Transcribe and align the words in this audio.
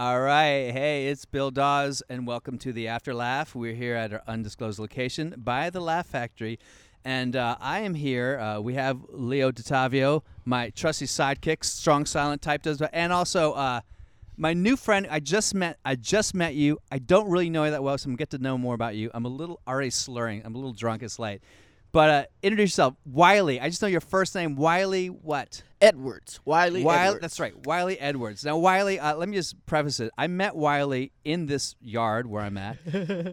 All 0.00 0.18
right. 0.18 0.70
Hey, 0.70 1.08
it's 1.08 1.26
Bill 1.26 1.50
Dawes, 1.50 2.02
and 2.08 2.26
welcome 2.26 2.56
to 2.60 2.72
the 2.72 2.88
After 2.88 3.12
Laugh. 3.12 3.54
We're 3.54 3.74
here 3.74 3.96
at 3.96 4.14
our 4.14 4.22
undisclosed 4.26 4.78
location 4.78 5.34
by 5.36 5.68
the 5.68 5.80
Laugh 5.80 6.06
Factory. 6.06 6.58
And 7.04 7.36
uh, 7.36 7.58
I 7.60 7.80
am 7.80 7.92
here. 7.92 8.38
Uh, 8.38 8.60
we 8.60 8.72
have 8.76 9.04
Leo 9.10 9.52
DeTavio, 9.52 10.22
my 10.46 10.70
trusty 10.70 11.04
sidekick, 11.04 11.64
strong 11.64 12.06
silent 12.06 12.40
type 12.40 12.62
does, 12.62 12.80
and 12.80 13.12
also 13.12 13.52
uh, 13.52 13.82
my 14.38 14.54
new 14.54 14.74
friend. 14.74 15.06
I 15.10 15.20
just 15.20 15.54
met. 15.54 15.76
I 15.84 15.96
just 15.96 16.34
met 16.34 16.54
you. 16.54 16.78
I 16.90 16.98
don't 16.98 17.28
really 17.28 17.50
know 17.50 17.64
you 17.64 17.70
that 17.70 17.82
well, 17.82 17.98
so 17.98 18.06
I'm 18.06 18.12
gonna 18.12 18.20
get 18.20 18.30
to 18.30 18.38
know 18.38 18.56
more 18.56 18.74
about 18.74 18.94
you. 18.94 19.10
I'm 19.12 19.26
a 19.26 19.28
little 19.28 19.60
already 19.68 19.90
slurring. 19.90 20.40
I'm 20.46 20.54
a 20.54 20.58
little 20.58 20.72
drunk. 20.72 21.02
It's 21.02 21.18
late. 21.18 21.42
But 21.92 22.10
uh, 22.10 22.24
introduce 22.42 22.70
yourself, 22.70 22.94
Wiley. 23.04 23.60
I 23.60 23.68
just 23.68 23.82
know 23.82 23.88
your 23.88 24.00
first 24.00 24.34
name, 24.34 24.54
Wiley. 24.56 25.08
What? 25.08 25.62
Edwards. 25.80 26.40
Wiley 26.44 26.84
Wiley, 26.84 27.00
Edwards. 27.00 27.20
that's 27.22 27.40
right, 27.40 27.66
Wiley 27.66 27.98
Edwards. 27.98 28.44
Now, 28.44 28.58
Wiley, 28.58 29.00
uh, 29.00 29.16
let 29.16 29.28
me 29.28 29.36
just 29.36 29.64
preface 29.66 29.98
it. 29.98 30.12
I 30.18 30.26
met 30.26 30.54
Wiley 30.54 31.12
in 31.24 31.46
this 31.46 31.74
yard 31.80 32.26
where 32.26 32.42
I'm 32.42 32.58
at 32.58 32.76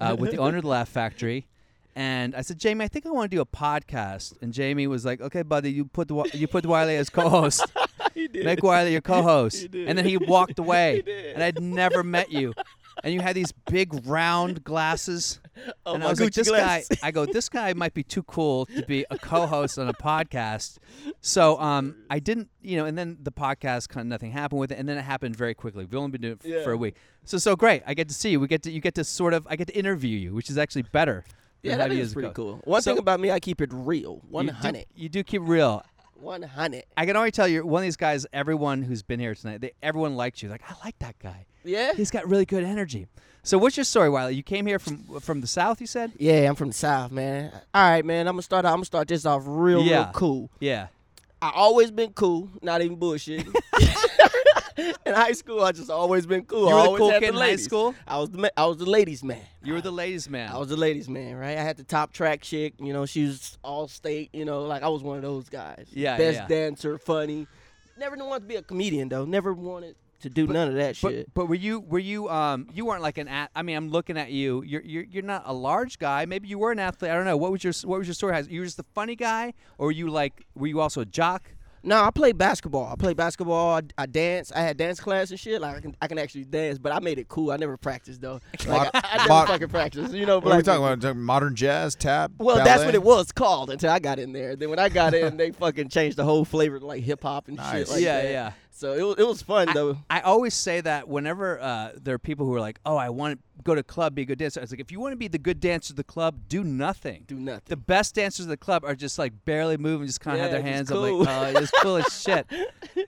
uh, 0.02 0.16
with 0.20 0.32
the 0.32 0.38
owner 0.38 0.58
of 0.58 0.64
the 0.64 0.70
Laugh 0.70 0.88
Factory, 0.90 1.46
and 1.98 2.36
I 2.36 2.42
said, 2.42 2.60
Jamie, 2.60 2.86
I 2.86 2.88
think 2.88 3.06
I 3.06 3.10
want 3.10 3.30
to 3.32 3.36
do 3.36 3.42
a 3.42 3.46
podcast. 3.46 4.40
And 4.42 4.54
Jamie 4.54 4.88
was 4.88 5.04
like, 5.04 5.20
Okay, 5.20 5.42
buddy, 5.42 5.72
you 5.72 5.86
put 5.86 6.08
the, 6.08 6.30
you 6.34 6.48
put 6.48 6.66
Wiley 6.66 6.96
as 6.96 7.10
co-host. 7.10 7.66
he 8.14 8.28
did. 8.28 8.46
Make 8.46 8.64
Wiley 8.64 8.92
your 8.92 9.02
co-host. 9.02 9.68
And 9.74 9.98
then 9.98 10.06
he 10.06 10.18
walked 10.18 10.60
away, 10.60 11.02
he 11.06 11.30
and 11.32 11.44
I'd 11.44 11.62
never 11.62 12.04
met 12.04 12.32
you. 12.32 12.54
And 13.04 13.14
you 13.14 13.22
had 13.22 13.36
these 13.36 13.52
big 13.52 14.08
round 14.08 14.64
glasses. 14.64 15.40
Oh, 15.86 15.96
and 15.96 16.04
I 16.04 16.08
was 16.10 16.20
like, 16.20 16.34
this 16.34 16.50
guy, 16.50 16.84
I 17.04 17.12
go, 17.12 17.26
this 17.26 17.50
guy 17.50 17.74
might 17.74 17.94
be 17.94 18.04
too 18.04 18.24
cool 18.24 18.66
to 18.68 18.84
be 18.86 19.06
a 19.10 19.18
co-host 19.18 19.78
on 19.80 19.88
a 19.88 19.94
podcast. 19.94 20.78
So 21.22 21.60
um, 21.60 21.96
I 22.10 22.20
didn't, 22.20 22.50
you 22.62 22.78
know, 22.78 22.86
and 22.86 22.98
then 22.98 23.18
the 23.22 23.32
podcast 23.32 23.90
kind 23.90 24.02
of 24.06 24.08
nothing 24.08 24.32
happened 24.32 24.60
with 24.60 24.72
it, 24.72 24.80
and 24.80 24.88
then 24.88 24.98
it 24.98 25.02
happened 25.04 25.36
very 25.36 25.54
quickly. 25.54 25.86
We've 25.86 25.96
only 25.96 26.12
been 26.12 26.22
doing 26.22 26.40
it 26.44 26.58
f- 26.60 26.64
for 26.64 26.72
a 26.72 26.78
week, 26.78 26.96
so 27.24 27.38
so 27.38 27.56
great. 27.56 27.84
I 27.88 27.94
get 27.94 28.08
to 28.10 28.14
see 28.14 28.30
you. 28.32 28.40
We 28.40 28.48
get 28.48 28.64
to 28.64 28.72
you 28.72 28.80
get 28.82 28.96
to 28.96 29.04
sort 29.04 29.34
of 29.34 29.48
I 29.50 29.56
get 29.56 29.68
to 29.68 29.76
interview 29.78 30.18
you, 30.18 30.34
which 30.34 30.50
is 30.50 30.58
actually 30.58 30.84
better. 30.84 31.24
Yeah, 31.64 31.78
that 31.78 31.92
you 31.92 32.02
is 32.02 32.14
pretty 32.14 32.30
co- 32.30 32.34
cool. 32.34 32.62
One 32.66 32.82
So- 32.82 32.92
thing 32.92 33.00
about 33.00 33.20
me, 33.20 33.32
I 33.32 33.40
keep 33.40 33.62
it 33.62 33.70
real. 33.74 34.22
You 34.32 34.44
do- 34.44 34.52
hundred. 34.54 34.86
You 34.96 35.10
do 35.10 35.24
keep 35.24 35.42
real. 35.44 35.84
One 36.14 36.42
hundred. 36.42 36.84
I 36.96 37.06
can 37.06 37.16
already 37.16 37.32
tell 37.32 37.48
you, 37.48 37.66
one 37.66 37.82
of 37.82 37.84
these 37.86 37.98
guys. 37.98 38.26
Everyone 38.34 38.82
who's 38.82 39.04
been 39.04 39.20
here 39.20 39.36
tonight, 39.36 39.62
they, 39.62 39.72
everyone 39.84 40.16
likes 40.16 40.42
you. 40.42 40.50
Like 40.50 40.62
I 40.70 40.74
like 40.84 40.98
that 41.00 41.18
guy. 41.20 41.46
Yeah. 41.64 41.94
He's 41.94 42.10
got 42.12 42.28
really 42.28 42.46
good 42.46 42.64
energy. 42.64 43.08
So 43.48 43.58
what's 43.58 43.78
your 43.78 43.86
story, 43.86 44.10
Wiley? 44.10 44.36
You 44.36 44.44
came 44.44 44.66
here 44.66 44.78
from 44.78 45.22
from 45.22 45.40
the 45.40 45.48
south. 45.48 45.80
You 45.80 45.88
said. 45.88 46.12
Yeah, 46.18 46.50
I'm 46.50 46.56
from 46.56 46.68
the 46.68 46.74
south, 46.74 47.14
man. 47.14 47.50
All 47.74 47.90
right, 47.90 48.04
man. 48.04 48.28
I'm 48.28 48.34
gonna 48.34 48.42
start. 48.42 48.66
Out, 48.66 48.74
I'm 48.74 48.80
gonna 48.80 48.86
start 48.86 49.08
this 49.08 49.26
off 49.26 49.44
real, 49.46 49.84
Yeah. 49.84 50.04
real 50.04 50.12
cool. 50.14 50.50
Yeah. 50.60 50.88
I 51.42 51.54
always 51.56 51.90
been 51.90 52.12
cool, 52.12 52.50
not 52.62 52.82
even 52.82 52.98
bullshit. 52.98 53.48
in 54.78 55.14
high 55.14 55.32
school, 55.32 55.64
I 55.64 55.72
just 55.72 55.90
always 55.90 56.26
been 56.26 56.44
cool. 56.44 56.68
You 56.68 56.76
I 56.76 56.88
were 56.88 56.92
the 56.92 56.98
cool 56.98 57.10
had 57.12 57.22
kid 57.22 57.28
the 57.28 57.30
in 57.30 57.34
high 57.36 57.40
ladies. 57.52 57.64
school? 57.64 57.96
I 58.06 58.18
was 58.18 58.32
the 58.32 58.52
I 58.60 58.66
was 58.66 58.78
the 58.80 58.86
ladies 58.86 59.24
man. 59.24 59.46
You 59.64 59.76
were 59.76 59.82
the 59.82 59.92
ladies' 59.92 60.30
man. 60.30 60.52
I 60.52 60.58
was 60.58 60.68
the 60.68 60.76
ladies 60.76 61.08
man, 61.08 61.38
right? 61.38 61.58
I 61.58 61.62
had 61.62 61.78
the 61.78 61.86
top 61.86 62.12
track 62.12 62.42
chick. 62.42 62.74
You 62.80 62.92
know, 62.92 63.06
she 63.06 63.28
was 63.28 63.58
all 63.64 63.88
state. 63.88 64.30
You 64.34 64.44
know, 64.44 64.64
like 64.64 64.84
I 64.84 64.90
was 64.90 65.04
one 65.04 65.16
of 65.16 65.24
those 65.24 65.48
guys. 65.48 65.88
Yeah, 65.94 66.18
Best 66.18 66.36
yeah. 66.36 66.48
dancer, 66.50 66.98
funny. 66.98 67.48
Never 67.98 68.18
wanted 68.18 68.42
to 68.42 68.46
be 68.48 68.56
a 68.58 68.62
comedian 68.62 69.08
though. 69.08 69.24
Never 69.24 69.54
wanted 69.54 69.96
to 70.22 70.30
do 70.30 70.48
none 70.48 70.68
of 70.70 70.76
that 70.76 70.98
But, 71.02 71.12
shit. 71.12 71.34
but 71.34 71.46
were 71.48 71.56
you 71.56 71.80
were 71.80 72.00
you 72.00 72.28
um 72.30 72.68
you 72.74 72.86
weren't 72.86 73.02
like 73.04 73.18
an 73.18 73.28
at 73.28 73.52
I 73.56 73.62
mean 73.62 73.78
I'm 73.78 73.90
looking 73.90 74.18
at 74.18 74.32
you 74.32 74.64
you're 74.64 74.82
you're 74.82 75.04
you're 75.04 75.24
not 75.24 75.44
a 75.46 75.54
large 75.54 76.00
guy 76.00 76.26
maybe 76.26 76.48
you 76.48 76.58
were 76.58 76.72
an 76.72 76.80
athlete 76.80 77.12
I 77.12 77.16
don't 77.16 77.26
know 77.26 77.38
what 77.38 77.52
was 77.52 77.64
your 77.64 77.74
what 77.86 78.00
was 78.00 78.08
your 78.08 78.16
story 78.16 78.42
you 78.50 78.60
were 78.62 78.66
just 78.66 78.80
a 78.80 78.86
funny 78.96 79.16
guy 79.16 79.54
or 79.78 79.88
were 79.88 79.92
you 79.92 80.10
like 80.10 80.46
were 80.56 80.68
you 80.68 80.80
also 80.82 81.02
a 81.02 81.06
jock 81.06 81.52
No, 81.84 82.04
I 82.04 82.10
played 82.12 82.38
basketball. 82.38 82.92
I 82.92 82.96
played 82.96 83.16
basketball. 83.16 83.76
I, 83.78 83.82
I 83.98 84.06
danced. 84.08 84.52
I 84.54 84.62
had 84.62 84.76
dance 84.76 85.00
class 85.00 85.30
and 85.30 85.40
shit. 85.40 85.62
Like 85.62 85.78
I 85.78 85.80
can, 85.80 85.96
I 86.02 86.08
can 86.08 86.18
actually 86.20 86.44
dance, 86.44 86.80
but 86.80 86.92
I 86.92 87.00
made 87.00 87.18
it 87.20 87.28
cool. 87.30 87.52
I 87.52 87.58
never 87.58 87.78
practiced 87.78 88.20
though. 88.20 88.40
Like, 88.68 88.90
I, 88.94 89.02
I 89.04 89.18
never 89.18 89.30
Mod- 89.30 89.48
fucking 89.48 89.70
practiced. 89.70 90.14
You 90.14 90.26
know, 90.26 90.40
What 90.40 90.52
are 90.54 90.58
we 90.58 90.64
black 90.64 90.78
talking 90.80 90.96
people. 90.98 91.12
about? 91.12 91.18
Modern 91.18 91.56
jazz, 91.56 91.96
tap? 91.96 92.32
Well, 92.40 92.58
that's 92.66 92.84
what 92.84 92.96
it 92.96 93.04
was 93.04 93.32
called 93.32 93.70
until 93.70 93.92
I 93.92 94.00
got 94.00 94.18
in 94.20 94.34
there. 94.34 94.56
Then 94.58 94.70
when 94.72 94.80
I 94.80 94.90
got 94.90 95.14
in, 95.14 95.38
they 95.38 95.52
fucking 95.64 95.88
changed 95.90 96.18
the 96.18 96.26
whole 96.26 96.44
flavor 96.44 96.80
to 96.80 96.86
like 96.86 97.04
hip 97.04 97.22
hop 97.24 97.48
and 97.48 97.58
shit 97.72 97.88
like 97.90 98.02
Yeah, 98.02 98.22
that. 98.24 98.32
yeah. 98.32 98.52
So 98.78 98.94
it 98.94 99.02
was, 99.02 99.16
it 99.18 99.28
was 99.28 99.42
fun 99.42 99.70
though. 99.74 99.98
I 100.08 100.20
always 100.20 100.54
say 100.54 100.82
that 100.82 101.08
whenever 101.08 101.60
uh, 101.60 101.94
there 102.00 102.14
are 102.14 102.20
people 102.20 102.46
who 102.46 102.54
are 102.54 102.60
like 102.60 102.80
oh 102.86 102.96
I 102.96 103.10
want 103.10 103.40
to 103.40 103.64
go 103.64 103.74
to 103.74 103.82
club 103.82 104.14
be 104.14 104.22
a 104.22 104.26
good 104.26 104.38
dancer. 104.38 104.60
I 104.60 104.62
was 104.62 104.70
like 104.70 104.80
if 104.80 104.92
you 104.92 105.00
want 105.00 105.14
to 105.14 105.18
be 105.18 105.28
the 105.28 105.40
good 105.40 105.60
dancer 105.60 105.94
of 105.94 105.96
the 105.96 106.04
club 106.04 106.42
do 106.48 106.64
nothing. 106.64 107.24
Do 107.26 107.40
nothing. 107.40 107.64
the 107.66 107.76
best 107.76 108.14
dancers 108.14 108.46
of 108.46 108.50
the 108.50 108.58
club 108.58 108.86
are 108.86 108.94
just 108.94 109.18
like 109.18 109.34
barely 109.46 109.78
moving 109.78 110.06
just 110.06 110.22
kind 110.22 110.38
of 110.38 110.44
have 110.44 110.52
their 110.52 110.62
hands 110.62 110.90
just 110.90 110.92
up 110.92 111.10
cool. 111.10 111.20
like 111.22 111.56
oh 111.56 111.60
it's 111.60 111.72
cool 111.82 111.98
as 111.98 112.22
shit. 112.22 112.46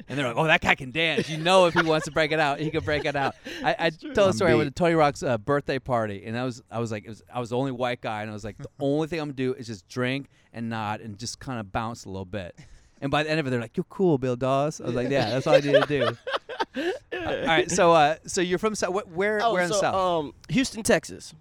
And 0.07 0.17
they're 0.17 0.27
like 0.27 0.37
oh 0.37 0.45
that 0.45 0.61
guy 0.61 0.73
can 0.73 0.89
dance. 0.89 1.29
You 1.29 1.37
know 1.37 1.67
if 1.67 1.75
he 1.75 1.83
wants 1.83 2.05
to 2.05 2.11
break 2.11 2.31
it 2.31 2.39
out 2.39 2.59
he 2.59 2.71
can 2.71 2.83
break 2.83 3.05
it 3.05 3.15
out. 3.15 3.35
I, 3.63 3.75
I 3.77 3.89
tell 3.91 4.25
a 4.25 4.27
On 4.29 4.33
story 4.33 4.51
I 4.51 4.55
went 4.55 4.67
to 4.67 4.73
Tony 4.73 4.95
Rock's 4.95 5.21
uh, 5.21 5.37
birthday 5.37 5.77
party 5.77 6.23
and 6.25 6.35
I 6.35 6.45
was 6.45 6.63
I 6.71 6.79
was 6.79 6.91
like 6.91 7.05
it 7.05 7.09
was, 7.09 7.21
I 7.31 7.39
was 7.39 7.51
the 7.51 7.57
only 7.57 7.73
white 7.73 8.01
guy 8.01 8.23
and 8.23 8.31
I 8.31 8.33
was 8.33 8.43
like 8.43 8.57
the 8.57 8.69
only 8.79 9.07
thing 9.07 9.19
I'm 9.19 9.27
gonna 9.27 9.33
do 9.33 9.53
is 9.53 9.67
just 9.67 9.87
drink 9.87 10.29
and 10.51 10.67
nod 10.67 11.01
and 11.01 11.15
just 11.19 11.39
kind 11.39 11.59
of 11.59 11.71
bounce 11.71 12.05
a 12.05 12.09
little 12.09 12.25
bit 12.25 12.57
and 13.01 13.09
by 13.11 13.23
the 13.23 13.29
end 13.29 13.39
of 13.39 13.47
it 13.47 13.49
they're 13.49 13.61
like 13.61 13.75
you're 13.77 13.83
cool 13.89 14.17
Bill 14.17 14.35
Dawes 14.35 14.79
I 14.81 14.85
was 14.85 14.95
like 14.95 15.09
yeah 15.09 15.29
that's 15.29 15.47
all 15.47 15.55
I 15.55 15.59
need 15.59 15.73
to 15.73 15.85
do 15.87 16.17
all 17.13 17.45
right 17.45 17.69
so 17.69 17.91
uh 17.91 18.15
so 18.25 18.41
you're 18.41 18.59
from 18.59 18.75
South 18.75 18.93
where 19.07 19.39
Oh, 19.43 19.53
where 19.53 19.63
in 19.63 19.69
so, 19.71 19.79
South 19.81 19.95
Um, 19.95 20.33
Houston, 20.49 20.83
Texas. 20.83 21.33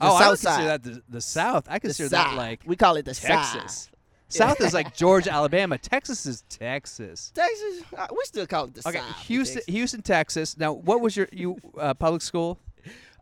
The 0.00 0.06
oh 0.06 0.14
I 0.14 0.20
South 0.20 0.30
would 0.30 0.40
consider 0.40 0.52
side. 0.52 0.66
that 0.66 0.82
the, 0.84 1.02
the 1.08 1.20
South 1.20 1.66
I 1.68 1.78
consider 1.78 2.08
that 2.10 2.34
like 2.36 2.62
we 2.66 2.76
call 2.76 2.96
it 2.96 3.04
the 3.04 3.14
Texas. 3.14 3.74
side. 3.84 3.94
South 4.30 4.60
is 4.60 4.74
like 4.74 4.94
Georgia, 4.94 5.32
Alabama. 5.32 5.78
Texas 5.78 6.26
is 6.26 6.44
Texas. 6.50 7.32
Texas. 7.34 7.82
uh, 7.96 8.06
We 8.10 8.18
still 8.24 8.46
call 8.46 8.64
it 8.66 8.74
the 8.74 8.86
Okay, 8.86 8.98
side. 8.98 9.14
Houston, 9.26 9.54
Texas. 9.56 9.74
Houston, 9.74 10.02
Texas. 10.02 10.56
Now, 10.58 10.74
what 10.74 11.00
was 11.00 11.16
your 11.16 11.28
you 11.32 11.56
uh, 11.78 11.94
public 11.94 12.20
school? 12.20 12.58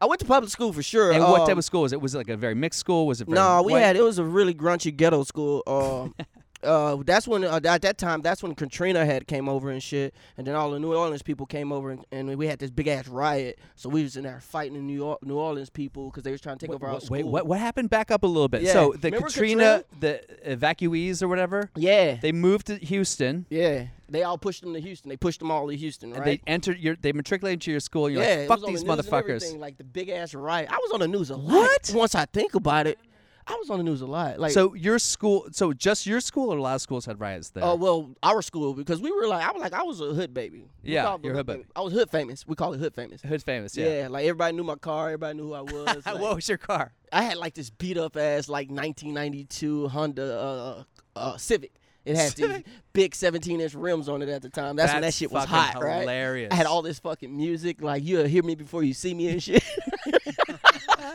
I 0.01 0.07
went 0.07 0.19
to 0.21 0.27
public 0.27 0.51
school 0.51 0.73
for 0.73 0.83
sure. 0.83 1.13
And 1.13 1.23
what 1.23 1.43
type 1.47 1.53
um, 1.53 1.59
of 1.59 1.65
school 1.65 1.83
was 1.83 1.93
it? 1.93 2.01
Was 2.01 2.17
it 2.17 2.19
like 2.19 2.29
a 2.29 2.37
very 2.37 2.57
mixed 2.57 2.81
school? 2.81 3.07
Was 3.07 3.21
it? 3.21 3.27
Very 3.29 3.37
No, 3.37 3.63
we 3.63 3.75
white? 3.75 3.81
had 3.83 3.95
it 3.97 4.03
was 4.03 4.19
a 4.19 4.25
really 4.25 4.53
grunchy 4.53 4.95
ghetto 4.95 5.23
school. 5.23 5.63
Um, 5.69 6.15
uh, 6.67 6.97
that's 7.05 7.27
when 7.29 7.45
uh, 7.45 7.61
at 7.65 7.83
that 7.83 7.99
time 7.99 8.21
that's 8.23 8.43
when 8.43 8.55
Katrina 8.55 9.07
had 9.07 9.27
came 9.27 9.49
over 9.49 9.71
and 9.71 9.83
shit, 9.83 10.15
and 10.37 10.47
then 10.47 10.55
all 10.55 10.71
the 10.71 10.79
New 10.79 10.95
Orleans 10.95 11.23
people 11.23 11.47
came 11.47 11.73
over 11.73 11.91
and, 11.91 12.05
and 12.13 12.37
we 12.37 12.47
had 12.47 12.59
this 12.59 12.71
big 12.71 12.89
ass 12.89 13.09
riot. 13.09 13.59
So 13.75 13.89
we 13.89 14.03
was 14.03 14.17
in 14.17 14.25
there 14.25 14.41
fighting 14.41 14.75
the 14.75 14.81
New 14.81 14.95
York, 14.97 15.23
New 15.25 15.37
Orleans 15.39 15.71
people 15.71 16.11
because 16.11 16.23
they 16.25 16.33
was 16.33 16.41
trying 16.41 16.59
to 16.59 16.67
take 16.67 16.71
Wait, 16.71 16.77
over 16.77 16.87
our 16.87 16.95
wait, 16.95 17.03
school. 17.03 17.17
wait, 17.17 17.27
what 17.27 17.47
what 17.47 17.59
happened? 17.61 17.91
Back 17.91 18.11
up 18.11 18.23
a 18.23 18.27
little 18.27 18.49
bit. 18.49 18.63
Yeah. 18.63 18.73
So 18.73 18.93
the 18.93 19.09
Remember 19.09 19.29
Katrina, 19.29 19.85
the 20.01 20.21
evacuees 20.47 21.23
or 21.23 21.29
whatever, 21.29 21.71
Yeah, 21.77 22.17
they 22.21 22.33
moved 22.33 22.67
to 22.69 22.77
Houston. 22.77 23.47
yeah. 23.51 23.87
They 24.09 24.23
all 24.23 24.39
pushed 24.39 24.61
them 24.63 24.73
to 24.73 24.81
Houston. 24.81 25.09
They 25.09 25.17
pushed 25.17 25.41
them 25.41 25.51
all 25.51 25.69
to 25.69 25.75
Houston, 25.77 26.11
And 26.13 26.21
right? 26.21 26.41
they 26.47 26.53
entered 26.53 26.79
your, 26.79 26.95
they 26.95 27.13
matriculated 27.13 27.61
to 27.63 27.73
your 27.73 27.81
school. 27.81 28.07
And 28.07 28.15
you're 28.15 28.23
yeah, 28.23 28.47
like, 28.49 28.61
fuck 28.61 28.65
these 28.65 28.85
the 28.85 28.89
motherfuckers. 28.89 29.59
Like 29.59 29.79
the 29.79 29.83
big 29.85 30.11
ass 30.11 30.33
riot. 30.33 30.69
I 30.71 30.77
was 30.77 30.93
on 30.93 31.01
the 31.01 31.09
news 31.09 31.31
a 31.31 31.37
lot. 31.37 31.53
What? 31.55 31.93
Once 31.93 32.15
I 32.15 32.25
think 32.27 32.55
about 32.55 32.87
it, 32.87 33.01
I 33.49 33.55
was 33.55 33.71
on 33.71 33.79
the 33.79 33.85
news 33.85 34.01
a 34.01 34.07
lot. 34.07 34.41
Like 34.41 34.53
so 34.53 34.75
your 34.75 34.99
school, 34.99 35.47
so 35.53 35.73
just 35.73 36.05
your 36.07 36.21
school 36.21 36.53
or 36.53 36.59
a 36.59 36.63
lot 36.63 36.75
of 36.75 36.81
schools 36.83 37.07
had 37.07 37.21
riots 37.21 37.51
there? 37.51 37.63
Oh 37.65 37.77
well, 37.77 38.11
our 38.23 38.43
school 38.43 38.75
because 38.75 39.01
we 39.01 39.13
were 39.13 39.27
like 39.29 39.47
I 39.49 39.53
was 39.53 39.63
like 39.63 39.73
I 39.73 39.83
was 39.83 40.01
a 40.01 40.13
hood 40.13 40.35
baby. 40.35 40.65
We 40.83 40.93
Yeah, 40.93 41.17
you're 41.23 41.35
hood 41.35 41.47
baby. 41.47 41.65
I 41.77 41.81
was 41.81 41.93
hood 41.93 42.11
famous. 42.11 42.47
We 42.47 42.57
call 42.57 42.73
it 42.75 42.79
hood 42.79 42.95
famous. 42.95 43.23
Hood 43.23 43.43
famous, 43.43 43.77
Yeah. 43.77 44.03
yeah. 44.03 44.09
like 44.09 44.25
everybody 44.25 44.57
knew 44.57 44.65
my 44.65 44.75
car. 44.77 45.07
Everybody 45.09 45.39
knew 45.39 45.49
who 45.49 45.55
I 45.55 45.61
was. 45.63 46.05
like, 46.07 46.19
what 46.21 46.35
was 46.35 46.49
your 46.49 46.59
car? 46.59 46.93
I 47.13 47.23
had 47.23 47.37
like 47.37 47.55
this 47.55 47.71
beat 47.71 47.97
up 47.99 48.17
ass 48.17 48.49
like 48.49 48.69
1992 48.69 49.89
Honda 49.89 50.39
uh, 50.39 50.85
uh, 51.15 51.37
Civic. 51.37 51.73
It 52.05 52.15
had 52.17 52.33
these 52.33 52.63
big 52.93 53.15
17 53.17 53.61
inch 53.61 53.75
rims 53.75 54.09
on 54.09 54.23
it 54.23 54.29
at 54.29 54.41
the 54.41 54.49
time. 54.49 54.77
That's, 54.77 54.93
when 54.93 55.03
that 55.03 55.13
shit 55.13 55.31
was 55.33 55.45
hot, 55.45 55.83
right? 55.83 56.01
hilarious. 56.01 56.53
I 56.53 56.55
had 56.55 56.67
all 56.67 56.81
this 56.81 57.01
fucking 57.01 57.37
music, 57.37 57.83
like 57.83 58.05
you'll 58.05 58.27
hear 58.27 58.45
me 58.45 58.55
before 58.55 58.85
you 58.85 58.95
see 58.95 59.13
me 59.13 59.29
and 59.29 59.43
shit. 59.43 59.65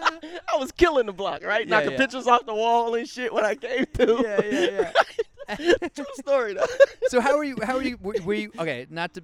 I 0.01 0.57
was 0.57 0.71
killing 0.71 1.05
the 1.05 1.13
block, 1.13 1.43
right? 1.43 1.65
Yeah, 1.67 1.75
Knocking 1.77 1.91
yeah. 1.91 1.97
pictures 1.97 2.27
off 2.27 2.45
the 2.45 2.55
wall 2.55 2.95
and 2.95 3.07
shit 3.07 3.33
when 3.33 3.45
I 3.45 3.55
came 3.55 3.85
through. 3.85 4.23
Yeah, 4.23 4.41
yeah, 4.43 4.69
yeah. 4.81 4.91
True 5.95 6.05
story 6.13 6.53
though. 6.53 6.65
So 7.07 7.19
how 7.19 7.35
were 7.35 7.43
you? 7.43 7.57
How 7.61 7.75
were 7.75 7.81
you? 7.83 7.97
Were, 8.01 8.15
were 8.23 8.33
you 8.33 8.51
okay? 8.57 8.87
Not 8.89 9.13
to 9.15 9.23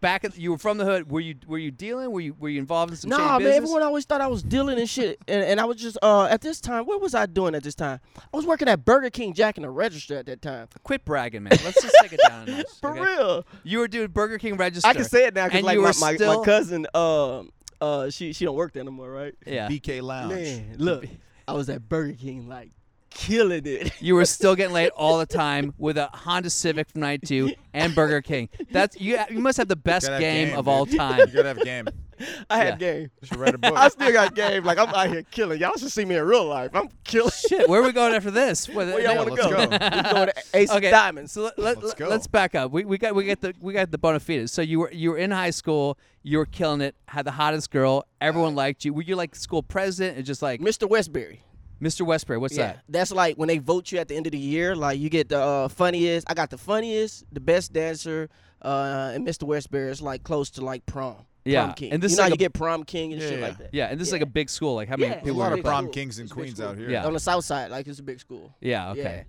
back. 0.00 0.24
At, 0.24 0.36
you 0.36 0.50
were 0.50 0.58
from 0.58 0.78
the 0.78 0.84
hood. 0.84 1.10
Were 1.10 1.20
you? 1.20 1.36
Were 1.46 1.58
you 1.58 1.70
dealing? 1.70 2.10
Were 2.10 2.20
you? 2.20 2.34
Were 2.38 2.48
you 2.48 2.58
involved 2.58 2.90
in 2.90 2.96
some 2.96 3.10
Nah, 3.10 3.16
man, 3.18 3.38
business? 3.40 3.56
everyone 3.58 3.82
always 3.82 4.04
thought 4.04 4.20
I 4.20 4.26
was 4.26 4.42
dealing 4.42 4.78
and 4.78 4.88
shit. 4.88 5.20
And, 5.28 5.42
and 5.42 5.60
I 5.60 5.66
was 5.66 5.76
just, 5.76 5.96
uh, 6.02 6.24
at 6.24 6.40
this 6.40 6.60
time, 6.60 6.84
what 6.86 7.00
was 7.00 7.14
I 7.14 7.26
doing 7.26 7.54
at 7.54 7.62
this 7.62 7.74
time? 7.76 8.00
I 8.16 8.36
was 8.36 8.44
working 8.46 8.66
at 8.66 8.84
Burger 8.84 9.10
King 9.10 9.34
Jack 9.34 9.56
in 9.56 9.62
the 9.62 9.70
register 9.70 10.16
at 10.16 10.26
that 10.26 10.42
time. 10.42 10.68
Quit 10.82 11.04
bragging, 11.04 11.44
man. 11.44 11.56
Let's 11.64 11.80
just 11.80 11.94
take 12.00 12.12
it 12.12 12.20
down. 12.26 12.48
A 12.48 12.56
notch, 12.56 12.66
For 12.80 12.90
okay? 12.90 13.00
real. 13.00 13.44
You 13.62 13.78
were 13.78 13.88
doing 13.88 14.08
Burger 14.08 14.38
King 14.38 14.56
register. 14.56 14.88
I 14.88 14.94
can 14.94 15.04
say 15.04 15.26
it 15.26 15.34
now 15.34 15.46
because 15.46 15.62
like 15.62 15.78
my, 15.78 15.92
my, 16.00 16.36
my 16.36 16.44
cousin, 16.44 16.86
um, 16.94 17.50
uh, 17.80 18.10
she 18.10 18.32
she 18.32 18.44
don't 18.44 18.56
work 18.56 18.72
there 18.72 18.84
no 18.84 18.90
more, 18.90 19.10
right? 19.10 19.34
Yeah. 19.46 19.68
BK 19.68 20.02
Lounge. 20.02 20.32
Man, 20.32 20.76
look, 20.78 21.06
I 21.46 21.52
was 21.52 21.68
at 21.68 21.88
Burger 21.88 22.14
King 22.14 22.48
like 22.48 22.70
killing 23.10 23.62
it. 23.66 23.92
You 24.00 24.14
were 24.14 24.24
still 24.24 24.54
getting 24.54 24.74
laid 24.74 24.90
all 24.90 25.18
the 25.18 25.26
time 25.26 25.74
with 25.78 25.98
a 25.98 26.06
Honda 26.12 26.50
Civic 26.50 26.88
from 26.88 27.00
'92 27.02 27.52
and 27.74 27.94
Burger 27.94 28.22
King. 28.22 28.48
That's 28.70 29.00
you. 29.00 29.18
You 29.30 29.40
must 29.40 29.58
have 29.58 29.68
the 29.68 29.76
best 29.76 30.06
game, 30.06 30.20
game, 30.48 30.56
of 30.56 30.64
dude. 30.66 30.74
all 30.74 30.86
time. 30.86 31.20
You 31.20 31.26
gotta 31.26 31.48
have 31.48 31.64
game. 31.64 31.88
I 32.50 32.58
had 32.58 32.80
Yeah. 32.80 32.92
game. 32.92 33.10
Should 33.22 33.36
write 33.36 33.54
a 33.54 33.58
book. 33.58 33.74
I 33.76 33.88
still 33.88 34.12
got 34.12 34.34
game. 34.34 34.64
Like 34.64 34.78
I'm 34.78 34.88
out 34.88 35.08
here 35.08 35.22
killing. 35.30 35.60
Y'all 35.60 35.76
should 35.76 35.90
see 35.92 36.04
me 36.04 36.16
in 36.16 36.24
real 36.24 36.44
life. 36.46 36.70
I'm 36.74 36.88
killing. 37.04 37.30
Shit, 37.48 37.68
where 37.68 37.80
are 37.80 37.84
we 37.84 37.92
going 37.92 38.14
after 38.14 38.30
this? 38.30 38.68
Where, 38.78 38.86
Where 38.86 39.00
y'all 39.00 39.16
want 39.16 39.30
to 39.30 39.36
go? 39.36 39.50
go. 39.50 39.60
we 39.60 40.02
going 40.12 40.26
to 40.28 40.34
Ace 40.54 40.70
okay, 40.70 40.86
of 40.86 40.90
Diamonds. 40.92 41.32
So 41.32 41.42
let, 41.44 41.58
let, 41.58 41.82
Let's 41.82 41.94
go. 41.94 42.08
Let's 42.08 42.26
back 42.26 42.54
up. 42.54 42.70
We, 42.72 42.84
we 42.84 42.98
got 42.98 43.14
we 43.14 43.24
got 43.24 43.40
the 43.40 43.54
we 43.60 43.72
got 43.72 43.90
the 43.90 43.98
bona 43.98 44.20
fides. 44.20 44.52
So 44.52 44.62
you 44.62 44.80
were 44.80 44.92
you 44.92 45.10
were 45.10 45.18
in 45.18 45.30
high 45.30 45.50
school. 45.50 45.98
You 46.22 46.38
were 46.38 46.46
killing 46.46 46.80
it. 46.80 46.94
Had 47.06 47.24
the 47.24 47.30
hottest 47.32 47.70
girl. 47.70 48.04
Everyone 48.20 48.54
liked 48.54 48.84
you. 48.84 48.92
Were 48.92 49.02
you 49.02 49.16
like 49.16 49.34
school 49.34 49.62
president? 49.62 50.16
And 50.18 50.26
just 50.26 50.42
like 50.42 50.60
Mr. 50.60 50.88
Westbury. 50.88 51.42
Mr. 51.80 52.04
Westbury. 52.04 52.38
What's 52.38 52.56
Yeah, 52.56 52.72
that? 52.72 52.80
that's 52.88 53.12
like 53.12 53.36
when 53.36 53.46
they 53.46 53.58
vote 53.58 53.92
you 53.92 53.98
at 54.00 54.08
the 54.08 54.16
end 54.16 54.26
of 54.26 54.32
the 54.32 54.38
year. 54.38 54.74
Like 54.74 54.98
you 54.98 55.08
get 55.08 55.28
the 55.28 55.40
uh, 55.40 55.68
funniest. 55.68 56.26
I 56.28 56.34
got 56.34 56.50
the 56.50 56.58
funniest, 56.58 57.24
the 57.32 57.38
best 57.40 57.72
dancer, 57.72 58.28
uh, 58.60 59.12
and 59.14 59.24
Mr. 59.24 59.44
Westbury 59.44 59.88
is 59.90 60.02
like 60.02 60.24
close 60.24 60.50
to 60.50 60.64
like 60.64 60.84
prom. 60.86 61.16
Yeah, 61.50 61.64
prom 61.64 61.74
king. 61.74 61.92
and 61.92 62.02
this 62.02 62.12
you 62.12 62.14
is 62.14 62.18
know 62.18 62.22
like 62.24 62.28
how 62.30 62.32
a- 62.32 62.34
you 62.34 62.38
get 62.38 62.52
prom 62.52 62.84
king 62.84 63.12
and 63.12 63.22
Yeah, 63.22 63.28
shit 63.28 63.38
yeah. 63.40 63.46
like 63.46 63.58
that. 63.58 63.68
Yeah, 63.72 63.86
and 63.86 64.00
this 64.00 64.08
is 64.08 64.12
like 64.12 64.22
a 64.22 64.26
big 64.26 64.50
school. 64.50 64.74
Like 64.74 64.88
how 64.88 64.96
many 64.96 65.06
Yeah, 65.08 65.14
There's 65.14 65.22
people? 65.24 65.38
a 65.38 65.40
lot 65.40 65.48
were 65.52 65.56
of 65.58 65.62
there? 65.64 65.70
prom 65.72 65.90
kings 65.90 66.18
and 66.18 66.26
It's 66.26 66.32
a 66.32 66.34
big 66.36 66.42
queens 66.44 66.56
school. 66.58 66.68
out 66.70 66.76
here. 66.78 66.90
Yeah. 66.90 67.06
On 67.06 67.12
the 67.12 67.20
south 67.20 67.44
side, 67.44 67.70
like 67.70 67.86
it's 67.86 67.98
a 68.00 68.02
big 68.02 68.20
school. 68.20 68.54
Yeah. 68.60 68.90
Okay. 68.92 69.24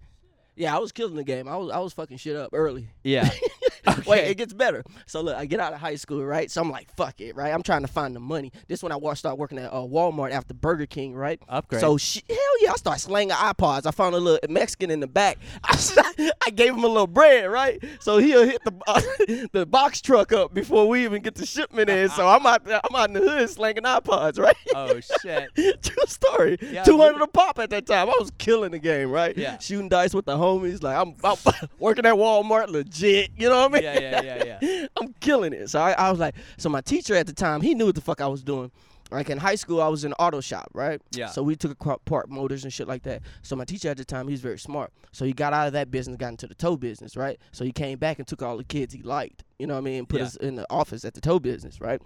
Yeah, 0.59 0.75
I 0.75 0.79
was 0.79 0.91
killing 0.91 1.15
the 1.15 1.23
game. 1.23 1.47
I 1.47 1.55
was 1.55 1.71
I 1.71 1.79
was 1.79 1.93
fucking 1.93 2.17
shit 2.17 2.35
up 2.35 2.49
early. 2.53 2.89
Yeah. 3.01 3.29
Wait, 4.05 4.27
it 4.27 4.37
gets 4.37 4.53
better. 4.53 4.83
So 5.05 5.21
look, 5.21 5.37
I 5.37 5.45
get 5.45 5.61
out 5.61 5.71
of 5.71 5.79
high 5.79 5.95
school, 5.95 6.23
right? 6.23 6.51
So 6.51 6.61
I'm 6.61 6.69
like, 6.69 6.93
fuck 6.95 7.21
it, 7.21 7.33
right? 7.35 7.53
I'm 7.53 7.63
trying 7.63 7.81
to 7.81 7.87
find 7.87 8.13
the 8.13 8.19
money. 8.19 8.51
This 8.67 8.83
when 8.83 8.91
I 8.91 8.97
wa- 8.97 9.13
start 9.13 9.37
working 9.37 9.57
at 9.57 9.71
uh, 9.71 9.77
Walmart 9.77 10.31
after 10.31 10.53
Burger 10.53 10.85
King, 10.85 11.15
right? 11.15 11.39
Upgrade. 11.47 11.79
So 11.79 11.97
she, 11.97 12.21
hell 12.27 12.37
yeah, 12.61 12.73
I 12.73 12.75
start 12.75 12.99
slanging 12.99 13.35
iPods. 13.35 13.85
I 13.85 13.91
found 13.91 14.15
a 14.15 14.19
little 14.19 14.39
Mexican 14.53 14.91
in 14.91 14.99
the 14.99 15.07
back. 15.07 15.37
I, 15.63 16.31
I 16.45 16.49
gave 16.49 16.73
him 16.73 16.83
a 16.83 16.87
little 16.87 17.07
bread, 17.07 17.49
right? 17.49 17.81
So 18.01 18.17
he'll 18.17 18.43
hit 18.43 18.61
the 18.65 18.73
uh, 18.85 19.01
the 19.53 19.65
box 19.65 20.01
truck 20.01 20.33
up 20.33 20.53
before 20.53 20.87
we 20.89 21.05
even 21.05 21.21
get 21.21 21.35
the 21.35 21.45
shipment 21.45 21.89
in. 21.89 22.09
So 22.09 22.27
I'm 22.27 22.45
out 22.45 22.65
there, 22.65 22.81
I'm 22.83 22.95
out 22.95 23.07
in 23.07 23.13
the 23.13 23.21
hood 23.21 23.49
slanging 23.49 23.83
iPods, 23.83 24.37
right? 24.37 24.57
oh 24.75 24.99
shit. 24.99 25.49
True 25.81 26.03
story. 26.05 26.57
Yeah, 26.61 26.83
Two 26.83 26.97
hundred 26.97 27.21
a 27.21 27.27
pop 27.27 27.59
at 27.59 27.69
that 27.69 27.85
time. 27.85 28.09
I 28.09 28.15
was 28.19 28.31
killing 28.37 28.71
the 28.71 28.79
game, 28.79 29.09
right? 29.09 29.35
Yeah. 29.37 29.57
Shooting 29.59 29.87
dice 29.89 30.13
with 30.13 30.25
the 30.25 30.37
homies. 30.57 30.81
Like 30.83 30.97
I'm, 30.97 31.15
I'm 31.23 31.37
working 31.79 32.05
at 32.05 32.15
Walmart, 32.15 32.69
legit. 32.69 33.31
You 33.37 33.49
know 33.49 33.67
what 33.67 33.71
I 33.71 33.73
mean? 33.73 33.83
Yeah. 33.83 33.99
Yeah. 33.99 34.21
Yeah. 34.43 34.57
Yeah. 34.61 34.87
I'm 35.01 35.13
killing 35.19 35.53
it. 35.53 35.69
So 35.69 35.79
I, 35.79 35.91
I 35.93 36.09
was 36.09 36.19
like, 36.19 36.35
so 36.57 36.69
my 36.69 36.81
teacher 36.81 37.15
at 37.15 37.27
the 37.27 37.33
time, 37.33 37.61
he 37.61 37.73
knew 37.75 37.85
what 37.87 37.95
the 37.95 38.01
fuck 38.01 38.21
I 38.21 38.27
was 38.27 38.43
doing. 38.43 38.71
Like 39.11 39.31
in 39.31 39.39
high 39.39 39.55
school, 39.55 39.81
I 39.81 39.87
was 39.87 40.05
in 40.05 40.13
auto 40.13 40.39
shop, 40.39 40.69
right? 40.73 41.01
Yeah. 41.11 41.29
So 41.29 41.41
we 41.41 41.55
took 41.55 41.71
apart 41.83 42.29
motors 42.29 42.63
and 42.63 42.71
shit 42.71 42.87
like 42.87 43.01
that. 43.03 43.23
So 43.41 43.55
my 43.55 43.65
teacher 43.65 43.89
at 43.89 43.97
the 43.97 44.05
time, 44.05 44.27
he 44.27 44.33
was 44.33 44.41
very 44.41 44.59
smart. 44.59 44.93
So 45.11 45.25
he 45.25 45.33
got 45.33 45.51
out 45.51 45.65
of 45.65 45.73
that 45.73 45.89
business, 45.89 46.15
got 46.17 46.27
into 46.29 46.45
the 46.45 46.53
tow 46.53 46.77
business, 46.77 47.17
right? 47.17 47.39
So 47.51 47.65
he 47.65 47.71
came 47.71 47.97
back 47.97 48.19
and 48.19 48.27
took 48.27 48.43
all 48.43 48.55
the 48.57 48.63
kids 48.63 48.93
he 48.93 49.01
liked, 49.01 49.43
you 49.57 49.65
know 49.65 49.73
what 49.73 49.79
I 49.79 49.83
mean, 49.83 50.05
put 50.05 50.19
Yeah. 50.19 50.27
us 50.27 50.35
in 50.35 50.55
the 50.57 50.67
office 50.69 51.03
at 51.05 51.15
the 51.15 51.21
tow 51.21 51.39
business, 51.39 51.81
right? 51.81 51.99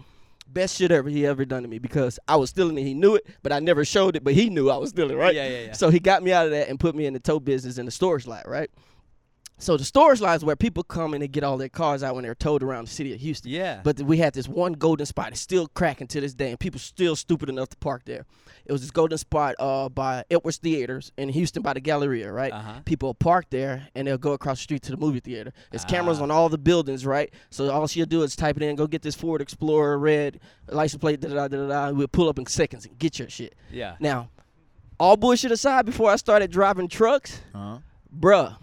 Best 0.46 0.76
shit 0.76 0.92
ever 0.92 1.08
he 1.08 1.26
ever 1.26 1.44
done 1.44 1.62
to 1.62 1.68
me 1.68 1.78
because 1.78 2.18
I 2.28 2.36
was 2.36 2.50
stealing 2.50 2.78
it. 2.78 2.82
He 2.82 2.94
knew 2.94 3.16
it, 3.16 3.26
but 3.42 3.52
I 3.52 3.60
never 3.60 3.84
showed 3.84 4.14
it. 4.14 4.22
But 4.22 4.34
he 4.34 4.50
knew 4.50 4.70
I 4.70 4.76
was 4.76 4.90
stealing, 4.90 5.16
right? 5.16 5.34
Yeah. 5.34 5.48
Yeah. 5.48 5.60
Yeah. 5.66 5.72
So 5.72 5.90
he 5.90 5.98
got 5.98 6.22
me 6.22 6.32
out 6.32 6.46
of 6.46 6.52
that 6.52 6.68
and 6.68 6.78
put 6.78 6.94
me 6.94 7.06
in 7.06 7.12
the 7.12 7.20
tow 7.20 7.40
business 7.40 7.78
in 7.78 7.86
the 7.86 7.92
storage 7.92 8.26
lot, 8.26 8.46
right? 8.48 8.70
So 9.56 9.76
the 9.76 9.84
storage 9.84 10.20
lot 10.20 10.34
is 10.36 10.44
where 10.44 10.56
people 10.56 10.82
come 10.82 11.14
in 11.14 11.22
and 11.22 11.30
get 11.32 11.44
all 11.44 11.56
their 11.56 11.68
cars 11.68 12.02
out 12.02 12.16
when 12.16 12.24
they're 12.24 12.34
towed 12.34 12.62
around 12.62 12.86
the 12.88 12.90
city 12.90 13.14
of 13.14 13.20
Houston. 13.20 13.52
Yeah. 13.52 13.80
But 13.84 14.00
we 14.02 14.18
had 14.18 14.34
this 14.34 14.48
one 14.48 14.72
golden 14.72 15.06
spot. 15.06 15.28
It's 15.28 15.40
still 15.40 15.68
cracking 15.68 16.08
to 16.08 16.20
this 16.20 16.34
day, 16.34 16.50
and 16.50 16.58
people 16.58 16.80
still 16.80 17.14
stupid 17.14 17.48
enough 17.48 17.68
to 17.70 17.76
park 17.76 18.02
there. 18.04 18.26
It 18.66 18.72
was 18.72 18.80
this 18.80 18.90
golden 18.90 19.16
spot 19.16 19.54
uh, 19.60 19.88
by 19.90 20.24
Edwards 20.30 20.56
Theaters 20.56 21.12
in 21.16 21.28
Houston 21.28 21.62
by 21.62 21.72
the 21.74 21.80
Galleria, 21.80 22.32
right? 22.32 22.52
Uh-huh. 22.52 22.80
People 22.84 23.10
will 23.10 23.14
park 23.14 23.46
there 23.50 23.88
and 23.94 24.08
they'll 24.08 24.18
go 24.18 24.32
across 24.32 24.58
the 24.58 24.62
street 24.62 24.82
to 24.82 24.90
the 24.90 24.96
movie 24.96 25.20
theater. 25.20 25.52
There's 25.70 25.84
cameras 25.84 26.18
Ah. 26.18 26.24
on 26.24 26.30
all 26.30 26.48
the 26.48 26.58
buildings, 26.58 27.04
right? 27.06 27.32
So 27.50 27.70
all 27.70 27.86
she'll 27.86 28.06
do 28.06 28.22
is 28.22 28.34
type 28.34 28.56
it 28.56 28.62
in, 28.62 28.74
go 28.74 28.86
get 28.86 29.02
this 29.02 29.14
Ford 29.14 29.40
Explorer 29.40 29.98
red 29.98 30.40
license 30.68 31.00
plate, 31.00 31.20
da 31.20 31.28
da 31.28 31.34
da 31.34 31.48
da 31.48 31.68
da. 31.68 31.90
We'll 31.90 32.08
pull 32.08 32.28
up 32.28 32.38
in 32.38 32.46
seconds 32.46 32.86
and 32.86 32.98
get 32.98 33.18
your 33.18 33.28
shit. 33.28 33.54
yeah. 33.70 33.96
Now, 34.00 34.30
all 34.98 35.16
bullshit 35.18 35.52
aside, 35.52 35.84
before 35.86 36.10
I 36.10 36.16
started 36.16 36.50
driving 36.50 36.88
trucks, 36.88 37.40
Huh? 37.54 37.78
bruh, 38.18 38.56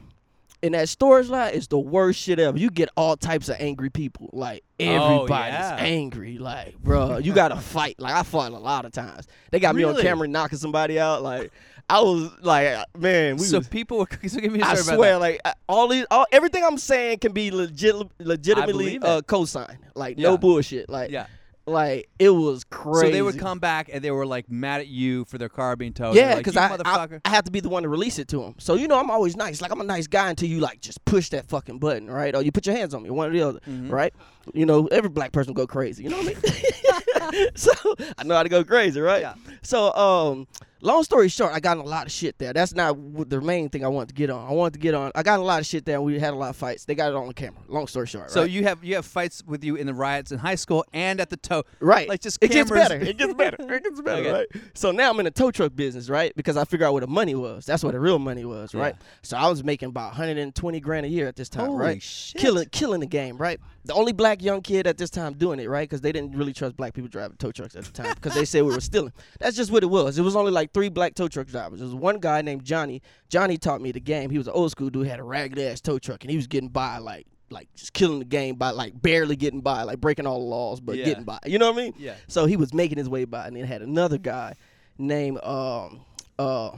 in 0.62 0.74
that 0.74 0.90
storage 0.90 1.28
lot 1.28 1.54
is 1.54 1.68
the 1.68 1.80
worst 1.80 2.20
shit 2.20 2.40
ever. 2.40 2.58
You 2.58 2.70
get 2.70 2.90
all 2.96 3.18
types 3.18 3.50
of 3.50 3.56
angry 3.60 3.90
people. 3.90 4.30
Like 4.34 4.64
everybody's 4.80 5.22
Oh, 5.22 5.26
yeah. 5.28 5.78
angry. 5.80 6.38
Like, 6.38 6.78
bro, 6.78 7.18
you 7.18 7.34
gotta 7.34 7.56
fight. 7.62 8.00
Like 8.00 8.14
I 8.14 8.24
fought 8.24 8.52
a 8.52 8.58
lot 8.58 8.86
of 8.86 8.92
times. 8.92 9.28
They 9.52 9.60
got 9.60 9.76
me 9.76 9.84
on 9.84 10.00
camera 10.00 10.28
knocking 10.28 10.58
somebody 10.60 11.00
out. 11.00 11.24
Like 11.24 11.52
I 11.90 12.00
was 12.02 12.32
like, 12.42 12.78
man, 12.98 13.38
we 13.38 13.44
so 13.44 13.58
was, 13.58 13.68
people 13.68 13.98
were. 14.00 14.08
So 14.28 14.40
give 14.40 14.52
me 14.54 14.62
a 14.62 14.66
I 14.66 14.76
swear, 14.76 15.18
like 15.18 15.42
all 15.68 15.88
these, 15.88 16.06
all 16.12 16.26
everything 16.32 16.64
I'm 16.64 16.78
saying 16.78 17.20
can 17.20 17.32
be 17.34 17.52
legit, 17.52 17.96
legitimately 18.20 19.00
uh, 19.02 19.22
co-signed. 19.24 19.80
Like 19.96 20.18
Yeah. 20.18 20.30
no 20.30 20.38
bullshit. 20.38 20.90
Like, 20.90 21.12
Yeah. 21.12 21.26
Like 21.66 22.10
it 22.20 22.30
was 22.30 22.64
crazy. 22.64 23.08
So 23.08 23.12
they 23.12 23.22
would 23.22 23.38
come 23.38 23.60
back 23.60 23.90
and 23.92 24.04
they 24.04 24.12
were 24.12 24.26
like 24.26 24.50
mad 24.50 24.82
at 24.82 24.88
you 24.88 25.26
for 25.26 25.38
their 25.38 25.50
car 25.50 25.76
being 25.76 25.94
towed. 25.94 26.16
Yeah, 26.16 26.36
because 26.36 26.56
like, 26.56 26.86
I, 26.86 27.04
I. 27.04 27.20
I 27.26 27.30
have 27.30 27.44
to 27.46 27.52
be 27.52 27.60
the 27.60 27.70
one 27.70 27.84
to 27.84 27.90
release 27.90 28.20
it 28.20 28.28
to 28.30 28.40
them. 28.42 28.56
So 28.58 28.76
you 28.76 28.88
know 28.88 29.00
I'm 29.00 29.12
always 29.12 29.36
nice. 29.36 29.62
Like 29.62 29.72
I'm 29.72 29.82
a 29.82 29.86
nice 29.86 30.08
guy 30.08 30.30
until 30.30 30.50
you 30.50 30.60
like 30.60 30.82
just 30.82 31.04
push 31.06 31.30
that 31.30 31.48
fucking 31.48 31.80
button, 31.80 32.10
right? 32.10 32.36
Or 32.36 32.42
you 32.42 32.52
put 32.52 32.66
your 32.66 32.76
hands 32.76 32.94
on 32.94 33.04
me, 33.04 33.10
one 33.10 33.30
or 33.30 33.34
the 33.34 33.42
other, 33.42 33.60
Mm-hmm. 33.68 33.90
right? 33.90 34.14
You 34.54 34.66
know 34.66 34.88
every 34.88 35.10
black 35.10 35.32
person 35.32 35.54
go 35.54 35.68
crazy. 35.68 36.04
You 36.04 36.10
know 36.10 36.18
what 36.18 36.36
I 36.36 37.32
mean? 37.32 37.48
so 37.56 37.72
I 38.18 38.24
know 38.24 38.36
how 38.36 38.44
to 38.44 38.50
go 38.50 38.64
crazy, 38.64 39.00
right? 39.00 39.22
Yeah. 39.22 39.36
So 39.62 39.94
um, 39.94 40.48
long 40.82 41.04
story 41.04 41.28
short, 41.30 41.54
I 41.54 41.60
got 41.60 41.78
a 41.78 41.82
lot 41.84 42.06
of 42.06 42.12
shit 42.12 42.38
there. 42.38 42.54
That's 42.54 42.74
not 42.74 42.98
the 43.30 43.42
main 43.42 43.70
thing 43.70 43.84
I 43.86 43.88
wanted 43.88 44.10
to 44.10 44.16
get 44.16 44.30
on. 44.30 44.48
I 44.48 44.52
wanted 44.52 44.74
to 44.74 44.80
get 44.80 44.94
on. 44.94 45.12
I 45.16 45.24
got 45.24 45.40
a 45.40 45.44
lot 45.44 45.60
of 45.60 45.66
shit 45.66 45.86
there. 45.86 45.96
and 45.96 46.06
We 46.06 46.20
had 46.20 46.34
a 46.34 46.38
lot 46.38 46.50
of 46.50 46.56
fights. 46.56 46.86
They 46.86 46.96
got 46.96 47.10
it 47.10 47.16
on 47.16 47.28
the 47.28 47.34
camera. 47.34 47.62
Long 47.68 47.88
story 47.88 48.08
short, 48.08 48.32
So 48.32 48.42
right? 48.42 48.50
you 48.50 48.64
have 48.64 48.84
you 48.84 48.96
have 48.96 49.06
fights 49.06 49.44
with 49.46 49.64
you 49.64 49.76
in 49.76 49.88
the 49.88 49.94
riots 49.94 50.32
in 50.32 50.40
high 50.40 50.56
school 50.56 50.84
and 50.94 51.20
at 51.20 51.30
the 51.30 51.38
tow. 51.38 51.64
Right. 51.80 52.08
Like 52.10 52.22
just 52.22 52.38
it 52.42 52.52
gets 52.52 52.70
better. 52.70 52.96
It 52.96 53.18
gets 53.18 53.34
better. 53.34 53.58
It 53.60 53.84
gets 53.84 54.02
better, 54.02 54.22
Okay. 54.22 54.32
right? 54.32 54.48
So 54.74 54.92
now 54.92 55.10
I'm 55.12 55.20
in 55.20 55.26
the 55.26 55.32
tow 55.32 55.52
truck 55.52 55.76
business, 55.76 56.10
right? 56.10 56.36
Because 56.36 56.58
I 56.58 56.66
figure 56.66 56.86
out 56.86 56.94
where 56.94 57.02
the 57.02 57.08
money 57.08 57.36
was. 57.36 57.66
That's 57.66 57.84
where 57.84 57.94
the 57.94 58.00
real 58.00 58.20
money 58.20 58.46
was, 58.46 58.74
right? 58.74 58.96
Yeah. 59.00 59.10
So 59.24 59.38
I 59.38 59.48
was 59.48 59.64
making 59.64 59.90
about 59.90 60.08
120 60.12 60.80
grand 60.80 61.06
a 61.06 61.10
year 61.10 61.28
at 61.28 61.36
this 61.36 61.50
time, 61.50 61.68
Holy 61.68 61.78
right? 61.80 62.02
shit. 62.02 62.40
Killing 62.42 62.68
killing 62.72 63.00
the 63.02 63.08
game, 63.08 63.38
right? 63.38 63.60
The 63.84 63.94
only 63.96 64.12
black 64.14 64.44
young 64.44 64.62
kid 64.62 64.86
at 64.86 64.98
this 65.00 65.10
time 65.10 65.34
doing 65.34 65.60
it, 65.60 65.68
right? 65.68 65.90
Because 65.90 66.02
they 66.02 66.12
didn't 66.12 66.36
really 66.38 66.54
trust 66.54 66.78
black 66.78 66.94
people 66.94 67.08
driving 67.10 67.36
tow 67.38 67.52
trucks 67.52 67.76
at 67.76 67.84
the 67.84 67.92
time 67.92 68.14
because 68.14 68.36
they 68.36 68.46
said 68.46 68.64
we 68.64 68.72
were 68.74 68.80
stealing. 68.80 69.12
That's 69.40 69.58
just 69.58 69.72
what 69.72 69.82
it 69.82 69.88
was. 69.90 70.20
It 70.20 70.22
was 70.22 70.36
only 70.36 70.52
like 70.52 70.71
three 70.74 70.90
black 70.90 71.16
tow 71.16 71.28
truck 71.28 71.48
drivers. 71.48 71.80
There 71.80 71.86
was 71.88 71.96
one 71.96 72.20
guy 72.20 72.42
named 72.42 72.64
Johnny. 72.64 73.02
Johnny 73.30 73.58
taught 73.58 73.82
me 73.82 73.92
the 73.92 74.00
game. 74.00 74.30
He 74.30 74.38
was 74.38 74.48
an 74.48 74.54
old 74.54 74.72
school 74.72 74.90
dude, 74.90 75.08
had 75.08 75.20
a 75.20 75.24
ragged 75.24 75.60
ass 75.60 75.82
tow 75.82 76.00
truck, 76.00 76.24
and 76.24 76.32
he 76.32 76.38
was 76.38 76.48
getting 76.48 76.70
by 76.70 76.98
like 77.00 77.28
like 77.50 77.68
just 77.76 77.92
killing 77.92 78.20
the 78.20 78.26
game 78.26 78.56
by 78.56 78.70
like 78.70 79.00
barely 79.02 79.36
getting 79.36 79.60
by, 79.60 79.84
like 79.84 80.00
breaking 80.00 80.26
all 80.26 80.40
the 80.40 80.46
laws, 80.46 80.80
but 80.80 80.96
Yeah. 80.96 81.04
getting 81.06 81.26
by. 81.26 81.38
You 81.46 81.60
know 81.60 81.70
what 81.72 81.80
I 81.82 81.84
mean? 81.84 81.94
Yeah. 81.98 82.16
So 82.30 82.46
he 82.46 82.56
was 82.56 82.74
making 82.74 82.98
his 82.98 83.10
way 83.10 83.26
by, 83.26 83.46
and 83.48 83.56
then 83.58 83.66
had 83.66 83.82
another 83.82 84.18
guy 84.18 84.56
named 84.98 85.40
um 85.44 86.02
uh 86.40 86.72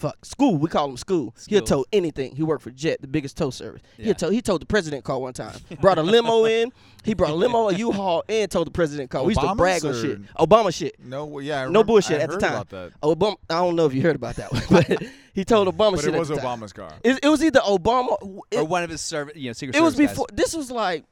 fuck 0.00 0.24
school. 0.24 0.56
We 0.56 0.68
call 0.68 0.88
him 0.90 0.96
school. 0.96 1.34
He'll 1.48 1.64
School. 1.64 1.84
tow 1.84 1.86
anything. 1.92 2.34
He 2.34 2.42
worked 2.42 2.62
for 2.62 2.70
Jet, 2.70 3.00
the 3.00 3.06
biggest 3.06 3.36
tow 3.36 3.50
service. 3.50 3.82
Yeah. 3.96 4.06
He 4.06 4.14
tow 4.14 4.30
he 4.30 4.42
towed 4.42 4.62
the 4.62 4.66
president 4.66 5.04
car 5.04 5.18
one 5.18 5.32
time. 5.32 5.54
Brought 5.80 5.98
a 5.98 6.02
limo 6.02 6.44
in. 6.46 6.72
He 7.04 7.14
brought 7.14 7.30
a 7.30 7.34
limo, 7.34 7.68
a 7.68 7.74
U-Haul, 7.74 8.24
and 8.28 8.50
towed 8.50 8.66
the 8.66 8.70
president 8.72 9.10
car. 9.10 9.22
We 9.22 9.32
used 9.34 9.40
to 9.40 9.54
brag 9.54 9.84
on 9.86 9.94
shit. 9.94 10.20
Obama 10.34 10.74
shit. 10.74 10.96
No, 10.98 11.38
yeah. 11.38 11.62
I 11.62 11.68
No 11.68 11.82
bullshit 11.84 12.20
I 12.20 12.24
at 12.24 12.30
the 12.30 12.38
time. 12.38 12.64
Obama. 13.02 13.36
I 13.48 13.54
don't 13.54 13.76
know 13.76 13.86
if 13.86 13.94
you 13.94 14.02
heard 14.02 14.16
about 14.16 14.36
that 14.36 14.52
one, 14.52 14.62
but 14.70 15.02
he 15.32 15.44
told 15.44 15.68
Obama 15.68 15.92
But 15.92 16.00
shit. 16.04 16.14
it 16.14 16.18
was 16.18 16.30
at 16.30 16.36
the 16.36 16.42
time. 16.42 16.60
Obama's 16.60 16.72
car. 16.72 16.92
It, 17.02 17.20
it 17.22 17.28
was 17.28 17.42
either 17.42 17.60
Obama. 17.60 18.16
It, 18.50 18.58
or 18.58 18.64
one 18.64 18.82
of 18.82 18.90
his 18.90 19.00
service, 19.00 19.36
you 19.36 19.48
know, 19.48 19.52
secret 19.54 19.76
it 19.76 19.80
was 19.82 19.94
Service 19.94 20.08
guys. 20.08 20.14
before. 20.14 20.26
This 20.32 20.54
was 20.54 20.70
like 20.70 21.04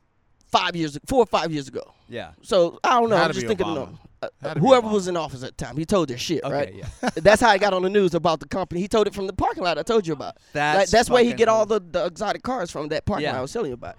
five 0.48 0.76
years, 0.76 0.98
four 1.06 1.22
or 1.22 1.26
five 1.26 1.52
years 1.52 1.68
ago. 1.68 1.94
Yeah. 2.08 2.32
So 2.42 2.78
I 2.84 3.00
don't 3.00 3.10
know. 3.10 3.16
I'm 3.16 3.32
just 3.32 3.46
thinking. 3.46 3.98
Uh, 4.22 4.28
Had 4.42 4.54
to 4.54 4.60
be 4.60 4.66
whoever 4.66 4.88
was 4.88 5.08
in 5.08 5.16
office 5.16 5.42
at 5.42 5.56
the 5.56 5.64
time. 5.64 5.76
He 5.76 5.84
told 5.84 6.08
their 6.08 6.18
shit, 6.18 6.42
Okay. 6.44 6.52
right? 6.54 6.74
Yeah. 6.74 7.10
that's 7.16 7.40
how 7.40 7.50
I 7.50 7.58
got 7.58 7.72
on 7.72 7.82
the 7.82 7.90
news 7.90 8.14
about 8.14 8.40
the 8.40 8.48
company. 8.48 8.80
He 8.80 8.88
told 8.88 9.06
it 9.06 9.14
from 9.14 9.26
the 9.26 9.32
parking 9.32 9.62
lot 9.64 9.78
I 9.78 9.82
told 9.82 10.06
you 10.06 10.12
about. 10.12 10.36
That's 10.52 10.78
Like, 10.78 10.88
that's 10.88 11.10
where 11.10 11.22
he 11.24 11.32
get 11.32 11.48
all 11.48 11.66
the, 11.66 11.80
the 11.80 12.06
exotic 12.06 12.42
cars 12.42 12.70
from 12.70 12.88
that 12.88 13.04
parking 13.04 13.24
Yeah. 13.24 13.32
lot 13.32 13.38
I 13.38 13.42
was 13.42 13.52
telling 13.52 13.68
you 13.68 13.74
about. 13.74 13.96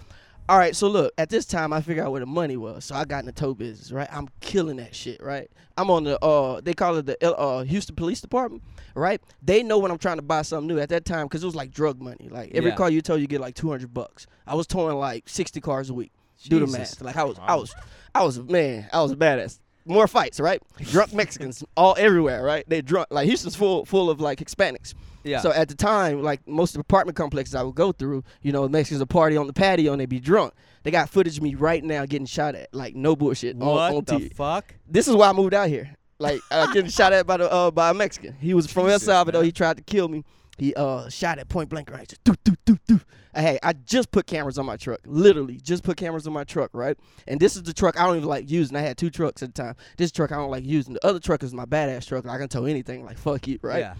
All 0.50 0.58
right, 0.58 0.76
so 0.76 0.88
look, 0.88 1.14
at 1.20 1.30
this 1.30 1.46
time 1.46 1.72
I 1.72 1.80
figured 1.80 2.04
out 2.04 2.12
where 2.12 2.22
the 2.22 2.26
money 2.26 2.58
was. 2.58 2.84
So 2.86 2.96
I 2.96 3.06
got 3.06 3.20
in 3.20 3.28
the 3.28 3.32
tow 3.32 3.54
business, 3.54 3.92
right? 3.92 4.08
I'm 4.12 4.28
killing 4.42 4.78
that 4.78 4.96
shit, 4.96 5.22
right? 5.22 5.48
I'm 5.78 5.92
on 5.92 6.04
the 6.06 6.20
uh 6.26 6.60
they 6.62 6.74
call 6.74 6.98
it 6.98 7.06
the 7.06 7.24
uh 7.38 7.64
Houston 7.64 7.96
Police 7.96 8.20
Department, 8.20 8.64
right? 8.96 9.22
They 9.44 9.62
know 9.62 9.78
when 9.78 9.92
I'm 9.92 10.00
trying 10.00 10.18
to 10.18 10.24
buy 10.24 10.42
something 10.42 10.68
new 10.68 10.80
at 10.80 10.90
that 10.90 11.06
time 11.06 11.30
cuz 11.30 11.44
it 11.44 11.46
was 11.46 11.54
like 11.56 11.70
drug 11.72 12.02
money. 12.02 12.30
Like 12.32 12.50
every 12.56 12.72
Yeah. 12.72 12.76
car 12.78 12.90
you 12.90 13.02
tow 13.04 13.14
you 13.16 13.28
get 13.28 13.40
like 13.42 13.54
200 13.54 13.94
bucks. 13.94 14.26
I 14.48 14.56
was 14.56 14.66
towing 14.66 14.98
like 14.98 15.30
60 15.30 15.62
cars 15.62 15.92
a 15.92 15.94
week. 15.94 16.12
Do 16.50 16.60
the 16.60 16.66
Jesus. 16.66 16.80
math. 17.00 17.02
Like 17.02 17.16
I 17.16 17.24
was 17.26 17.38
I 17.40 17.56
was 17.56 17.76
I 18.16 18.24
was 18.24 18.40
man, 18.40 18.90
I 18.92 19.04
was 19.04 19.12
a 19.12 19.16
badass. 19.16 19.60
More 19.90 20.08
fights, 20.08 20.40
right? 20.40 20.62
Drunk 20.78 21.14
Mexicans 21.14 21.64
all 21.76 21.96
everywhere, 21.98 22.44
right? 22.44 22.64
They 22.68 22.82
drunk 22.82 23.08
like 23.10 23.28
Houston's 23.28 23.56
full 23.56 23.86
full 23.86 24.10
of 24.10 24.22
like 24.22 24.40
Hispanics. 24.40 24.94
Yeah. 25.24 25.42
So 25.42 25.52
at 25.52 25.68
the 25.68 25.76
time, 25.76 26.22
like 26.22 26.48
most 26.48 26.72
of 26.72 26.74
the 26.76 26.82
apartment 26.82 27.16
complexes 27.18 27.56
I 27.56 27.64
would 27.64 27.76
go 27.76 27.92
through, 27.92 28.24
you 28.42 28.52
know, 28.52 28.68
Mexicans 28.70 29.00
would 29.00 29.10
party 29.10 29.36
on 29.36 29.48
the 29.48 29.54
patio 29.54 29.92
and 29.92 30.00
they'd 30.00 30.08
be 30.08 30.20
drunk. 30.20 30.54
They 30.84 30.92
got 30.92 31.10
footage 31.10 31.38
of 31.38 31.44
me 31.44 31.56
right 31.56 31.84
now 31.84 32.06
getting 32.06 32.28
shot 32.28 32.56
at, 32.56 32.74
like 32.74 32.96
no 32.96 33.16
bullshit. 33.16 33.56
on- 33.56 33.68
what 33.68 33.94
on, 33.94 34.04
the 34.06 34.30
TV. 34.30 34.34
fuck? 34.36 34.76
This 34.88 35.08
is 35.08 35.16
why 35.16 35.30
I 35.30 35.34
moved 35.34 35.54
out 35.56 35.68
here. 35.70 35.94
Like 36.20 36.42
uh, 36.52 36.68
getting 36.72 36.92
shot 36.92 37.12
at 37.14 37.26
by 37.26 37.38
the 37.38 37.52
uh, 37.52 37.72
by 37.72 37.90
a 37.90 37.94
Mexican. 37.94 38.36
He 38.40 38.54
was 38.54 38.72
from 38.72 38.90
El 38.90 39.00
Salvador. 39.00 39.42
man. 39.42 39.46
He 39.46 39.52
tried 39.52 39.78
to 39.78 39.84
kill 39.84 40.08
me. 40.08 40.24
He 40.60 40.74
uh 40.76 41.10
shot 41.10 41.40
at 41.40 41.50
point 41.50 41.70
blank 41.70 41.90
range. 41.90 42.10
Just 42.10 42.24
doo, 42.24 42.36
doo, 42.44 42.56
doo, 42.66 42.78
doo. 42.88 43.02
Hey, 43.34 43.60
I 43.64 43.74
just 43.74 44.12
put 44.12 44.28
cameras 44.28 44.58
on 44.58 44.66
my 44.66 44.76
truck. 44.78 45.00
Literally, 45.06 45.58
just 45.58 45.84
put 45.84 45.98
cameras 45.98 46.28
on 46.28 46.34
my 46.34 46.44
truck, 46.44 46.72
right? 46.74 46.98
And 47.28 47.40
this 47.40 47.56
is 47.56 47.64
the 47.64 47.74
truck 47.74 48.00
I 48.00 48.06
don't 48.06 48.18
even 48.18 48.28
like 48.28 48.50
using. 48.50 48.76
I 48.76 48.82
had 48.82 48.98
two 48.98 49.10
trucks 49.10 49.42
at 49.44 49.54
the 49.54 49.64
time. 49.64 49.76
This 49.98 50.12
truck 50.12 50.32
I 50.32 50.36
don't 50.36 50.52
like 50.52 50.66
using. 50.66 50.94
The 50.94 51.06
other 51.06 51.20
truck 51.20 51.44
is 51.44 51.54
my 51.54 51.66
badass 51.66 52.08
truck. 52.08 52.28
I 52.28 52.38
can 52.38 52.50
tow 52.50 52.66
anything. 52.66 53.06
Like 53.06 53.18
fuck 53.18 53.48
you, 53.48 53.60
right? 53.62 53.80
Yeah. 53.80 53.94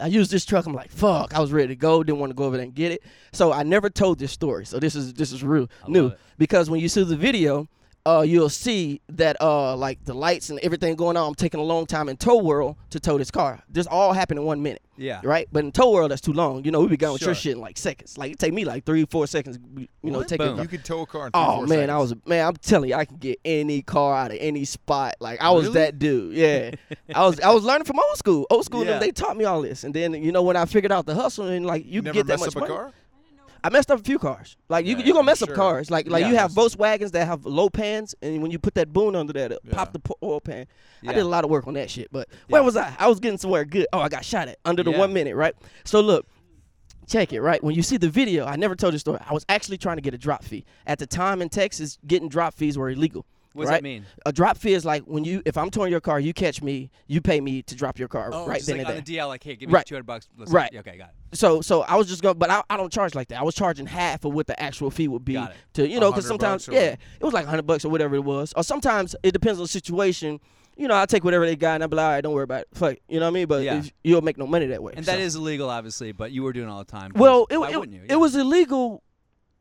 I 0.00 0.06
used 0.06 0.30
this 0.30 0.44
truck. 0.44 0.66
I'm 0.66 0.72
like, 0.72 0.90
fuck. 0.90 1.34
I 1.34 1.40
was 1.40 1.52
ready 1.52 1.68
to 1.68 1.76
go. 1.76 2.02
Didn't 2.02 2.18
want 2.18 2.30
to 2.30 2.34
go 2.34 2.44
over 2.44 2.56
there 2.56 2.64
and 2.64 2.74
get 2.74 2.92
it. 2.92 3.02
So 3.32 3.52
I 3.52 3.62
never 3.62 3.90
told 3.90 4.18
this 4.18 4.32
story. 4.32 4.64
So 4.64 4.78
this 4.78 4.94
is 4.94 5.12
this 5.14 5.32
is 5.32 5.42
real 5.42 5.68
I 5.84 5.90
new 5.90 6.12
because 6.38 6.70
when 6.70 6.80
you 6.80 6.88
see 6.88 7.04
the 7.04 7.16
video, 7.16 7.68
uh, 8.04 8.24
you'll 8.26 8.48
see 8.48 9.00
that 9.10 9.36
uh, 9.40 9.76
like 9.76 10.04
the 10.04 10.12
lights 10.14 10.50
and 10.50 10.58
everything 10.60 10.96
going 10.96 11.16
on. 11.16 11.28
I'm 11.28 11.34
taking 11.36 11.60
a 11.60 11.62
long 11.62 11.86
time 11.86 12.08
in 12.08 12.16
tow 12.16 12.38
world 12.38 12.76
to 12.90 12.98
tow 12.98 13.16
this 13.18 13.30
car. 13.30 13.62
This 13.68 13.86
all 13.86 14.12
happened 14.12 14.40
in 14.40 14.44
one 14.44 14.60
minute, 14.60 14.82
Yeah. 14.96 15.20
right? 15.22 15.46
But 15.52 15.64
in 15.64 15.70
tow 15.70 15.92
world, 15.92 16.10
that's 16.10 16.20
too 16.20 16.32
long. 16.32 16.64
You 16.64 16.72
know, 16.72 16.80
we 16.80 16.88
be 16.88 16.96
going 16.96 17.12
with 17.12 17.22
your 17.22 17.34
shit 17.36 17.52
in 17.52 17.60
like 17.60 17.78
seconds. 17.78 18.18
Like 18.18 18.32
it 18.32 18.38
take 18.40 18.52
me 18.52 18.64
like 18.64 18.84
three, 18.84 19.04
four 19.06 19.28
seconds. 19.28 19.58
You 19.76 20.10
know, 20.10 20.18
What? 20.18 20.26
take 20.28 20.38
Boom. 20.40 20.58
it. 20.58 20.62
You 20.62 20.68
could 20.68 20.84
tow 20.84 21.02
a 21.02 21.06
car 21.06 21.26
in 21.26 21.32
three, 21.32 21.40
Oh 21.40 21.56
four 21.58 21.66
man, 21.68 21.90
I 21.90 21.94
seconds. 21.98 22.14
was 22.14 22.26
man. 22.26 22.46
I'm 22.46 22.56
telling 22.56 22.88
you, 22.90 22.96
I 22.96 23.04
can 23.04 23.18
get 23.18 23.38
any 23.44 23.82
car 23.82 24.16
out 24.16 24.30
of 24.32 24.38
any 24.40 24.64
spot. 24.64 25.14
Like 25.20 25.40
I 25.40 25.50
was 25.50 25.64
Really? 25.66 25.74
that 25.74 25.98
dude. 26.00 26.34
Yeah, 26.36 26.72
I 27.14 27.24
was. 27.24 27.38
I 27.38 27.50
was 27.52 27.62
learning 27.62 27.84
from 27.84 28.00
old 28.00 28.16
school. 28.18 28.46
Old 28.50 28.64
school, 28.64 28.84
Yeah. 28.84 28.98
they 28.98 29.12
taught 29.12 29.36
me 29.36 29.44
all 29.44 29.62
this. 29.62 29.84
And 29.84 29.94
then 29.94 30.12
you 30.14 30.32
know 30.32 30.42
when 30.42 30.56
I 30.56 30.64
figured 30.64 30.90
out 30.90 31.06
the 31.06 31.14
hustle 31.14 31.46
and 31.46 31.64
like 31.64 31.84
you, 31.84 31.92
You 31.92 32.02
can 32.02 32.06
never 32.06 32.14
get 32.18 32.26
that 32.26 32.40
messed 32.40 32.56
much 32.56 32.62
up 32.64 32.68
a 32.68 32.72
money. 32.72 32.74
car? 32.74 32.92
I 33.64 33.70
messed 33.70 33.90
up 33.90 34.00
a 34.00 34.02
few 34.02 34.18
cars. 34.18 34.56
Like 34.68 34.86
you, 34.86 34.96
Yeah, 34.96 35.04
you 35.04 35.12
gonna 35.12 35.24
mess 35.24 35.38
sure. 35.38 35.48
up 35.50 35.54
cars. 35.54 35.90
Like 35.90 36.08
like 36.08 36.22
Yeah. 36.22 36.30
you 36.30 36.36
have 36.36 36.52
Volkswagens 36.52 37.12
that 37.12 37.26
have 37.26 37.46
low 37.46 37.68
pans, 37.70 38.14
and 38.22 38.42
when 38.42 38.50
you 38.50 38.58
put 38.58 38.74
that 38.74 38.92
boon 38.92 39.14
under 39.14 39.32
there, 39.32 39.52
it 39.52 39.58
Yeah. 39.64 39.74
pop 39.74 39.92
the 39.92 40.00
oil 40.22 40.40
pan. 40.40 40.66
I 41.06 41.12
did 41.12 41.22
a 41.22 41.28
lot 41.28 41.44
of 41.44 41.50
work 41.50 41.66
on 41.66 41.74
that 41.74 41.90
shit. 41.90 42.08
But 42.12 42.28
where 42.48 42.62
was 42.62 42.76
I? 42.76 42.94
I 42.98 43.08
was 43.08 43.20
getting 43.20 43.38
somewhere 43.38 43.64
good. 43.64 43.86
Oh, 43.92 44.00
I 44.00 44.08
got 44.08 44.24
shot 44.24 44.48
at 44.48 44.58
under 44.64 44.82
the 44.82 44.90
one 44.90 45.12
minute, 45.12 45.36
right? 45.36 45.54
So 45.84 46.00
look. 46.00 46.26
Check 47.08 47.32
it, 47.32 47.40
right? 47.42 47.62
When 47.62 47.74
you 47.74 47.82
see 47.82 47.96
the 47.96 48.08
video, 48.08 48.46
I 48.46 48.54
never 48.54 48.76
told 48.76 48.94
this 48.94 49.00
story. 49.00 49.18
I 49.28 49.34
was 49.34 49.44
actually 49.48 49.76
trying 49.76 49.96
to 49.96 50.00
get 50.00 50.14
a 50.14 50.18
drop 50.18 50.44
fee. 50.44 50.64
At 50.86 51.00
the 51.00 51.06
time 51.06 51.42
in 51.42 51.48
Texas, 51.48 51.98
getting 52.06 52.28
drop 52.28 52.54
fees 52.54 52.78
were 52.78 52.88
illegal. 52.90 53.26
What 53.54 53.64
does 53.64 53.70
right? 53.70 53.76
that 53.76 53.82
mean? 53.82 54.06
A 54.26 54.32
drop 54.32 54.56
fee 54.56 54.72
is 54.72 54.84
like 54.84 55.02
when 55.04 55.24
you, 55.24 55.42
if 55.44 55.56
I'm 55.58 55.70
towing 55.70 55.90
your 55.90 56.00
car, 56.00 56.18
you 56.18 56.32
catch 56.32 56.62
me, 56.62 56.90
you 57.06 57.20
pay 57.20 57.40
me 57.40 57.62
to 57.62 57.74
drop 57.74 57.98
your 57.98 58.08
car 58.08 58.30
Oh, 58.32 58.46
right 58.46 58.56
just 58.56 58.66
then 58.68 58.78
like 58.78 58.86
and 58.86 58.88
on 58.88 58.94
there. 58.96 59.02
the 59.04 59.16
DL, 59.18 59.28
like, 59.28 59.44
hey, 59.44 59.56
give 59.56 59.68
me 59.68 59.74
Right. 59.74 59.86
200 59.86 60.04
bucks. 60.04 60.28
Let's 60.38 60.50
Right. 60.50 60.70
Yeah, 60.72 60.80
okay, 60.80 60.96
got 60.96 61.10
it. 61.10 61.36
So, 61.38 61.60
so 61.60 61.82
I 61.82 61.96
was 61.96 62.08
just 62.08 62.22
going, 62.22 62.38
but 62.38 62.50
I, 62.50 62.62
I 62.68 62.76
don't 62.76 62.92
charge 62.92 63.14
like 63.14 63.28
that. 63.28 63.38
I 63.40 63.42
was 63.42 63.54
charging 63.54 63.86
half 63.86 64.24
of 64.24 64.32
what 64.34 64.46
the 64.46 64.60
actual 64.60 64.90
fee 64.90 65.08
would 65.08 65.24
be 65.24 65.42
to, 65.74 65.88
you 65.88 66.00
know, 66.00 66.10
because 66.10 66.26
sometimes, 66.26 66.68
yeah, 66.68 66.90
what? 66.90 66.98
it 67.20 67.24
was 67.24 67.32
like 67.34 67.46
hundred 67.46 67.66
bucks 67.66 67.84
or 67.84 67.88
whatever 67.90 68.14
it 68.14 68.24
was. 68.24 68.52
Or 68.56 68.62
sometimes 68.62 69.16
it 69.22 69.32
depends 69.32 69.58
on 69.58 69.64
the 69.64 69.68
situation. 69.68 70.40
You 70.76 70.88
know, 70.88 70.96
I 70.96 71.04
take 71.04 71.22
whatever 71.22 71.44
they 71.44 71.54
got 71.54 71.74
and 71.74 71.84
I 71.84 71.86
be 71.86 71.96
like, 71.96 72.04
all 72.04 72.10
right, 72.12 72.20
don't 72.22 72.32
worry 72.32 72.44
about 72.44 72.62
it. 72.62 72.68
Fuck, 72.72 72.96
you 73.06 73.20
know 73.20 73.26
what 73.26 73.32
I 73.32 73.34
mean? 73.34 73.46
But 73.46 73.62
Yeah. 73.62 73.82
you 74.02 74.14
don't 74.14 74.24
make 74.24 74.38
no 74.38 74.46
money 74.46 74.66
that 74.66 74.82
way. 74.82 74.94
And 74.96 75.04
that 75.04 75.16
so. 75.16 75.20
is 75.20 75.36
illegal, 75.36 75.68
obviously, 75.68 76.12
but 76.12 76.32
you 76.32 76.42
were 76.42 76.54
doing 76.54 76.66
it 76.68 76.70
all 76.70 76.78
the 76.78 76.90
time. 76.90 77.12
well, 77.14 77.46
it, 77.50 77.56
it, 77.56 77.78
wouldn't 77.78 77.92
you? 77.92 78.04
it 78.08 78.16
was 78.16 78.34
illegal 78.34 79.02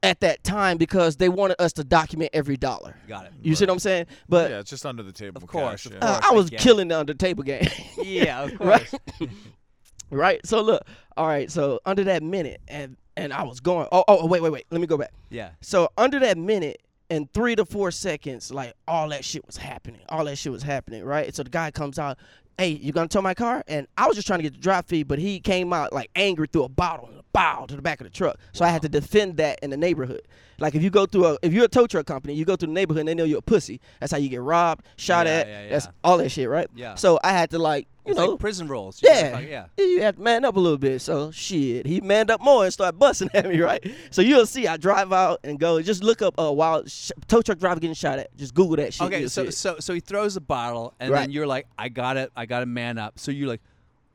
at 0.03 0.19
that 0.21 0.43
time 0.43 0.77
because 0.77 1.17
they 1.17 1.29
wanted 1.29 1.61
us 1.61 1.73
to 1.73 1.83
document 1.83 2.31
every 2.33 2.57
dollar. 2.57 2.95
Got 3.07 3.25
it. 3.27 3.33
You 3.41 3.55
see 3.55 3.65
what 3.65 3.71
I'm 3.73 3.79
saying? 3.79 4.07
But 4.27 4.49
yeah, 4.51 4.59
it's 4.59 4.69
just 4.69 4.85
under 4.85 5.03
the 5.03 5.11
table. 5.11 5.41
Of 5.41 5.47
course, 5.47 5.83
cash, 5.83 5.85
of 5.87 5.93
yeah. 5.93 5.99
uh, 5.99 6.13
course, 6.13 6.25
I 6.25 6.29
I 6.29 6.35
was 6.35 6.49
get 6.49 6.59
killing 6.59 6.87
the 6.87 6.99
under 6.99 7.13
table 7.13 7.43
game. 7.43 7.67
Yeah, 8.03 8.43
of 8.43 8.59
Right. 8.59 8.87
course. 8.89 8.95
right? 9.19 9.29
right. 10.09 10.45
So 10.45 10.61
look, 10.61 10.83
all 11.17 11.27
right. 11.27 11.51
So 11.51 11.79
under 11.85 12.03
that 12.05 12.23
minute, 12.23 12.61
and 12.67 12.97
and 13.17 13.31
I 13.33 13.43
was 13.43 13.59
going. 13.59 13.87
Oh, 13.91 14.03
oh, 14.07 14.25
wait, 14.25 14.41
wait, 14.41 14.51
wait. 14.51 14.65
Let 14.71 14.81
me 14.81 14.87
go 14.87 14.97
back. 14.97 15.11
yeah. 15.29 15.51
So 15.61 15.89
under 15.97 16.19
that 16.19 16.37
minute 16.37 16.81
and 17.09 17.31
three 17.33 17.55
to 17.55 17.65
four 17.65 17.91
seconds, 17.91 18.51
like 18.51 18.73
all 18.87 19.09
that 19.09 19.23
shit 19.25 19.45
was 19.45 19.57
happening. 19.57 20.01
All 20.09 20.25
that 20.25 20.37
shit 20.37 20.51
was 20.51 20.63
happening, 20.63 21.03
right? 21.03 21.35
So 21.35 21.43
the 21.43 21.49
guy 21.49 21.69
comes 21.71 21.99
out, 21.99 22.17
hey, 22.57 22.69
you 22.69 22.91
gonna 22.93 23.07
tow 23.09 23.21
my 23.21 23.33
car? 23.33 23.63
And 23.67 23.85
I 23.97 24.07
was 24.07 24.15
just 24.15 24.27
trying 24.27 24.39
to 24.39 24.43
get 24.43 24.53
the 24.53 24.59
drop 24.59 24.87
fee, 24.87 25.03
but 25.03 25.19
he 25.19 25.39
came 25.39 25.73
out 25.73 25.91
like 25.93 26.09
angry 26.15 26.47
through 26.51 26.63
a 26.63 26.69
bottle 26.69 27.07
and 27.09 27.19
a 27.19 27.20
bow 27.33 27.65
to 27.67 27.75
the 27.75 27.81
back 27.81 28.01
of 28.01 28.05
the 28.05 28.11
truck. 28.11 28.37
So 28.53 28.65
I 28.65 28.69
had 28.69 28.81
to 28.83 28.89
defend 28.89 29.37
that 29.37 29.59
in 29.61 29.69
the 29.69 29.77
neighborhood. 29.77 30.21
Like 30.59 30.75
if 30.75 30.83
you 30.83 30.89
go 30.91 31.05
through 31.07 31.25
a 31.25 31.37
if 31.41 31.53
you're 31.53 31.65
a 31.65 31.69
tow 31.69 31.87
truck 31.87 32.05
company, 32.05 32.33
you 32.35 32.45
go 32.45 32.55
through 32.55 32.67
the 32.67 32.73
neighborhood 32.73 32.99
and 33.01 33.09
they 33.09 33.15
know 33.15 33.23
you're 33.23 33.39
a 33.39 33.41
pussy. 33.41 33.81
That's 33.99 34.11
how 34.11 34.19
you 34.19 34.29
get 34.29 34.41
robbed, 34.41 34.85
shot 34.95 35.25
Yeah, 35.25 35.31
at. 35.33 35.47
yeah, 35.47 35.69
That's 35.69 35.87
all 36.03 36.17
that 36.19 36.29
shit, 36.29 36.47
right? 36.49 36.67
Yeah. 36.75 36.93
So 36.95 37.19
I 37.23 37.31
had 37.31 37.49
to 37.51 37.57
like, 37.59 37.87
you 38.05 38.11
It's 38.11 38.19
know, 38.19 38.31
like 38.31 38.39
prison 38.39 38.67
rules. 38.67 39.01
Yeah. 39.01 39.31
fuck- 39.31 39.47
yeah. 39.47 39.65
you 39.79 40.01
have 40.03 40.17
to 40.17 40.21
man 40.21 40.45
up 40.45 40.55
a 40.57 40.59
little 40.59 40.77
bit. 40.77 41.01
So 41.01 41.31
shit, 41.31 41.87
he 41.87 41.99
manned 42.01 42.29
up 42.29 42.41
more 42.41 42.63
and 42.63 42.71
started 42.71 42.99
busting 42.99 43.29
at 43.33 43.47
me, 43.49 43.59
right? 43.59 43.83
So 44.11 44.21
you'll 44.21 44.45
see, 44.45 44.67
I 44.67 44.77
drive 44.77 45.11
out 45.11 45.39
and 45.43 45.59
go. 45.59 45.81
Just 45.81 46.03
look 46.03 46.21
up 46.21 46.35
a 46.37 46.41
uh, 46.43 46.51
wild 46.51 46.91
sh- 46.91 47.09
tow 47.27 47.41
truck 47.41 47.57
driver 47.57 47.79
getting 47.79 47.95
shot 47.95 48.19
at. 48.19 48.35
Just 48.37 48.53
Google 48.53 48.75
that 48.75 48.93
shit. 48.93 49.07
Okay, 49.07 49.27
so 49.29 49.49
so 49.49 49.77
so 49.79 49.95
he 49.95 49.99
throws 49.99 50.35
a 50.35 50.41
bottle, 50.41 50.93
and 50.99 51.11
then 51.11 51.31
you're 51.31 51.47
like, 51.47 51.65
I 51.77 51.89
got 51.89 52.17
it, 52.17 52.31
I 52.35 52.45
got 52.45 52.59
to 52.59 52.65
man 52.67 52.99
up. 52.99 53.17
So 53.17 53.31
you're 53.31 53.47
like, 53.47 53.61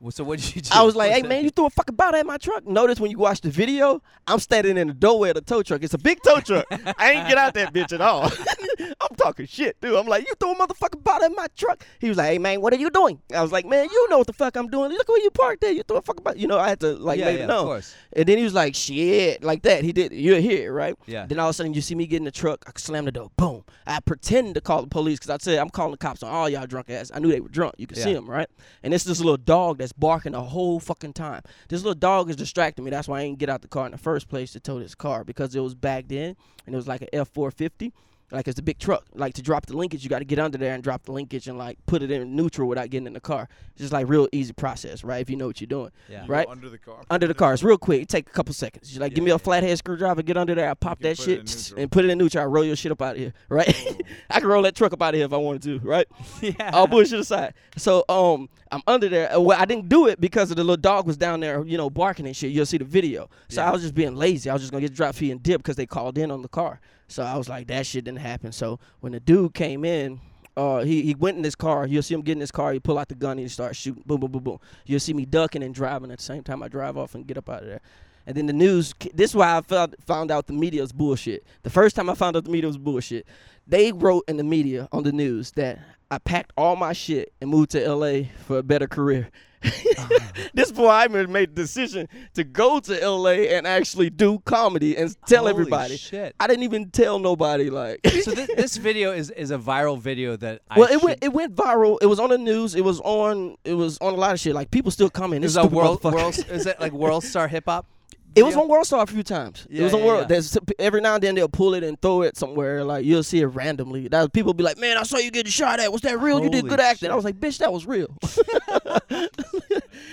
well, 0.00 0.11
so 0.11 0.25
what 0.25 0.38
did 0.41 0.55
you 0.55 0.62
do? 0.62 0.71
I 0.73 0.83
was 0.83 0.95
like, 0.95 1.11
What's 1.11 1.17
hey 1.17 1.23
that? 1.23 1.29
man, 1.29 1.45
you 1.45 1.50
threw 1.50 1.67
a 1.67 1.71
fucking 1.71 1.97
bottle 1.97 2.21
at 2.21 2.26
my 2.26 2.37
truck. 2.37 2.67
Notice 2.67 3.00
when 3.00 3.11
you 3.11 3.19
watch 3.19 3.41
the 3.41 3.50
video, 3.50 4.03
I'm 4.26 4.38
standing 4.38 4.76
in 4.76 4.88
the 4.88 4.95
doorway 4.95 5.31
of 5.31 5.37
the 5.37 5.41
tow 5.41 5.62
truck. 5.62 5.83
It's 5.83 5.95
a 5.95 5.99
big 5.99 6.23
tow 6.23 6.41
truck. 6.41 6.67
I 6.99 7.12
ain't 7.12 7.29
get 7.29 7.38
out 7.38 7.55
that 7.55 7.73
bitch 7.73 7.93
at 7.93 8.00
all. 8.00 8.25
I'm 8.81 9.17
talking 9.17 9.47
shit, 9.47 9.81
dude. 9.81 9.95
I'm 9.97 10.07
like, 10.07 10.26
you 10.26 10.35
threw 10.38 10.53
a 10.53 10.55
motherfucking 10.55 11.03
bottle 11.03 11.26
at 11.26 11.33
my 11.33 11.47
truck. 11.57 11.85
He 11.99 12.09
was 12.09 12.19
like, 12.19 12.29
hey 12.29 12.38
man, 12.38 12.61
what 12.61 12.73
are 12.73 12.76
you 12.76 12.91
doing? 12.91 13.21
I 13.35 13.43
was 13.43 13.53
like, 13.53 13.65
man, 13.65 13.88
you 13.91 14.09
know 14.11 14.19
what 14.19 14.26
the 14.26 14.33
fuck 14.33 14.57
I'm 14.57 14.69
doing. 14.69 14.91
Look 14.93 15.09
where 15.09 15.23
you 15.23 15.31
parked 15.31 15.62
there. 15.62 15.73
You 15.73 15.83
threw 15.83 15.97
a 15.97 16.03
fucking 16.03 16.23
bottle. 16.23 16.41
You 16.41 16.49
know, 16.49 16.59
I 16.59 16.69
had 16.69 16.81
to 16.81 16.95
like 16.95 17.19
yeah, 17.19 17.26
make 17.26 17.38
yeah, 17.38 17.45
it 17.45 17.50
of 17.50 17.65
course. 17.65 17.95
And 18.12 18.26
then 18.26 18.38
he 18.38 18.45
was 18.45 18.55
like, 18.55 18.75
shit, 18.75 19.43
like 19.43 19.62
that. 19.62 19.83
He 19.83 19.93
did. 19.93 20.12
You're 20.12 20.41
here, 20.41 20.73
right? 20.73 20.95
Yeah. 21.07 21.26
Then 21.26 21.38
all 21.38 21.49
of 21.49 21.50
a 21.50 21.55
sudden, 21.55 21.75
you 21.75 21.81
see 21.81 21.95
me 21.95 22.07
get 22.07 22.19
in 22.19 22.25
the 22.25 22.31
truck. 22.31 22.65
I 22.67 22.73
slam 22.79 23.07
the 23.07 23.12
door. 23.12 23.31
Boom. 23.37 23.65
I 23.87 24.00
pretend 24.00 24.55
to 24.57 24.61
call 24.61 24.83
the 24.83 24.88
police 24.88 25.19
because 25.19 25.31
I 25.31 25.38
said, 25.38 25.59
I'm 25.59 25.71
calling 25.71 25.93
the 25.93 25.99
cops 25.99 26.23
on 26.23 26.31
all 26.31 26.49
y'all 26.49 26.67
drunk 26.67 26.91
ass. 26.91 27.11
I 27.15 27.19
knew 27.19 27.31
they 27.31 27.41
were 27.41 27.49
drunk. 27.49 27.75
You 27.79 27.87
could 27.87 27.99
see 27.99 28.12
them, 28.12 28.29
right? 28.29 28.49
And 28.83 28.93
it's 28.93 29.05
this 29.05 29.21
little 29.21 29.37
dog 29.37 29.81
that's 29.87 29.93
barking 29.93 30.33
the 30.33 30.43
whole 30.43 30.81
fucking 30.81 31.12
time. 31.12 31.43
This 31.69 31.83
little 31.83 31.95
dog 31.95 32.28
is 32.28 32.35
distracting 32.35 32.85
me. 32.85 32.90
That's 32.90 33.07
why 33.07 33.21
I 33.21 33.23
ain't 33.23 33.38
get 33.38 33.49
out 33.49 33.62
the 33.62 33.69
car 33.69 33.87
in 33.87 33.93
the 33.93 33.99
first 33.99 34.28
place 34.28 34.50
to 34.52 34.61
tow 34.61 34.81
this 34.81 34.97
car 34.97 35.23
because 35.23 35.55
it 35.55 35.61
was 35.61 35.76
bagged 35.76 36.11
in 36.11 36.37
and 36.66 36.75
it 36.75 36.76
was 36.76 36.88
like 36.88 37.02
an 37.02 37.09
F450. 37.12 37.93
Like 38.33 38.49
it's 38.49 38.59
a 38.59 38.62
big 38.62 38.78
truck. 38.78 39.04
Like 39.14 39.35
to 39.35 39.42
drop 39.42 39.66
the 39.66 39.76
linkage, 39.76 40.02
you 40.02 40.11
got 40.11 40.18
to 40.18 40.25
get 40.25 40.38
under 40.40 40.59
there 40.59 40.75
and 40.75 40.83
drop 40.83 41.04
the 41.04 41.12
linkage 41.12 41.47
and 41.47 41.56
like 41.56 41.78
put 41.87 42.02
it 42.02 42.11
in 42.11 42.35
neutral 42.35 42.68
without 42.68 42.90
getting 42.90 43.06
in 43.06 43.12
the 43.12 43.21
car. 43.21 43.49
It's 43.73 43.80
just 43.83 43.92
like 43.92 44.09
real 44.09 44.28
easy 44.33 44.52
process, 44.52 45.04
right? 45.04 45.21
If 45.21 45.30
you 45.30 45.37
know 45.37 45.47
what 45.47 45.61
you're 45.61 45.66
doing 45.68 45.90
Yeah. 46.09 46.23
You 46.23 46.28
go 46.28 46.33
right? 46.35 46.49
Under 46.49 46.68
the 46.68 46.78
car. 46.78 47.02
under 47.09 47.26
the 47.28 47.35
car. 47.35 47.54
It's 47.54 47.62
real 47.62 47.78
quick. 47.78 48.02
It 48.02 48.09
take 48.09 48.28
a 48.28 48.33
couple 48.33 48.52
seconds. 48.52 48.92
You 48.92 49.00
like, 49.00 49.14
give 49.14 49.23
me 49.23 49.30
Yeah, 49.30 49.37
a 49.37 49.38
flathead 49.38 49.78
screwdriver, 49.78 50.23
get 50.23 50.37
under 50.37 50.54
there, 50.56 50.68
I 50.68 50.75
pop 50.75 50.99
that 51.00 51.16
put 51.18 51.28
it 51.28 51.40
in 51.40 51.47
shit 51.47 51.73
and 51.78 51.90
put 51.92 52.04
it 52.04 52.11
in 52.11 52.18
neutral. 52.18 52.42
I 52.42 52.47
roll 52.47 52.64
your 52.64 52.75
shit 52.76 52.90
up 52.90 53.00
out 53.00 53.12
of 53.14 53.18
here, 53.18 53.33
right? 53.49 54.02
I 54.30 54.40
can 54.40 54.49
roll 54.49 54.62
that 54.62 54.75
truck 54.75 54.92
up 54.92 55.00
out 55.02 55.11
of 55.14 55.18
here 55.18 55.26
if 55.26 55.33
I 55.33 55.37
wanted 55.37 55.62
to, 55.62 55.78
right? 55.87 56.06
Yeah. 56.42 56.71
All 56.73 56.87
bullshit 56.87 57.21
aside. 57.21 57.54
So 57.76 58.04
um, 58.09 58.49
I'm 58.73 58.83
under 58.88 59.09
there. 59.09 59.33
Uh, 59.35 59.40
Well, 59.40 59.59
I 59.61 59.64
didn't 59.66 59.88
do 59.88 60.06
it 60.09 60.21
because 60.21 60.50
of 60.50 60.56
the 60.56 60.64
little 60.64 60.76
dog 60.76 61.06
was 61.06 61.16
down 61.16 61.40
there, 61.40 61.64
you 61.64 61.76
know, 61.76 61.90
barking 61.90 62.26
and 62.26 62.37
shit. 62.37 62.50
You'll 62.50 62.66
see 62.66 62.78
the 62.78 62.85
video. 62.85 63.30
So 63.49 63.61
Yeah. 63.61 63.68
I 63.68 63.73
was 63.73 63.83
just 63.83 63.95
being 63.95 64.16
lazy. 64.16 64.50
I 64.50 64.52
was 64.52 64.62
just 64.62 64.73
gonna 64.73 64.80
get 64.83 64.90
the 64.90 64.97
drop 64.97 65.14
fee 65.14 65.30
and 65.30 65.40
dip 65.42 65.59
because 65.62 65.76
they 65.76 65.87
called 65.87 66.18
in 66.18 66.30
on 66.33 66.42
the 66.42 66.49
car. 66.49 66.80
So 67.09 67.23
I 67.23 67.37
was 67.37 67.49
like, 67.49 67.67
that 67.69 67.87
shit 67.87 68.05
didn't 68.05 68.21
happen. 68.21 68.53
So 68.53 68.79
when 69.01 69.13
the 69.13 69.21
dude 69.21 69.55
came 69.55 69.85
in. 69.85 70.21
Uh, 70.59 70.83
he, 70.85 71.03
he 71.03 71.15
went 71.15 71.37
in 71.37 71.45
his 71.45 71.55
car. 71.55 71.87
You'll 71.87 72.03
see 72.03 72.15
him 72.15 72.23
get 72.23 72.33
in 72.33 72.41
his 72.41 72.51
car. 72.51 72.73
He 72.73 72.81
pull 72.81 72.99
out 72.99 73.09
the 73.09 73.15
gun 73.15 73.37
he 73.37 73.47
starts 73.47 73.77
shooting. 73.77 74.03
Boom, 74.07 74.21
boom, 74.21 74.33
boom, 74.33 74.43
boom. 74.43 74.59
You'll 74.87 75.01
see 75.01 75.13
me 75.13 75.27
ducking 75.27 75.63
and 75.63 75.75
driving 75.75 76.11
at 76.11 76.17
the 76.17 76.25
same 76.25 76.43
time 76.43 76.63
I 76.63 76.69
drive 76.69 76.97
off 76.97 77.15
and 77.15 77.27
get 77.27 77.37
up 77.37 77.51
out 77.51 77.61
of 77.61 77.69
there. 77.69 77.83
And 78.27 78.35
then 78.35 78.47
the 78.47 78.55
news. 78.55 78.95
This 79.13 79.33
is 79.33 79.37
why 79.37 79.57
I 79.57 79.61
found 79.61 79.97
found 80.07 80.31
out 80.31 80.47
the 80.47 80.55
media 80.55 80.81
was 80.81 80.93
bullshit. 80.93 81.47
The 81.63 81.69
first 81.69 81.95
time 81.95 82.09
I 82.09 82.15
found 82.15 82.37
out 82.37 82.45
the 82.45 82.51
media 82.51 82.69
was 82.69 82.79
bullshit, 82.79 83.27
they 83.67 83.93
wrote 83.93 84.25
in 84.29 84.39
the 84.39 84.45
media 84.45 84.89
on 84.93 85.03
the 85.03 85.13
news 85.13 85.53
that 85.53 85.79
I 86.11 86.19
packed 86.19 86.53
all 86.57 86.75
my 86.75 86.93
shit 86.93 87.33
and 87.41 87.51
moved 87.51 87.73
to 87.73 87.85
L.A. 87.85 88.31
for 88.47 88.59
a 88.59 88.63
better 88.63 88.87
career. 88.87 89.29
this 90.55 90.73
boy 90.73 90.89
I 90.89 91.09
made 91.09 91.55
the 91.55 91.63
decision 91.63 92.09
to 92.35 92.45
go 92.45 92.81
to 92.81 93.03
L.A. 93.03 93.55
and 93.55 93.67
actually 93.67 94.11
do 94.11 94.39
comedy 94.41 94.97
and 94.97 95.15
tell 95.27 95.41
Holy 95.41 95.51
everybody. 95.51 95.97
shit. 95.97 96.35
I 96.41 96.47
didn't 96.47 96.63
even 96.65 96.91
tell 96.91 97.19
nobody. 97.19 97.71
Like, 97.71 98.01
so 98.23 98.31
this, 98.33 98.49
this 98.57 98.77
video 98.77 99.13
is, 99.13 99.31
is 99.31 99.51
a 99.51 99.59
viral 99.59 99.99
video 99.99 100.37
that 100.37 100.63
I 100.71 100.79
well, 100.79 100.89
it 100.89 100.93
should- 100.93 101.03
went 101.03 101.19
it 101.25 101.33
went 101.33 101.55
viral. 101.55 101.99
It 102.01 102.07
was 102.07 102.21
on 102.21 102.31
the 102.31 102.39
news. 102.39 102.75
It 102.75 102.85
was 102.85 103.01
on 103.01 103.57
it 103.65 103.75
was 103.75 103.99
on 103.99 104.15
a 104.15 104.17
lot 104.17 104.33
of 104.33 104.41
shit. 104.41 104.55
Like 104.55 104.71
people 104.71 104.91
still 104.91 105.11
comment. 105.11 105.45
is 105.45 105.55
This 105.55 105.65
a 105.65 105.67
world, 105.67 106.03
world 106.05 106.39
is 106.51 106.67
it 106.67 106.81
like 106.81 106.93
World 106.93 107.25
Star 107.25 107.49
Hip 107.57 107.65
Hop? 107.67 107.87
It 108.35 108.45
was 108.45 108.55
on 108.55 108.69
World 108.69 108.85
Star 108.87 109.03
a 109.03 109.07
few 109.07 109.23
times. 109.23 109.67
it 109.71 109.83
was 109.83 109.95
on 109.95 110.01
yeah, 110.01 110.07
World. 110.07 110.21
yeah. 110.23 110.27
There's 110.27 110.59
every 110.79 111.01
now 111.01 111.15
and 111.15 111.23
then 111.23 111.35
they'll 111.35 111.49
pull 111.49 111.73
it 111.73 111.83
and 111.83 111.99
throw 112.03 112.21
it 112.21 112.37
somewhere. 112.37 112.85
Like 112.85 113.07
you'll 113.07 113.23
see 113.23 113.41
it 113.41 113.47
randomly. 113.47 114.09
That 114.09 114.31
people 114.35 114.53
be 114.53 114.63
like, 114.63 114.77
"Man, 114.77 114.99
I 114.99 115.05
saw 115.05 115.17
you 115.17 115.31
getting 115.31 115.51
shot 115.51 115.81
at. 115.81 115.91
Was 115.91 116.03
that 116.03 116.21
real? 116.21 116.43
you 116.45 116.51
did 116.51 116.69
good 116.69 116.79
acting." 116.79 117.07
shit. 117.07 117.13
I 117.13 117.15
was 117.15 117.25
like, 117.25 117.41
"Bitch, 117.41 117.57
that 117.59 117.73
was 117.73 117.87
real." 117.87 118.09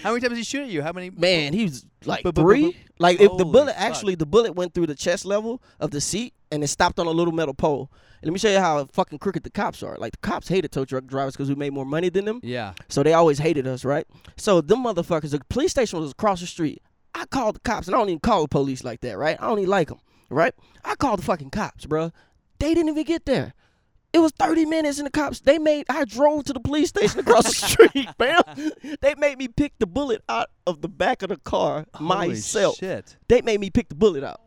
How 0.04 0.10
many 0.12 0.22
times 0.22 0.32
did 0.32 0.38
he 0.38 0.44
shoot 0.44 0.64
at 0.64 0.70
you? 0.70 0.82
How 0.82 0.92
many? 0.92 1.10
Man, 1.10 1.54
he 1.54 1.64
was 1.64 1.86
like 2.06 2.24
Bu- 2.24 2.32
bu- 2.32 2.42
bu- 2.42 2.48
three. 2.48 2.62
bu- 2.72 2.78
Like 3.00 3.16
if 3.20 3.32
the 3.32 3.44
Holy 3.44 3.44
bullet 3.52 3.74
fuck. 3.76 3.82
actually 3.82 4.16
the 4.16 4.26
bullet 4.26 4.54
went 4.54 4.74
through 4.74 4.88
the 4.88 4.96
chest 4.96 5.26
level 5.26 5.62
of 5.80 5.92
the 5.92 6.02
seat 6.02 6.34
and 6.52 6.64
it 6.64 6.68
stopped 6.68 7.00
on 7.00 7.08
a 7.08 7.12
little 7.12 7.34
metal 7.34 7.54
pole. 7.54 7.90
And 8.22 8.30
let 8.30 8.34
me 8.34 8.40
show 8.40 8.52
you 8.52 8.60
how 8.60 8.86
fucking 8.92 9.20
crooked 9.20 9.44
the 9.44 9.50
cops 9.50 9.82
are. 9.84 9.98
Like 9.98 10.12
the 10.14 10.18
cops 10.20 10.48
hated 10.48 10.72
tow 10.72 10.86
truck 10.86 11.06
drivers 11.06 11.34
because 11.34 11.50
we 11.50 11.56
made 11.56 11.74
more 11.74 11.86
money 11.86 12.10
than 12.10 12.26
them. 12.26 12.40
Yeah. 12.44 12.74
So 12.90 13.02
they 13.04 13.14
always 13.14 13.40
hated 13.40 13.66
us, 13.68 13.84
right? 13.84 14.06
So 14.38 14.62
them 14.62 14.84
motherfuckers, 14.84 15.32
the 15.32 15.42
police 15.50 15.72
station 15.72 16.00
was 16.00 16.12
across 16.12 16.40
the 16.42 16.48
street. 16.48 16.82
I 17.16 17.26
called 17.26 17.56
the 17.56 17.60
cops, 17.60 17.88
and 17.88 17.96
I 17.96 18.00
don't 18.00 18.10
even 18.10 18.20
call 18.20 18.42
the 18.44 18.48
police 18.48 18.84
like 18.84 19.02
that, 19.02 19.18
right? 19.18 19.38
I 19.40 19.48
don't 19.48 19.60
even 19.60 19.70
like 19.70 19.90
them, 19.90 20.00
right? 20.30 20.54
I 20.84 20.96
called 20.96 21.20
the 21.20 21.24
fucking 21.24 21.52
cops, 21.52 21.86
bruh. 21.86 22.12
They 22.60 22.74
didn't 22.74 22.90
even 22.90 23.04
get 23.04 23.26
there. 23.26 23.54
It 24.13 24.20
was 24.20 24.32
30 24.38 24.65
minutes, 24.67 25.00
and 25.00 25.08
the 25.08 25.12
cops 25.12 25.39
they 25.39 25.58
made. 25.58 25.86
I 25.89 26.05
drove 26.05 26.43
to 26.46 26.53
the 26.53 26.60
police 26.60 26.89
station 26.89 27.20
across 27.22 27.46
the 27.46 27.67
street, 27.67 28.10
man. 28.20 28.41
They 29.01 29.15
made 29.15 29.39
me 29.39 29.48
pick 29.48 29.74
the 29.79 29.88
bullet 29.88 30.22
out 30.29 30.50
of 30.67 30.82
the 30.82 30.88
back 30.88 31.24
of 31.24 31.29
the 31.29 31.38
car 31.38 31.86
Holy 31.96 32.29
myself. 32.29 32.77
shit. 32.77 33.17
They 33.27 33.41
made 33.41 33.60
me 33.60 33.72
pick 33.72 33.89
the 33.89 33.96
bullet 33.96 34.24
out, 34.24 34.39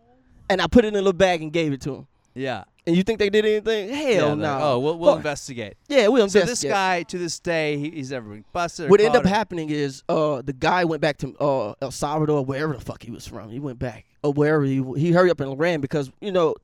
and 0.48 0.62
I 0.62 0.68
put 0.68 0.84
it 0.84 0.88
in 0.88 0.94
a 0.94 0.98
little 0.98 1.12
bag 1.12 1.42
and 1.42 1.52
gave 1.52 1.72
it 1.72 1.80
to 1.82 1.94
him. 1.96 2.06
Yeah. 2.34 2.64
And 2.86 2.94
you 2.96 3.02
think 3.02 3.18
they 3.18 3.30
did 3.30 3.44
anything? 3.44 3.88
Hell 3.88 4.26
they're 4.28 4.36
no. 4.36 4.42
like, 4.42 4.62
oh, 4.62 4.78
we'll, 4.78 4.98
we'll 4.98 5.16
investigate. 5.16 5.74
Yeah, 5.88 6.06
we'll 6.06 6.22
investigate. 6.22 6.56
So 6.58 6.68
this 6.68 6.72
guy, 6.72 7.02
to 7.02 7.18
this 7.18 7.40
day, 7.40 7.78
he, 7.78 7.90
he's 7.90 8.12
never 8.12 8.28
been 8.30 8.44
busted. 8.52 8.88
What 8.88 9.00
ended 9.00 9.16
up 9.16 9.24
or- 9.24 9.28
happening 9.28 9.70
is 9.70 10.04
uh 10.08 10.42
the 10.42 10.52
guy 10.52 10.84
went 10.84 11.02
back 11.02 11.16
to 11.18 11.34
uh 11.38 11.74
El 11.82 11.90
Salvador, 11.90 12.38
or 12.38 12.44
wherever 12.44 12.74
the 12.74 12.80
fuck 12.80 13.02
he 13.02 13.10
was 13.10 13.26
from. 13.26 13.50
He 13.50 13.58
went 13.58 13.80
back 13.80 14.04
or 14.22 14.32
wherever 14.32 14.62
he 14.62 14.84
he 14.96 15.10
hurried 15.10 15.30
up 15.30 15.40
and 15.40 15.58
ran 15.58 15.80
because 15.80 16.12
you 16.20 16.30
know, 16.30 16.54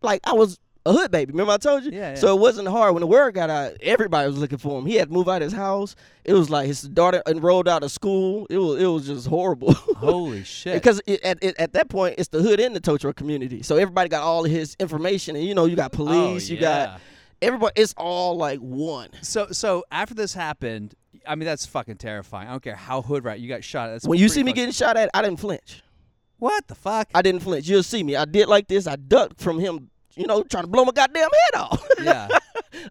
like 0.00 0.20
I 0.24 0.32
was 0.32 0.58
a 0.88 0.92
hood 0.92 1.10
baby. 1.10 1.32
Remember 1.32 1.52
I 1.52 1.58
told 1.58 1.84
you? 1.84 1.92
Yeah, 1.92 2.10
yeah. 2.10 2.14
So 2.14 2.34
it 2.34 2.40
wasn't 2.40 2.68
hard 2.68 2.94
when 2.94 3.02
the 3.02 3.06
word 3.06 3.34
got 3.34 3.50
out. 3.50 3.74
Everybody 3.80 4.26
was 4.28 4.38
looking 4.38 4.58
for 4.58 4.78
him. 4.78 4.86
He 4.86 4.94
had 4.94 5.08
to 5.08 5.14
move 5.14 5.28
out 5.28 5.42
of 5.42 5.42
his 5.42 5.52
house. 5.52 5.94
It 6.24 6.32
was 6.32 6.50
like 6.50 6.66
his 6.66 6.82
daughter 6.82 7.22
enrolled 7.26 7.68
out 7.68 7.82
of 7.82 7.90
school. 7.90 8.46
It 8.50 8.58
was 8.58 8.80
it 8.80 8.86
was 8.86 9.06
just 9.06 9.26
horrible. 9.26 9.72
Holy 9.96 10.44
shit. 10.44 10.74
Because 10.74 11.00
it, 11.06 11.22
at 11.22 11.38
it, 11.42 11.56
at 11.58 11.72
that 11.74 11.88
point, 11.88 12.14
it's 12.18 12.28
the 12.28 12.42
hood 12.42 12.60
in 12.60 12.72
the 12.72 12.80
truck 12.80 13.16
community. 13.16 13.62
So 13.62 13.76
everybody 13.76 14.08
got 14.08 14.22
all 14.22 14.44
of 14.44 14.50
his 14.50 14.76
information, 14.80 15.36
and 15.36 15.44
you 15.44 15.54
know, 15.54 15.66
you 15.66 15.76
got 15.76 15.92
oh, 15.94 15.96
police, 15.96 16.48
oh, 16.48 16.52
you 16.52 16.60
yeah. 16.60 16.86
got 16.86 17.00
everybody. 17.42 17.80
It's 17.80 17.94
all 17.96 18.36
like 18.36 18.58
one. 18.60 19.10
So 19.22 19.48
so 19.52 19.84
after 19.90 20.14
this 20.14 20.34
happened, 20.34 20.94
I 21.26 21.34
mean 21.34 21.46
that's 21.46 21.66
fucking 21.66 21.96
terrifying. 21.96 22.48
I 22.48 22.52
don't 22.52 22.62
care 22.62 22.76
how 22.76 23.02
hood 23.02 23.24
right 23.24 23.38
you 23.38 23.48
got 23.48 23.64
shot. 23.64 23.88
That's 23.90 24.06
When 24.06 24.18
you 24.18 24.28
see 24.28 24.42
me 24.42 24.52
getting 24.52 24.72
shot 24.72 24.96
at, 24.96 25.10
I 25.14 25.22
didn't 25.22 25.40
flinch. 25.40 25.82
what 26.38 26.66
the 26.66 26.74
fuck? 26.74 27.08
I 27.14 27.22
didn't 27.22 27.40
flinch. 27.40 27.68
You'll 27.68 27.82
see 27.82 28.02
me. 28.02 28.16
I 28.16 28.24
did 28.24 28.48
like 28.48 28.68
this. 28.68 28.86
I 28.86 28.96
ducked 28.96 29.40
from 29.40 29.58
him, 29.58 29.90
you 30.16 30.26
know, 30.26 30.42
trying 30.42 30.64
to 30.64 30.68
blow 30.68 30.84
my 30.84 30.92
goddamn 30.92 31.28
head 31.52 31.60
off. 31.60 31.86
yeah. 32.02 32.28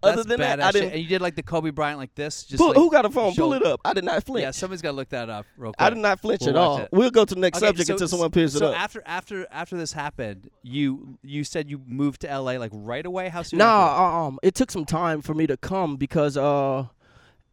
Other 0.01 0.23
than 0.23 0.39
that, 0.39 0.61
I 0.61 0.71
didn't. 0.71 0.91
And 0.93 1.01
you 1.01 1.07
did 1.07 1.21
like 1.21 1.35
the 1.35 1.43
Kobe 1.43 1.69
Bryant 1.71 1.97
like 1.99 2.13
this. 2.15 2.43
Just 2.43 2.59
Pull, 2.59 2.69
like, 2.69 2.77
who 2.77 2.89
got 2.91 3.05
a 3.05 3.09
phone? 3.09 3.33
Pull 3.35 3.53
it 3.53 3.63
up. 3.65 3.79
I 3.85 3.93
did 3.93 4.03
not 4.03 4.23
flinch. 4.23 4.43
Yeah, 4.43 4.51
somebody's 4.51 4.81
got 4.81 4.91
to 4.91 4.95
look 4.95 5.09
that 5.09 5.29
up 5.29 5.45
real 5.57 5.71
quick. 5.73 5.81
I 5.85 5.89
did 5.89 5.99
not 5.99 6.19
flinch 6.19 6.41
We'll 6.41 6.49
at 6.51 6.55
all. 6.55 6.77
it. 6.79 6.89
We'll 6.91 7.09
go 7.11 7.25
to 7.25 7.35
the 7.35 7.41
next 7.41 7.57
Okay, 7.57 7.67
subject 7.67 7.87
so- 7.87 7.93
until 7.93 8.07
someone 8.07 8.31
picks 8.31 8.53
so 8.53 8.57
it 8.69 8.73
up. 8.73 8.79
after 8.79 9.03
after 9.05 9.47
after 9.51 9.77
this 9.77 9.93
happened, 9.93 10.49
you 10.63 11.17
you 11.21 11.43
said 11.43 11.69
you 11.69 11.81
moved 11.85 12.21
to 12.21 12.27
LA 12.27 12.53
like 12.53 12.71
right 12.73 13.05
away. 13.05 13.29
How 13.29 13.41
soon? 13.43 13.59
No, 13.59 13.65
after? 13.65 14.03
um, 14.17 14.39
it 14.43 14.55
took 14.55 14.71
some 14.71 14.85
time 14.85 15.21
for 15.21 15.33
me 15.33 15.47
to 15.47 15.57
come 15.57 15.97
because 15.97 16.37
uh, 16.37 16.85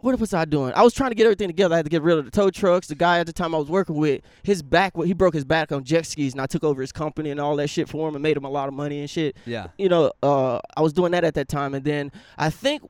what 0.05 0.21
was 0.21 0.35
I 0.35 0.45
doing? 0.45 0.73
I 0.77 0.83
was 0.83 0.93
trying 0.93 1.11
to 1.11 1.15
get 1.15 1.25
everything 1.25 1.49
together. 1.49 1.75
I 1.75 1.79
had 1.79 1.87
to 1.87 1.91
get 1.91 2.03
rid 2.03 2.19
of 2.19 2.27
the 2.27 2.31
tow 2.31 2.51
trucks. 2.51 2.89
The 2.89 2.95
guy 2.95 3.19
at 3.21 3.27
the 3.27 3.33
time 3.33 3.55
I 3.55 3.59
was 3.59 3.69
working 3.69 3.97
with, 3.97 4.21
his 4.43 4.63
back, 4.63 4.93
he 5.03 5.15
broke 5.15 5.33
his 5.35 5.45
back 5.47 5.73
on 5.73 5.83
jet 5.83 6.05
skis, 6.07 6.33
and 6.33 6.41
I 6.43 6.47
took 6.47 6.63
over 6.63 6.81
his 6.83 6.93
company 6.93 7.31
and 7.31 7.41
all 7.41 7.57
that 7.57 7.69
shit 7.69 7.89
for 7.89 8.07
him 8.09 8.15
and 8.15 8.23
made 8.23 8.37
him 8.37 8.45
a 8.45 8.51
lot 8.51 8.69
of 8.69 8.75
money 8.75 9.01
and 9.01 9.09
shit. 9.09 9.35
Yeah. 9.47 9.69
You 9.79 9.89
know, 9.89 10.13
uh, 10.23 10.61
I 10.77 10.83
was 10.83 10.93
doing 10.93 11.13
that 11.13 11.25
at 11.25 11.35
that 11.35 11.49
time, 11.49 11.75
and 11.75 11.85
then 11.85 12.13
I 12.37 12.51
think 12.51 12.83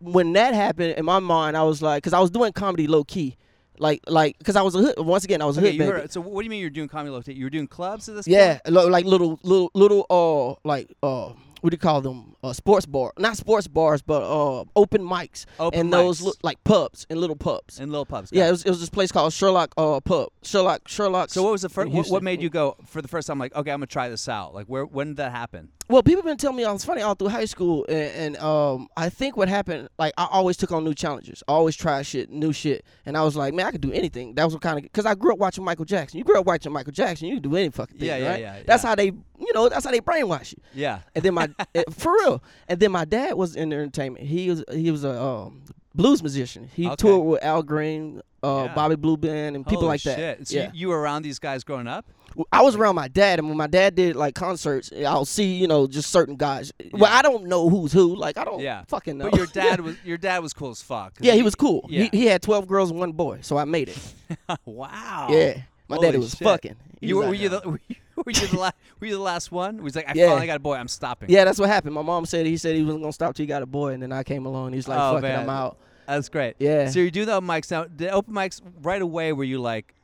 when 0.00 0.34
that 0.34 0.52
happened 0.54 0.94
in 0.98 1.04
my 1.04 1.18
mind, 1.18 1.56
I 1.56 1.62
was 1.62 1.80
like, 1.80 2.02
because 2.02 2.12
I 2.12 2.20
was 2.20 2.30
doing 2.30 2.52
comedy 2.52 2.86
low 2.86 3.04
key, 3.04 3.36
like 3.78 4.02
like 4.06 4.36
because 4.38 4.56
I 4.56 4.62
was 4.62 4.74
a 4.74 4.78
hood, 4.78 4.94
once 4.98 5.24
again 5.24 5.40
I 5.40 5.46
was 5.46 5.56
a 5.56 5.60
Okay, 5.60 5.70
hood 5.70 5.78
baby. 5.78 5.90
heard, 5.90 6.12
so 6.12 6.20
what 6.20 6.42
do 6.42 6.44
you 6.44 6.50
mean 6.50 6.60
you're 6.60 6.68
doing 6.70 6.88
comedy 6.88 7.10
low 7.10 7.22
key? 7.22 7.32
You 7.32 7.44
were 7.44 7.50
doing 7.50 7.66
clubs 7.66 8.08
at 8.10 8.14
this 8.16 8.26
Yeah, 8.28 8.58
point? 8.66 8.90
like 8.90 9.06
little, 9.06 9.38
little, 9.42 9.70
little, 9.74 10.06
uh, 10.10 10.68
like, 10.68 10.94
uh, 11.02 11.32
what 11.60 11.70
do 11.70 11.74
you 11.74 11.78
call 11.78 12.00
them? 12.00 12.34
Uh, 12.42 12.52
sports 12.52 12.86
bar, 12.86 13.12
not 13.18 13.36
sports 13.36 13.66
bars, 13.68 14.00
but 14.02 14.22
uh, 14.22 14.64
open 14.76 15.02
mics, 15.02 15.44
Open 15.58 15.78
and 15.78 15.92
those 15.92 16.20
mics. 16.22 16.34
like 16.42 16.62
pubs 16.64 17.06
and 17.10 17.20
little 17.20 17.36
pubs. 17.36 17.78
And 17.78 17.90
little 17.92 18.06
pubs. 18.06 18.30
yeah, 18.32 18.48
it 18.48 18.50
was, 18.50 18.64
it 18.64 18.70
was 18.70 18.80
this 18.80 18.88
place 18.88 19.12
called 19.12 19.32
Sherlock 19.32 19.74
uh 19.76 20.00
pub, 20.00 20.28
Sherlock 20.42 20.88
Sherlock. 20.88 21.30
So 21.30 21.42
what 21.42 21.52
was 21.52 21.62
the 21.62 21.68
first? 21.68 21.90
What, 21.90 22.08
what 22.08 22.22
made 22.22 22.40
you 22.40 22.48
go 22.50 22.76
for 22.86 23.02
the 23.02 23.08
first 23.08 23.26
time? 23.28 23.38
Like, 23.38 23.54
okay, 23.54 23.70
I'm 23.70 23.78
gonna 23.78 23.86
try 23.86 24.08
this 24.08 24.28
out. 24.28 24.54
Like, 24.54 24.66
where? 24.66 24.84
When 24.86 25.08
did 25.08 25.16
that 25.18 25.32
happen? 25.32 25.68
Well, 25.88 26.04
people 26.04 26.22
been 26.22 26.36
telling 26.36 26.56
me 26.56 26.64
I 26.64 26.70
was 26.70 26.84
funny 26.84 27.02
all 27.02 27.14
through 27.16 27.30
high 27.30 27.46
school, 27.46 27.84
and, 27.88 28.36
and 28.36 28.36
um, 28.38 28.86
I 28.96 29.08
think 29.08 29.36
what 29.36 29.48
happened, 29.48 29.88
like 29.98 30.14
I 30.16 30.28
always 30.30 30.56
took 30.56 30.70
on 30.70 30.84
new 30.84 30.94
challenges. 30.94 31.42
I 31.48 31.52
always 31.52 31.74
try 31.74 32.00
shit, 32.02 32.30
new 32.30 32.52
shit, 32.52 32.84
and 33.04 33.16
I 33.16 33.24
was 33.24 33.34
like, 33.36 33.54
man, 33.54 33.66
I 33.66 33.72
could 33.72 33.80
do 33.80 33.92
anything. 33.92 34.34
That 34.36 34.44
was 34.44 34.54
what 34.54 34.62
kind 34.62 34.78
of 34.78 34.84
because 34.84 35.04
I 35.04 35.14
grew 35.16 35.32
up 35.32 35.38
watching 35.38 35.64
Michael 35.64 35.84
Jackson. 35.84 36.18
You 36.18 36.24
grew 36.24 36.38
up 36.38 36.46
watching 36.46 36.72
Michael 36.72 36.92
Jackson, 36.92 37.26
you 37.28 37.34
can 37.40 37.50
do 37.50 37.56
any 37.56 37.70
fucking 37.70 37.98
thing, 37.98 38.06
Yeah, 38.08 38.16
yeah, 38.18 38.30
right? 38.30 38.40
yeah, 38.40 38.62
That's 38.66 38.84
yeah. 38.84 38.88
how 38.88 38.94
they, 38.94 39.12
you 39.50 39.54
know, 39.54 39.68
that's 39.68 39.84
how 39.84 39.90
they 39.90 40.00
brainwash 40.00 40.52
you. 40.52 40.62
Yeah. 40.74 41.00
And 41.14 41.24
then 41.24 41.34
my 41.34 41.48
eh, 41.74 41.82
for 41.90 42.12
real. 42.12 42.42
And 42.68 42.78
then 42.78 42.92
my 42.92 43.04
dad 43.04 43.34
was 43.34 43.56
in 43.56 43.70
the 43.70 43.76
entertainment. 43.76 44.24
He 44.26 44.48
was 44.48 44.62
he 44.72 44.90
was 44.90 45.02
a 45.04 45.20
um, 45.20 45.62
blues 45.94 46.22
musician. 46.22 46.68
He 46.72 46.86
Okay. 46.86 46.96
toured 46.96 47.26
with 47.26 47.42
Al 47.42 47.62
Green, 47.62 48.20
uh, 48.44 48.64
Yeah. 48.68 48.74
Bobby 48.74 48.96
Blue 48.96 49.16
Bland, 49.16 49.56
and 49.56 49.64
people 49.66 49.80
Holy 49.82 49.88
like 49.94 50.02
that. 50.04 50.16
Shit. 50.16 50.48
So 50.48 50.56
yeah. 50.56 50.64
you, 50.72 50.80
you 50.82 50.88
were 50.88 51.00
around 51.00 51.22
these 51.22 51.38
guys 51.38 51.64
growing 51.64 51.86
up? 51.88 52.06
I 52.52 52.62
was 52.62 52.76
around 52.76 52.94
my 52.94 53.08
dad, 53.08 53.40
and 53.40 53.48
when 53.48 53.56
my 53.58 53.66
dad 53.66 53.96
did 53.96 54.14
like 54.14 54.36
concerts, 54.36 54.92
I'll 55.04 55.24
see 55.24 55.54
you 55.56 55.66
know 55.66 55.88
just 55.88 56.12
certain 56.12 56.36
guys. 56.36 56.72
Well, 56.92 57.12
I 57.12 57.22
don't 57.22 57.46
know 57.46 57.68
who's 57.68 57.92
who. 57.92 58.14
Like 58.14 58.38
I 58.38 58.44
don't 58.44 58.60
Yeah. 58.60 58.84
fucking 58.86 59.18
know. 59.18 59.28
But 59.30 59.36
your 59.36 59.46
dad 59.46 59.80
was 59.86 59.96
your 60.04 60.16
dad 60.16 60.38
was 60.38 60.52
cool 60.52 60.70
as 60.70 60.80
fuck. 60.80 61.14
yeah, 61.20 61.32
he 61.34 61.42
was 61.42 61.56
cool. 61.56 61.86
Yeah. 61.88 62.04
He, 62.12 62.18
he 62.20 62.26
had 62.26 62.40
twelve 62.40 62.68
girls 62.68 62.92
and 62.92 63.00
one 63.00 63.10
boy, 63.12 63.40
so 63.42 63.56
I 63.58 63.64
made 63.64 63.88
it. 63.88 63.98
wow. 64.64 65.26
Yeah, 65.28 65.62
my 65.88 65.96
Holy 65.96 66.06
daddy 66.06 66.18
was 66.18 66.30
shit. 66.30 66.46
fucking. 66.46 66.76
He 67.00 67.08
You 67.08 67.16
was 67.16 67.24
were, 67.24 67.28
were 67.30 67.34
you 67.34 67.48
the 67.48 67.62
were 67.64 67.80
you, 67.88 67.96
were 68.26 68.32
you 68.32 68.46
the 68.46 68.58
last 68.58 68.74
were 69.00 69.06
you 69.06 69.14
the 69.14 69.20
last 69.20 69.50
one? 69.52 69.82
Was 69.82 69.96
like, 69.96 70.08
I 70.08 70.12
Yeah. 70.14 70.28
finally 70.28 70.46
got 70.46 70.56
a 70.56 70.60
boy. 70.60 70.74
I'm 70.76 70.88
stopping. 70.88 71.30
yeah, 71.30 71.44
that's 71.44 71.58
what 71.58 71.68
happened. 71.68 71.94
My 71.94 72.02
mom 72.02 72.26
said 72.26 72.46
he 72.46 72.56
said 72.56 72.76
he 72.76 72.82
wasn't 72.82 73.02
gonna 73.02 73.12
stop 73.12 73.34
till 73.34 73.44
he 73.44 73.46
got 73.48 73.62
a 73.62 73.66
boy, 73.66 73.92
and 73.92 74.02
then 74.02 74.12
I 74.12 74.22
came 74.22 74.46
along. 74.46 74.72
He's 74.72 74.88
like, 74.88 74.98
Oh, 74.98 75.14
"Fuck 75.14 75.24
it. 75.24 75.34
I'm 75.34 75.48
out." 75.50 75.78
That's 76.06 76.28
great. 76.28 76.56
Yeah, 76.58 76.88
So 76.90 76.98
you 76.98 77.10
do 77.10 77.24
the 77.24 77.34
open 77.34 77.48
mics 77.48 77.70
now. 77.70 77.86
The 77.94 78.10
open 78.10 78.34
mics 78.34 78.60
right 78.82 79.00
away. 79.00 79.32
Were 79.32 79.44
you 79.44 79.60
like 79.60 79.94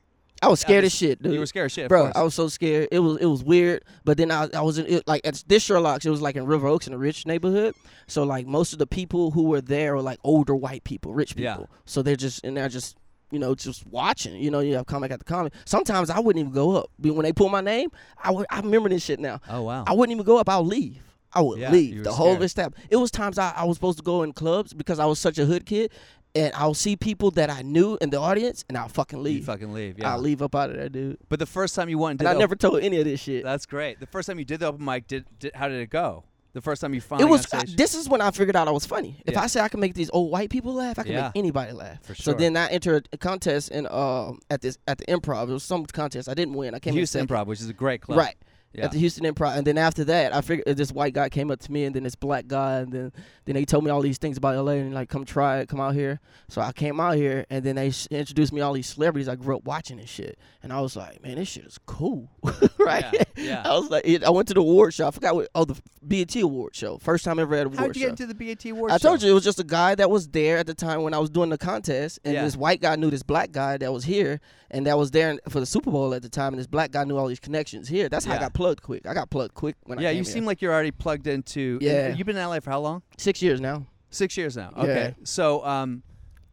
I 0.41 0.47
was 0.47 0.59
scared 0.61 0.83
was- 0.83 0.93
as 0.93 0.97
shit, 0.97 1.21
dude. 1.21 1.33
you 1.33 1.39
were 1.39 1.45
scared 1.47 1.65
of 1.65 1.71
shit? 1.73 1.89
Bro, 1.89 2.03
course. 2.03 2.13
I 2.15 2.21
was 2.23 2.33
so 2.35 2.47
scared. 2.47 2.87
It 2.91 2.99
was 2.99 3.17
it 3.17 3.25
was 3.25 3.43
weird. 3.43 3.83
But 4.05 4.17
then 4.17 4.31
I 4.31 4.47
I 4.53 4.61
was 4.61 4.77
in 4.77 4.85
it, 4.85 5.07
like 5.07 5.21
at 5.25 5.43
this 5.47 5.63
Sherlock's. 5.63 6.05
It 6.05 6.09
was 6.09 6.21
like 6.21 6.35
in 6.37 6.45
River 6.45 6.67
Oaks 6.67 6.87
in 6.87 6.93
a 6.93 6.97
rich 6.97 7.25
neighborhood. 7.25 7.75
So 8.07 8.23
like 8.23 8.47
most 8.47 8.71
of 8.71 8.79
the 8.79 8.87
people 8.87 9.31
who 9.31 9.43
were 9.43 9.61
there 9.61 9.95
were 9.95 10.01
like 10.01 10.19
older 10.23 10.55
white 10.55 10.83
people, 10.85 11.13
rich 11.13 11.33
Yeah. 11.35 11.53
people. 11.55 11.69
So 11.85 12.01
they're 12.01 12.15
just 12.15 12.43
in 12.45 12.53
there 12.53 12.69
just 12.69 12.95
you 13.31 13.39
know 13.39 13.55
just 13.55 13.85
watching. 13.87 14.35
You 14.35 14.51
know 14.51 14.59
you 14.59 14.75
have 14.75 14.85
comic 14.85 15.11
at 15.11 15.19
the 15.19 15.25
comic. 15.25 15.53
Sometimes 15.65 16.09
I 16.09 16.19
wouldn't 16.19 16.39
even 16.41 16.53
go 16.53 16.75
up. 16.77 16.89
But 16.99 17.13
when 17.15 17.23
they 17.23 17.33
pull 17.33 17.49
my 17.49 17.61
name, 17.61 17.89
I 18.23 18.31
would 18.31 18.45
I 18.49 18.59
remember 18.59 18.89
this 18.89 19.03
shit 19.03 19.19
now. 19.19 19.39
oh 19.49 19.63
wow. 19.63 19.83
I 19.87 19.93
wouldn't 19.93 20.13
even 20.15 20.25
go 20.25 20.37
up. 20.37 20.49
I'll 20.49 20.65
leave. 20.65 21.01
I 21.33 21.41
would 21.41 21.59
Yeah, 21.59 21.71
leave 21.71 22.03
the 22.03 22.11
whole 22.13 22.35
scared. 22.47 22.73
estab. 22.73 22.77
It 22.89 22.95
was 22.95 23.11
times 23.11 23.37
I, 23.37 23.51
I 23.55 23.65
was 23.65 23.75
supposed 23.77 23.97
to 23.97 24.03
go 24.03 24.23
in 24.23 24.31
clubs 24.33 24.73
because 24.73 24.97
I 24.97 25.05
was 25.05 25.19
such 25.19 25.37
a 25.37 25.45
hood 25.45 25.65
kid, 25.65 25.91
and 26.33 26.53
I'll 26.55 26.73
see 26.73 26.95
people 26.95 27.31
that 27.31 27.49
I 27.49 27.63
knew 27.63 27.97
in 27.99 28.11
the 28.11 28.17
audience, 28.19 28.63
and 28.69 28.77
I'll 28.77 28.87
fucking 28.87 29.19
you 29.19 29.23
leave. 29.25 29.45
fucking 29.45 29.73
leave. 29.73 29.99
Yeah. 29.99 30.13
I'll 30.13 30.19
leave 30.21 30.41
up 30.41 30.55
out 30.55 30.69
of 30.69 30.77
there, 30.77 30.87
dude. 30.89 31.17
But 31.27 31.39
the 31.39 31.45
first 31.45 31.75
time 31.75 31.89
you 31.89 31.97
went 31.97 32.11
and 32.11 32.19
did 32.19 32.27
And 32.27 32.37
I 32.37 32.39
never 32.39 32.55
told 32.55 32.79
any 32.81 32.97
of 32.99 33.05
this 33.05 33.19
shit. 33.19 33.43
That's 33.43 33.65
great. 33.65 33.99
The 33.99 34.07
first 34.07 34.27
time 34.27 34.39
you 34.39 34.45
did 34.45 34.61
the 34.61 34.67
open 34.67 34.85
mic, 34.85 35.05
did, 35.07 35.25
did 35.37 35.53
how 35.53 35.67
did 35.67 35.81
it 35.81 35.89
go? 35.89 36.23
The 36.53 36.61
first 36.61 36.81
time 36.81 36.93
you 36.93 37.01
found 37.01 37.21
It 37.21 37.25
was. 37.25 37.43
stage? 37.43 37.75
this 37.75 37.93
is 37.93 38.09
when 38.09 38.19
I 38.21 38.31
figured 38.31 38.55
out 38.55 38.67
I 38.67 38.71
was 38.71 38.85
funny. 38.85 39.21
If 39.25 39.33
Yeah. 39.33 39.41
I 39.41 39.47
say 39.47 39.59
I 39.59 39.67
can 39.67 39.79
make 39.79 39.93
these 39.93 40.09
old 40.11 40.31
white 40.31 40.49
people 40.49 40.73
laugh, 40.73 40.97
I 40.97 41.03
can 41.03 41.11
Yeah. 41.11 41.21
make 41.23 41.31
anybody 41.35 41.71
laugh. 41.71 42.01
For 42.03 42.15
sure. 42.15 42.33
So 42.33 42.37
then 42.37 42.57
I 42.57 42.67
entered 42.69 43.07
a 43.13 43.17
contest 43.17 43.69
in 43.69 43.85
um 43.91 44.39
at 44.49 44.61
this 44.61 44.77
at 44.87 44.97
the 44.97 45.05
Improv. 45.05 45.49
It 45.49 45.53
was 45.53 45.63
some 45.63 45.85
contest 45.85 46.27
I 46.27 46.33
didn't 46.33 46.55
win. 46.55 46.73
I 46.73 46.79
came 46.79 46.91
in 46.91 46.97
Houston 46.97 47.21
second. 47.27 47.35
Improv, 47.35 47.45
which 47.47 47.61
is 47.61 47.69
a 47.69 47.73
great 47.73 48.01
club. 48.01 48.17
Right. 48.17 48.35
Yeah. 48.73 48.85
At 48.85 48.91
the 48.91 48.99
Houston 48.99 49.23
Improv, 49.25 49.57
and 49.57 49.65
then 49.65 49.77
after 49.77 50.03
that, 50.03 50.35
I 50.35 50.41
figured 50.41 50.77
this 50.77 50.91
white 50.91 51.13
guy 51.13 51.29
came 51.29 51.49
up 51.49 51.59
to 51.61 51.71
me, 51.71 51.85
and 51.85 51.95
then 51.95 52.03
this 52.03 52.13
black 52.15 52.45
guy, 52.47 52.79
and 52.79 52.91
then 52.91 53.11
then 53.45 53.55
they 53.55 53.65
told 53.65 53.83
me 53.83 53.89
all 53.89 54.01
these 54.01 54.19
things 54.19 54.37
about 54.37 54.55
LA, 54.63 54.73
and 54.73 54.93
like, 54.93 55.09
come 55.09 55.25
try 55.25 55.59
it, 55.59 55.69
come 55.69 55.79
out 55.79 55.95
here. 55.95 56.19
So 56.49 56.61
I 56.61 56.71
came 56.73 56.99
out 56.99 57.15
here, 57.15 57.45
and 57.49 57.63
then 57.63 57.75
they 57.77 57.87
s- 57.87 58.07
introduced 58.11 58.53
me 58.53 58.61
all 58.61 58.73
these 58.73 58.87
celebrities 58.87 59.27
I 59.29 59.35
grew 59.35 59.55
up 59.55 59.63
watching 59.65 59.99
and 59.99 60.07
shit, 60.07 60.37
and 60.61 60.71
I 60.71 60.81
was 60.81 60.95
like, 60.95 61.23
man, 61.23 61.35
this 61.37 61.47
shit 61.47 61.65
is 61.65 61.79
cool, 61.87 62.29
right? 62.77 63.05
Yeah, 63.13 63.23
yeah. 63.37 63.61
I 63.65 63.77
was 63.79 63.89
like, 63.89 64.05
it, 64.05 64.23
I 64.23 64.29
went 64.29 64.47
to 64.49 64.53
the 64.53 64.59
award 64.59 64.93
show. 64.93 65.07
I 65.07 65.11
forgot 65.11 65.33
what. 65.35 65.47
Oh, 65.55 65.65
the 65.65 65.81
BET 66.03 66.35
award 66.35 66.75
show. 66.75 66.97
First 66.99 67.25
time 67.25 67.39
I 67.39 67.43
ever 67.43 67.55
had 67.57 67.65
a 67.65 67.69
award 67.69 67.79
How 67.79 67.87
did 67.87 67.95
you 67.95 68.01
show. 68.01 68.05
get 68.09 68.19
into 68.21 68.27
the 68.27 68.35
BET 68.35 68.63
award 68.65 68.91
I 68.91 68.97
told 68.99 69.21
show? 69.21 69.25
you 69.25 69.31
it 69.31 69.35
was 69.35 69.43
just 69.43 69.59
a 69.59 69.63
guy 69.63 69.95
that 69.95 70.09
was 70.11 70.27
there 70.27 70.57
at 70.57 70.67
the 70.67 70.75
time 70.75 71.01
when 71.01 71.13
I 71.13 71.19
was 71.19 71.29
doing 71.31 71.49
the 71.49 71.57
contest, 71.57 72.19
and 72.23 72.33
Yeah. 72.35 72.43
this 72.43 72.55
white 72.55 72.81
guy 72.81 72.95
knew 72.95 73.09
this 73.09 73.23
black 73.23 73.51
guy 73.51 73.77
that 73.77 73.91
was 73.91 74.03
here, 74.03 74.39
and 74.69 74.85
that 74.85 74.97
was 74.97 75.09
there 75.11 75.39
for 75.49 75.59
the 75.61 75.65
Super 75.65 75.89
Bowl 75.89 76.13
at 76.13 76.21
the 76.21 76.29
time, 76.29 76.53
and 76.53 76.59
this 76.59 76.67
black 76.67 76.91
guy 76.91 77.05
knew 77.05 77.17
all 77.17 77.27
these 77.27 77.39
connections 77.39 77.87
here. 77.87 78.07
That's 78.09 78.25
how 78.25 78.33
Yeah. 78.33 78.39
I 78.39 78.41
got 78.41 78.53
plugged 78.57 78.81
quick. 78.81 79.05
I 79.07 79.13
got 79.13 79.29
plugged 79.29 79.53
quick 79.53 79.75
when 79.85 79.99
I 79.99 80.01
Yeah, 80.01 80.09
came 80.09 80.17
you 80.17 80.23
here. 80.23 80.33
seem 80.33 80.45
like 80.45 80.61
you're 80.61 80.73
already 80.73 80.91
plugged 80.91 81.27
into. 81.27 81.77
Yeah. 81.81 82.13
You've 82.13 82.25
been 82.27 82.35
in 82.37 82.43
LA 82.45 82.59
for 82.59 82.71
how 82.71 82.79
long? 82.81 83.03
six 83.17 83.41
years 83.41 83.61
now. 83.61 83.85
Six 84.09 84.35
years 84.35 84.57
now. 84.57 84.71
Yeah. 84.75 84.81
Okay. 84.83 85.15
So, 85.23 85.63
um, 85.65 86.01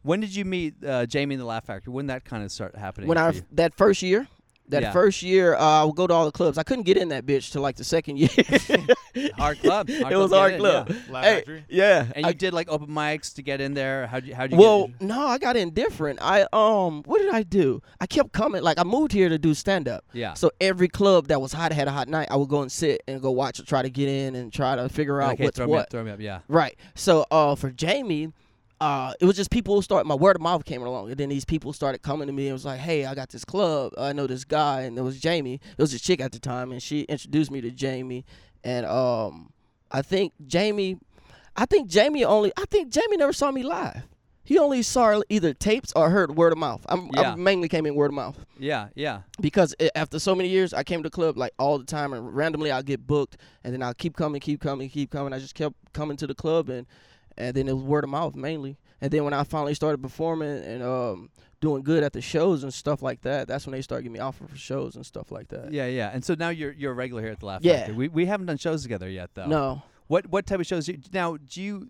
when 0.03 0.19
did 0.19 0.35
you 0.35 0.45
meet 0.45 0.75
uh, 0.85 1.05
Jamie 1.07 1.33
in 1.33 1.39
the 1.39 1.45
Laugh 1.45 1.65
Factory? 1.65 1.91
When 1.91 2.05
did 2.05 2.13
that 2.15 2.25
kind 2.25 2.43
of 2.43 2.51
start 2.51 2.75
happening? 2.75 3.07
When 3.07 3.17
for 3.17 3.23
I 3.23 3.29
you? 3.31 3.41
that 3.53 3.73
first 3.73 4.01
year, 4.03 4.27
that 4.69 4.81
Yeah. 4.81 4.91
first 4.91 5.21
year, 5.21 5.55
uh, 5.55 5.59
I 5.59 5.83
would 5.83 5.95
go 5.95 6.07
to 6.07 6.13
all 6.13 6.25
the 6.25 6.31
clubs. 6.31 6.57
I 6.57 6.63
couldn't 6.63 6.83
get 6.85 6.97
in 6.97 7.09
that 7.09 7.25
bitch 7.25 7.51
till 7.51 7.61
like 7.61 7.75
the 7.75 7.83
second 7.83 8.17
year. 8.17 8.29
hard 9.37 9.59
club. 9.59 9.89
Hard 10.01 10.13
it 10.13 10.17
was 10.17 10.31
to 10.31 10.37
hard 10.37 10.53
in, 10.53 10.59
club. 10.59 10.89
yeah. 11.09 11.21
Hey, 11.21 11.63
yeah, 11.69 12.05
And 12.15 12.25
I- 12.25 12.29
you 12.29 12.35
did 12.35 12.53
like 12.53 12.67
open 12.69 12.87
mics 12.87 13.33
to 13.35 13.41
get 13.41 13.61
in 13.61 13.73
there. 13.73 14.07
How'd 14.07 14.25
you? 14.25 14.35
How'd 14.35 14.51
you 14.51 14.57
well, 14.57 14.87
get? 14.87 15.01
no, 15.01 15.27
I 15.27 15.37
got 15.37 15.55
in 15.55 15.71
different. 15.71 16.19
I 16.21 16.45
um, 16.53 17.03
what 17.03 17.19
did 17.21 17.33
I 17.33 17.43
do? 17.43 17.81
I 18.01 18.07
kept 18.07 18.31
coming. 18.33 18.61
Like 18.63 18.79
I 18.79 18.83
moved 18.83 19.11
here 19.11 19.29
to 19.29 19.37
do 19.37 19.53
stand 19.53 19.87
up. 19.87 20.03
Yeah. 20.13 20.33
So 20.33 20.51
every 20.59 20.87
club 20.87 21.27
that 21.27 21.39
was 21.41 21.53
hot 21.53 21.71
had 21.71 21.87
a 21.87 21.91
hot 21.91 22.07
night. 22.07 22.27
I 22.31 22.35
would 22.35 22.49
go 22.49 22.61
and 22.61 22.71
sit 22.71 23.01
and 23.07 23.21
go 23.21 23.31
watch 23.31 23.59
it, 23.59 23.67
try 23.67 23.81
to 23.81 23.89
get 23.89 24.09
in 24.09 24.35
and 24.35 24.51
try 24.51 24.75
to 24.75 24.89
figure 24.89 25.21
out 25.21 25.29
Like, 25.29 25.37
hey, 25.39 25.43
what's 25.45 25.57
throw 25.57 25.67
me 25.67 25.71
what. 25.71 25.81
up, 25.83 25.89
throw 25.91 26.03
me 26.03 26.11
up. 26.11 26.19
Yeah. 26.19 26.39
Right. 26.47 26.77
So 26.95 27.25
uh, 27.31 27.55
for 27.55 27.71
Jamie, 27.71 28.33
uh, 28.81 29.13
it 29.19 29.25
was 29.25 29.35
just 29.35 29.49
people 29.51 29.75
who 29.75 29.81
started. 29.81 30.07
My 30.07 30.15
word 30.15 30.35
of 30.35 30.41
mouth 30.41 30.65
came 30.65 30.81
along, 30.81 31.09
and 31.09 31.17
then 31.17 31.29
these 31.29 31.45
people 31.45 31.71
started 31.73 32.01
coming 32.01 32.27
to 32.27 32.33
me 32.33 32.47
and 32.47 32.53
was 32.53 32.65
like, 32.65 32.79
"Hey, 32.79 33.05
I 33.05 33.15
got 33.15 33.29
this 33.29 33.45
club. 33.45 33.93
I 33.97 34.13
know 34.13 34.27
this 34.27 34.43
guy." 34.43 34.81
And 34.81 34.97
it 34.97 35.01
was 35.01 35.19
Jamie. 35.19 35.55
It 35.77 35.81
was 35.81 35.93
a 35.93 35.99
chick 35.99 36.19
at 36.19 36.31
the 36.31 36.39
time, 36.39 36.71
and 36.71 36.81
she 36.83 37.01
introduced 37.03 37.51
me 37.51 37.61
to 37.61 37.71
Jamie. 37.71 38.25
And 38.63 38.85
um, 38.85 39.51
I 39.91 40.01
think 40.01 40.33
Jamie. 40.45 40.97
I 41.55 41.65
think 41.65 41.87
Jamie 41.89 42.25
only. 42.25 42.51
I 42.57 42.65
think 42.65 42.89
Jamie 42.89 43.17
never 43.17 43.31
saw 43.33 43.51
me 43.51 43.63
live. 43.63 44.03
He 44.43 44.59
only 44.59 44.83
saw 44.83 45.21
either 45.27 45.55
tapes 45.55 45.91
or 45.95 46.11
heard 46.11 46.35
word 46.35 46.51
of 46.51 46.59
mouth. 46.59 46.85
I'm, 46.87 47.09
Yeah. 47.15 47.31
I 47.31 47.35
mainly 47.35 47.67
came 47.67 47.87
in 47.87 47.95
word 47.95 48.11
of 48.11 48.13
mouth 48.13 48.37
Yeah, 48.59 48.89
yeah. 48.93 49.21
because 49.41 49.73
it, 49.79 49.89
after 49.95 50.19
so 50.19 50.35
many 50.35 50.49
years, 50.49 50.71
I 50.71 50.83
came 50.83 51.01
to 51.01 51.09
the 51.09 51.11
club 51.13 51.35
like 51.35 51.51
all 51.57 51.79
the 51.79 51.83
time, 51.83 52.13
and 52.13 52.31
randomly 52.35 52.69
I'll 52.69 52.83
get 52.83 53.07
booked, 53.07 53.37
and 53.63 53.73
then 53.73 53.81
I'll 53.81 53.95
keep 53.95 54.15
coming, 54.15 54.39
keep 54.39 54.61
coming, 54.61 54.87
keep 54.87 55.09
coming. 55.09 55.33
I 55.33 55.39
just 55.39 55.55
kept 55.55 55.73
coming 55.93 56.15
to 56.17 56.27
the 56.27 56.35
club, 56.35 56.69
and 56.69 56.85
and 57.37 57.55
then 57.55 57.67
it 57.67 57.73
was 57.73 57.83
word 57.83 58.03
of 58.03 58.09
mouth 58.09 58.35
mainly. 58.35 58.77
And 59.01 59.11
then 59.11 59.23
when 59.23 59.33
I 59.33 59.43
finally 59.43 59.73
started 59.73 60.01
performing 60.01 60.63
and 60.63 60.81
um, 60.81 61.29
doing 61.59 61.83
good 61.83 62.03
at 62.03 62.13
the 62.13 62.21
shows 62.21 62.63
and 62.63 62.73
stuff 62.73 63.01
like 63.01 63.21
that, 63.21 63.47
that's 63.47 63.65
when 63.65 63.73
they 63.73 63.81
started 63.81 64.03
giving 64.03 64.13
me 64.13 64.19
offers 64.19 64.49
for 64.49 64.57
shows 64.57 64.95
and 64.95 65.05
stuff 65.05 65.31
like 65.31 65.49
that. 65.49 65.71
Yeah, 65.73 65.85
yeah. 65.87 66.11
And 66.13 66.23
so 66.23 66.33
now 66.33 66.49
you're 66.49 66.71
you're 66.71 66.91
a 66.91 66.95
regular 66.95 67.21
here 67.21 67.31
at 67.31 67.39
the 67.39 67.45
Laugh 67.45 67.61
Yeah. 67.63 67.77
Factory. 67.77 67.95
We 67.95 68.07
we 68.07 68.25
haven't 68.25 68.45
done 68.47 68.57
shows 68.57 68.83
together 68.83 69.09
yet 69.09 69.31
though. 69.33 69.47
No, 69.47 69.81
What 70.07 70.27
what 70.27 70.45
type 70.45 70.59
of 70.59 70.65
shows? 70.65 70.85
Do 70.85 70.93
you, 70.93 70.99
now 71.13 71.37
do 71.37 71.61
you 71.61 71.89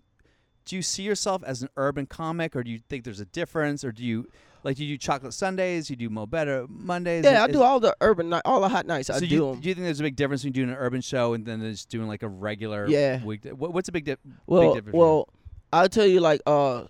do 0.66 0.76
you 0.76 0.82
see 0.82 1.02
yourself 1.04 1.42
as 1.44 1.62
an 1.62 1.68
urban 1.76 2.04
comic, 2.06 2.54
or 2.54 2.62
do 2.62 2.70
you 2.70 2.80
think 2.88 3.04
there's 3.04 3.20
a 3.20 3.24
difference, 3.24 3.82
or 3.84 3.92
do 3.92 4.04
you 4.04 4.26
like 4.64 4.76
do 4.76 4.84
you 4.84 4.94
do 4.94 4.98
Chocolate 4.98 5.32
Sundays? 5.32 5.88
You 5.88 5.96
do 5.96 6.10
Mo 6.10 6.26
Better 6.26 6.66
Mondays? 6.68 7.24
yeah, 7.24 7.42
I 7.42 7.46
Is- 7.46 7.52
do 7.52 7.62
all 7.62 7.80
the 7.80 7.96
urban, 8.00 8.28
night, 8.28 8.42
all 8.44 8.60
the 8.60 8.68
hot 8.68 8.84
nights. 8.86 9.08
I 9.08 9.14
so 9.14 9.20
do 9.20 9.26
you, 9.26 9.48
'em. 9.50 9.60
do 9.60 9.68
you 9.68 9.74
think 9.74 9.84
there's 9.86 10.00
a 10.00 10.02
big 10.02 10.16
difference 10.16 10.42
between 10.42 10.52
doing 10.54 10.70
an 10.70 10.76
urban 10.76 11.00
show 11.00 11.32
and 11.34 11.46
then 11.46 11.60
just 11.62 11.88
doing 11.88 12.08
like 12.08 12.22
a 12.22 12.28
regular 12.28 12.86
Yeah. 12.88 13.24
weekday? 13.24 13.52
What, 13.52 13.72
what's 13.72 13.88
a 13.88 13.92
big, 13.92 14.04
di- 14.04 14.16
Well, 14.46 14.62
big 14.62 14.74
difference? 14.74 14.96
well, 14.96 15.28
I'll 15.72 15.88
tell 15.88 16.06
you 16.06 16.20
like 16.20 16.40
uh, 16.46 16.84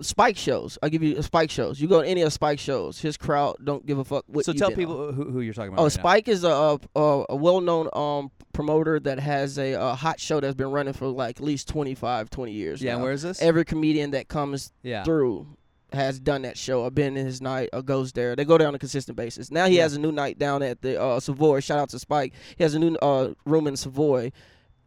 Spike 0.00 0.36
shows. 0.36 0.78
I'll 0.82 0.88
give 0.90 1.02
you 1.02 1.22
Spike 1.22 1.50
shows. 1.50 1.80
You 1.80 1.86
go 1.88 2.02
to 2.02 2.08
any 2.08 2.22
of 2.22 2.32
Spike 2.32 2.58
shows, 2.58 3.00
his 3.00 3.16
crowd 3.16 3.56
don't 3.64 3.86
give 3.86 3.98
a 3.98 4.04
fuck 4.04 4.24
what 4.26 4.44
so 4.44 4.52
tell 4.52 4.70
people 4.72 5.12
who, 5.12 5.30
who 5.30 5.40
you're 5.40 5.54
talking 5.54 5.68
about. 5.72 5.80
Oh, 5.80 5.84
right 5.84 5.96
now. 5.96 6.02
Spike 6.02 6.28
is 6.28 6.42
a 6.44 6.78
a, 6.94 7.24
a 7.30 7.36
well-known 7.36 7.88
um 7.94 8.30
promoter 8.56 8.98
that 8.98 9.20
has 9.20 9.58
a, 9.58 9.74
a 9.74 9.94
hot 9.94 10.18
show 10.18 10.40
that's 10.40 10.54
been 10.54 10.70
running 10.70 10.94
for 10.94 11.08
like 11.08 11.36
at 11.38 11.44
least 11.44 11.68
25, 11.68 12.30
20 12.30 12.52
years. 12.52 12.82
Yeah, 12.82 12.96
now. 12.96 13.02
where 13.02 13.12
is 13.12 13.22
this? 13.22 13.40
Every 13.40 13.64
comedian 13.64 14.12
that 14.12 14.28
comes 14.28 14.72
yeah. 14.82 15.04
through 15.04 15.46
has 15.92 16.18
done 16.18 16.42
that 16.42 16.56
show. 16.56 16.86
I've 16.86 16.94
been 16.94 17.16
in 17.16 17.26
his 17.26 17.42
night 17.42 17.68
or 17.74 17.82
goes 17.82 18.12
there. 18.12 18.34
They 18.34 18.46
go 18.46 18.56
there 18.56 18.66
on 18.66 18.74
a 18.74 18.78
consistent 18.78 19.14
basis. 19.16 19.50
Now 19.50 19.66
he 19.66 19.76
Yeah. 19.76 19.82
has 19.82 19.94
a 19.94 20.00
new 20.00 20.10
night 20.10 20.38
down 20.38 20.62
at 20.62 20.80
the 20.80 21.00
uh, 21.00 21.20
Savoy. 21.20 21.60
Shout 21.60 21.78
out 21.78 21.90
to 21.90 21.98
Spike. 21.98 22.32
He 22.56 22.64
has 22.64 22.74
a 22.74 22.78
new 22.78 22.96
uh, 22.96 23.34
room 23.44 23.66
in 23.66 23.76
Savoy. 23.76 24.32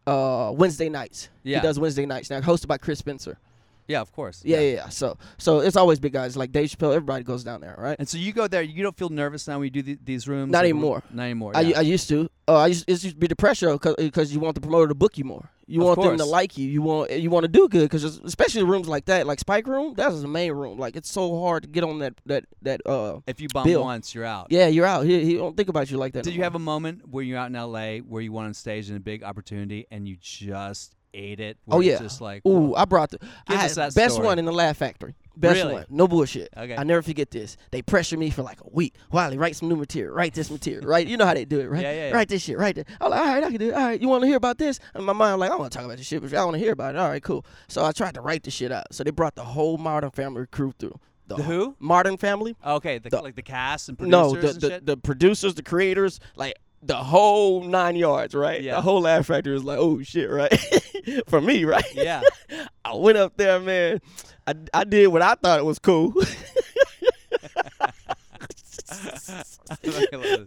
Uh, 0.06 0.50
Wednesday 0.52 0.88
nights. 0.88 1.28
Yeah. 1.44 1.60
He 1.60 1.62
does 1.62 1.78
Wednesday 1.78 2.06
nights 2.06 2.28
now, 2.28 2.40
hosted 2.40 2.66
by 2.66 2.78
Chris 2.78 2.98
Spencer. 2.98 3.38
Yeah, 3.86 4.00
of 4.00 4.12
course. 4.12 4.42
Yeah, 4.44 4.60
yeah, 4.60 4.74
yeah. 4.74 4.88
So, 4.88 5.18
so 5.36 5.60
it's 5.60 5.76
always 5.76 5.98
big 5.98 6.12
guys 6.12 6.36
like 6.36 6.52
Dave 6.52 6.70
Chappelle. 6.70 6.94
Everybody 6.94 7.24
goes 7.24 7.42
down 7.42 7.60
there, 7.60 7.74
right? 7.76 7.96
And 7.98 8.08
so 8.08 8.18
you 8.18 8.32
go 8.32 8.46
there. 8.46 8.62
You 8.62 8.82
don't 8.84 8.96
feel 8.96 9.08
nervous 9.08 9.48
now 9.48 9.58
when 9.58 9.64
you 9.64 9.70
do 9.70 9.82
the, 9.82 9.98
these 10.04 10.28
rooms. 10.28 10.52
Not 10.52 10.62
anymore. 10.62 11.02
Not 11.12 11.24
anymore. 11.24 11.52
I. 11.56 11.72
I 11.76 11.80
used 11.80 12.08
to. 12.08 12.30
Uh, 12.50 12.54
I 12.58 12.66
used 12.66 12.84
it 12.88 12.92
used 12.92 13.10
to 13.10 13.14
be 13.14 13.28
the 13.28 13.36
pressure 13.36 13.78
because 13.78 14.34
you 14.34 14.40
want 14.40 14.56
the 14.56 14.60
promoter 14.60 14.88
to 14.88 14.94
book 14.94 15.16
you 15.16 15.24
more. 15.24 15.48
You 15.68 15.86
Of 15.86 15.98
want 15.98 16.10
them 16.10 16.18
to 16.18 16.24
like 16.24 16.58
you. 16.58 16.68
You 16.68 16.82
want 16.82 17.12
you 17.12 17.30
want 17.30 17.44
to 17.44 17.48
do 17.48 17.68
good 17.68 17.82
because 17.82 18.02
especially 18.02 18.64
rooms 18.64 18.88
like 18.88 19.04
that, 19.04 19.24
like 19.24 19.38
Spike 19.38 19.68
Room. 19.68 19.94
That's 19.94 20.20
the 20.20 20.26
main 20.26 20.50
room. 20.50 20.76
Like 20.76 20.96
it's 20.96 21.08
so 21.08 21.38
hard 21.40 21.62
to 21.62 21.68
get 21.68 21.84
on 21.84 22.00
that 22.00 22.14
that 22.26 22.46
that. 22.62 22.80
Uh, 22.84 23.20
if 23.28 23.40
you 23.40 23.46
bomb 23.54 23.66
Bill. 23.66 23.82
once, 23.84 24.12
you're 24.12 24.24
out. 24.24 24.48
yeah, 24.50 24.66
you're 24.66 24.84
out. 24.84 25.06
He, 25.06 25.24
he 25.24 25.36
don't 25.36 25.56
think 25.56 25.68
about 25.68 25.88
you 25.88 25.96
like 25.96 26.12
that. 26.14 26.24
Did 26.24 26.30
no 26.30 26.34
you 26.34 26.38
more. 26.40 26.44
have 26.46 26.54
a 26.56 26.58
moment 26.58 27.08
where 27.08 27.22
you're 27.22 27.38
out 27.38 27.46
in 27.46 27.52
LA 27.52 27.98
where 27.98 28.20
you 28.20 28.32
went 28.32 28.48
on 28.48 28.54
stage 28.54 28.90
in 28.90 28.96
a 28.96 29.00
big 29.00 29.22
opportunity 29.22 29.86
and 29.92 30.08
you 30.08 30.16
just 30.20 30.96
ate 31.14 31.38
it? 31.38 31.56
Oh 31.70 31.78
yeah. 31.78 32.00
Just 32.00 32.20
like 32.20 32.44
Ooh, 32.44 32.74
I 32.74 32.84
brought 32.84 33.10
the 33.10 33.20
I 33.46 33.54
had 33.54 33.72
best 33.94 34.14
story. 34.14 34.26
one 34.26 34.40
in 34.40 34.44
the 34.46 34.52
Laugh 34.52 34.76
Factory. 34.76 35.14
Best 35.40 35.56
Really? 35.56 35.72
one. 35.74 35.86
No 35.88 36.06
bullshit. 36.06 36.48
Okay. 36.56 36.76
I 36.76 36.84
never 36.84 37.02
forget 37.02 37.30
this. 37.30 37.56
They 37.70 37.82
pressure 37.82 38.16
me 38.16 38.30
for 38.30 38.42
like 38.42 38.60
a 38.60 38.68
week. 38.70 38.94
Wiley, 39.10 39.38
write 39.38 39.56
some 39.56 39.68
new 39.68 39.76
material. 39.76 40.14
Write 40.14 40.34
this 40.34 40.50
material. 40.50 40.86
Right? 40.88 41.06
You 41.06 41.16
know 41.16 41.24
how 41.26 41.34
they 41.34 41.44
do 41.44 41.60
it, 41.60 41.70
right? 41.70 41.82
Yeah, 41.82 41.92
yeah, 41.92 42.08
yeah. 42.08 42.14
Write 42.14 42.28
this 42.28 42.42
shit. 42.42 42.58
Write 42.58 42.76
that. 42.76 42.88
I'm 43.00 43.10
like, 43.10 43.20
all 43.20 43.26
right, 43.26 43.42
I 43.44 43.48
can 43.50 43.58
do 43.58 43.68
it. 43.70 43.74
All 43.74 43.80
right, 43.84 44.00
you 44.00 44.08
want 44.08 44.22
to 44.22 44.26
hear 44.28 44.36
about 44.36 44.58
this? 44.58 44.78
And 44.94 45.04
my 45.04 45.12
mind, 45.12 45.40
like, 45.40 45.50
I 45.50 45.56
want 45.56 45.72
to 45.72 45.76
talk 45.76 45.84
about 45.86 45.96
this 45.98 46.06
shit, 46.06 46.20
but 46.22 46.32
I 46.34 46.44
want 46.44 46.54
to 46.56 46.58
hear 46.60 46.72
about 46.72 46.94
it. 46.94 46.98
All 46.98 47.08
right, 47.08 47.22
cool. 47.22 47.44
So 47.68 47.84
I 47.84 47.92
tried 47.92 48.14
to 48.14 48.20
write 48.20 48.42
the 48.42 48.50
shit 48.50 48.70
out. 48.70 48.92
So 48.94 49.02
they 49.02 49.10
brought 49.10 49.34
the 49.34 49.44
whole 49.44 49.78
Modern 49.78 50.10
Family 50.10 50.46
crew 50.46 50.72
through. 50.78 50.98
The 51.26 51.36
who? 51.36 51.76
Modern 51.78 52.16
Family. 52.16 52.56
Okay, 52.66 52.98
the, 52.98 53.08
The- 53.08 53.20
like 53.22 53.36
the 53.36 53.42
cast 53.42 53.88
and 53.88 53.96
producers 53.96 54.10
No, 54.10 54.34
the 54.34 54.68
the, 54.68 54.80
the 54.84 54.96
producers, 54.96 55.54
the 55.54 55.62
creators, 55.62 56.18
like 56.34 56.54
the 56.82 56.96
whole 56.96 57.62
nine 57.62 57.96
yards, 57.96 58.34
right? 58.34 58.62
Yeah. 58.62 58.76
The 58.76 58.82
whole 58.82 59.02
Laugh 59.02 59.26
Factory 59.26 59.52
was 59.52 59.64
like, 59.64 59.78
oh 59.78 60.02
shit, 60.02 60.30
right? 60.30 60.52
for 61.28 61.40
me, 61.40 61.64
right? 61.64 61.84
yeah. 61.94 62.22
I 62.84 62.94
went 62.94 63.18
up 63.18 63.36
there, 63.36 63.60
man. 63.60 64.00
I, 64.46 64.54
I 64.72 64.84
did 64.84 65.08
what 65.08 65.22
I 65.22 65.34
thought 65.34 65.58
it 65.58 65.64
was 65.64 65.78
cool. 65.78 66.14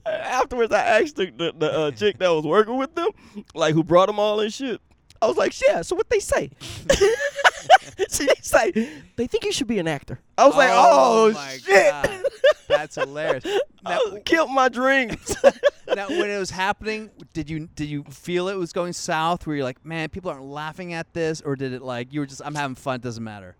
Afterwards, 0.05 0.73
I 0.73 1.01
asked 1.01 1.15
the, 1.15 1.31
the, 1.31 1.53
the 1.57 1.71
uh, 1.71 1.91
chick 1.91 2.17
that 2.19 2.29
was 2.29 2.43
working 2.45 2.77
with 2.77 2.93
them, 2.95 3.09
like 3.53 3.73
who 3.73 3.83
brought 3.83 4.07
them 4.07 4.19
all 4.19 4.39
and 4.39 4.51
shit. 4.51 4.81
I 5.21 5.27
was 5.27 5.37
like, 5.37 5.53
yeah, 5.61 5.81
so 5.81 5.95
what 5.95 6.09
they 6.09 6.19
say? 6.19 6.49
she 8.09 8.27
say, 8.41 8.71
they 9.15 9.27
think 9.27 9.45
you 9.45 9.51
should 9.51 9.67
be 9.67 9.79
an 9.79 9.87
actor. 9.87 10.19
I 10.37 10.45
was 10.47 10.55
like, 10.55 10.69
oh, 10.71 11.29
oh 11.29 11.33
my 11.33 11.57
shit. 11.57 11.91
God. 11.91 12.23
That's 12.67 12.95
hilarious. 12.95 13.43
Now, 13.85 13.99
I 14.13 14.19
killed 14.23 14.49
my 14.49 14.69
dreams. 14.69 15.35
now, 15.93 16.07
when 16.07 16.29
it 16.29 16.39
was 16.39 16.49
happening, 16.51 17.11
did 17.33 17.49
you 17.49 17.67
did 17.75 17.89
you 17.89 18.05
feel 18.05 18.47
it 18.47 18.55
was 18.55 18.71
going 18.71 18.93
south? 18.93 19.45
Where 19.45 19.57
you're 19.57 19.65
like, 19.65 19.83
man, 19.85 20.07
people 20.07 20.31
aren't 20.31 20.45
laughing 20.45 20.93
at 20.93 21.13
this, 21.13 21.41
or 21.41 21.57
did 21.57 21.73
it 21.73 21.81
like 21.81 22.13
you 22.13 22.21
were 22.21 22.25
just, 22.25 22.41
I'm 22.45 22.55
having 22.55 22.75
fun, 22.75 22.95
it 22.95 23.01
doesn't 23.01 23.23
matter. 23.23 23.57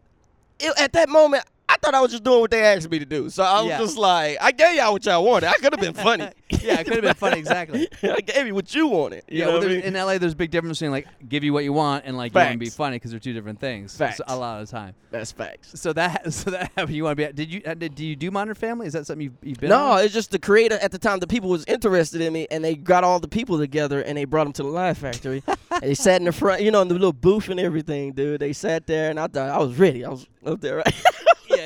It- 0.59 0.79
at 0.79 0.93
that 0.93 1.09
moment, 1.09 1.43
I 1.69 1.77
thought 1.77 1.95
I 1.95 2.01
was 2.01 2.11
just 2.11 2.23
doing 2.23 2.39
what 2.41 2.51
they 2.51 2.61
asked 2.61 2.89
me 2.89 2.99
to 2.99 3.05
do. 3.05 3.29
So 3.29 3.43
I 3.43 3.59
was 3.61 3.69
Yeah. 3.69 3.77
just 3.79 3.97
like, 3.97 4.37
I 4.39 4.51
gave 4.51 4.75
y'all 4.75 4.93
what 4.93 5.05
y'all 5.05 5.23
wanted. 5.23 5.47
I 5.49 5.53
could 5.53 5.73
have 5.73 5.79
been 5.81 5.93
funny. 5.93 6.29
Yeah, 6.63 6.79
it 6.79 6.83
could 6.85 6.93
have 6.93 7.03
been 7.03 7.13
funny, 7.15 7.39
exactly. 7.39 7.89
I 8.03 8.21
gave 8.21 8.45
you 8.47 8.53
what 8.55 8.73
you 8.73 8.87
wanted. 8.87 9.23
You 9.27 9.39
yeah, 9.39 9.45
know 9.45 9.53
well, 9.59 9.63
I 9.63 9.67
mean? 9.67 9.79
in 9.81 9.93
LA, 9.95 10.17
there's 10.19 10.31
a 10.33 10.35
big 10.35 10.51
difference 10.51 10.77
between 10.79 10.91
like 10.91 11.07
give 11.27 11.43
you 11.43 11.51
what 11.51 11.63
you 11.65 11.73
want 11.73 12.05
and 12.05 12.15
like 12.15 12.31
you 12.33 12.39
want 12.39 12.51
to 12.53 12.57
be 12.57 12.69
funny 12.69 12.97
because 12.97 13.11
they're 13.11 13.19
two 13.19 13.33
different 13.33 13.59
things. 13.59 13.97
Facts. 13.97 14.17
So, 14.17 14.23
a 14.27 14.37
lot 14.37 14.61
of 14.61 14.67
the 14.67 14.71
time. 14.71 14.93
That's 15.11 15.31
facts. 15.31 15.71
So 15.81 15.91
that 15.93 16.31
so 16.33 16.51
that 16.51 16.71
happened. 16.77 16.95
You 16.95 17.03
want 17.03 17.17
to 17.17 17.27
be? 17.27 17.33
Did 17.33 17.51
you 17.51 17.61
uh, 17.65 17.73
did, 17.73 17.95
do 17.95 18.05
you 18.05 18.15
do 18.15 18.29
Modern 18.31 18.53
Family? 18.53 18.87
Is 18.87 18.93
that 18.93 19.07
something 19.07 19.23
you've, 19.23 19.33
you've 19.41 19.59
been? 19.59 19.71
No, 19.71 19.93
on? 19.93 20.03
it's 20.05 20.13
just 20.13 20.31
the 20.31 20.39
creator 20.39 20.75
at 20.75 20.91
the 20.91 20.99
time. 20.99 21.19
The 21.19 21.27
people 21.27 21.49
was 21.49 21.65
interested 21.65 22.21
in 22.21 22.31
me, 22.31 22.47
and 22.49 22.63
they 22.63 22.75
got 22.75 23.03
all 23.03 23.19
the 23.19 23.27
people 23.27 23.57
together, 23.57 24.01
and 24.01 24.17
they 24.17 24.23
brought 24.25 24.43
them 24.45 24.53
to 24.53 24.63
the 24.63 24.69
Laugh 24.69 24.99
Factory. 24.99 25.43
they 25.81 25.95
sat 25.95 26.21
in 26.21 26.25
the 26.25 26.31
front, 26.31 26.61
you 26.61 26.71
know, 26.71 26.81
in 26.83 26.87
the 26.87 26.93
little 26.93 27.11
booth 27.13 27.49
and 27.49 27.59
everything, 27.59 28.13
dude. 28.13 28.39
They 28.39 28.53
sat 28.53 28.85
there, 28.87 29.09
and 29.09 29.19
I 29.19 29.27
thought 29.27 29.49
I 29.49 29.57
was 29.57 29.77
ready. 29.77 30.05
I 30.05 30.09
was 30.09 30.27
up 30.45 30.61
there, 30.61 30.77
right? 30.77 30.93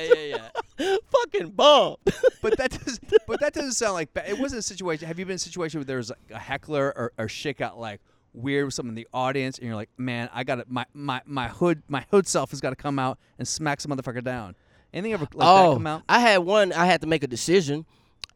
Yeah, 0.02 0.14
yeah, 0.14 0.48
yeah. 0.78 0.96
Fucking 1.10 1.50
bomb. 1.50 1.96
But 2.40 2.56
that 2.58 2.70
does. 2.70 3.00
But 3.26 3.40
that 3.40 3.52
doesn't 3.52 3.72
sound 3.72 3.94
like. 3.94 4.14
Ba- 4.14 4.28
it 4.28 4.38
wasn't 4.38 4.60
a 4.60 4.62
situation. 4.62 5.08
Have 5.08 5.18
you 5.18 5.24
been 5.24 5.32
in 5.32 5.36
a 5.36 5.40
situation 5.40 5.80
where 5.80 5.84
there 5.84 5.96
was 5.96 6.10
like 6.10 6.18
a 6.30 6.38
heckler 6.38 6.92
or, 6.96 7.12
or 7.18 7.28
shit 7.28 7.56
got 7.56 7.78
like 7.78 8.00
weird 8.32 8.64
with 8.64 8.74
someone 8.74 8.92
in 8.92 8.94
the 8.94 9.08
audience, 9.12 9.58
and 9.58 9.66
you're 9.66 9.76
like, 9.76 9.90
man, 9.98 10.30
I 10.32 10.44
got 10.44 10.56
to 10.56 10.64
my 10.68 10.86
my 10.94 11.20
my 11.26 11.48
hood 11.48 11.82
my 11.88 12.06
hood 12.12 12.28
self 12.28 12.50
has 12.50 12.60
got 12.60 12.70
to 12.70 12.76
come 12.76 12.98
out 12.98 13.18
and 13.38 13.48
smack 13.48 13.80
some 13.80 13.90
motherfucker 13.90 14.22
down. 14.22 14.54
Anything 14.92 15.14
ever 15.14 15.24
like 15.34 15.46
that 15.46 15.66
oh, 15.66 15.74
come 15.74 15.86
out? 15.86 16.02
Oh, 16.02 16.14
I 16.14 16.20
had 16.20 16.38
one. 16.38 16.72
I 16.72 16.86
had 16.86 17.00
to 17.00 17.06
make 17.06 17.22
a 17.22 17.26
decision. 17.26 17.84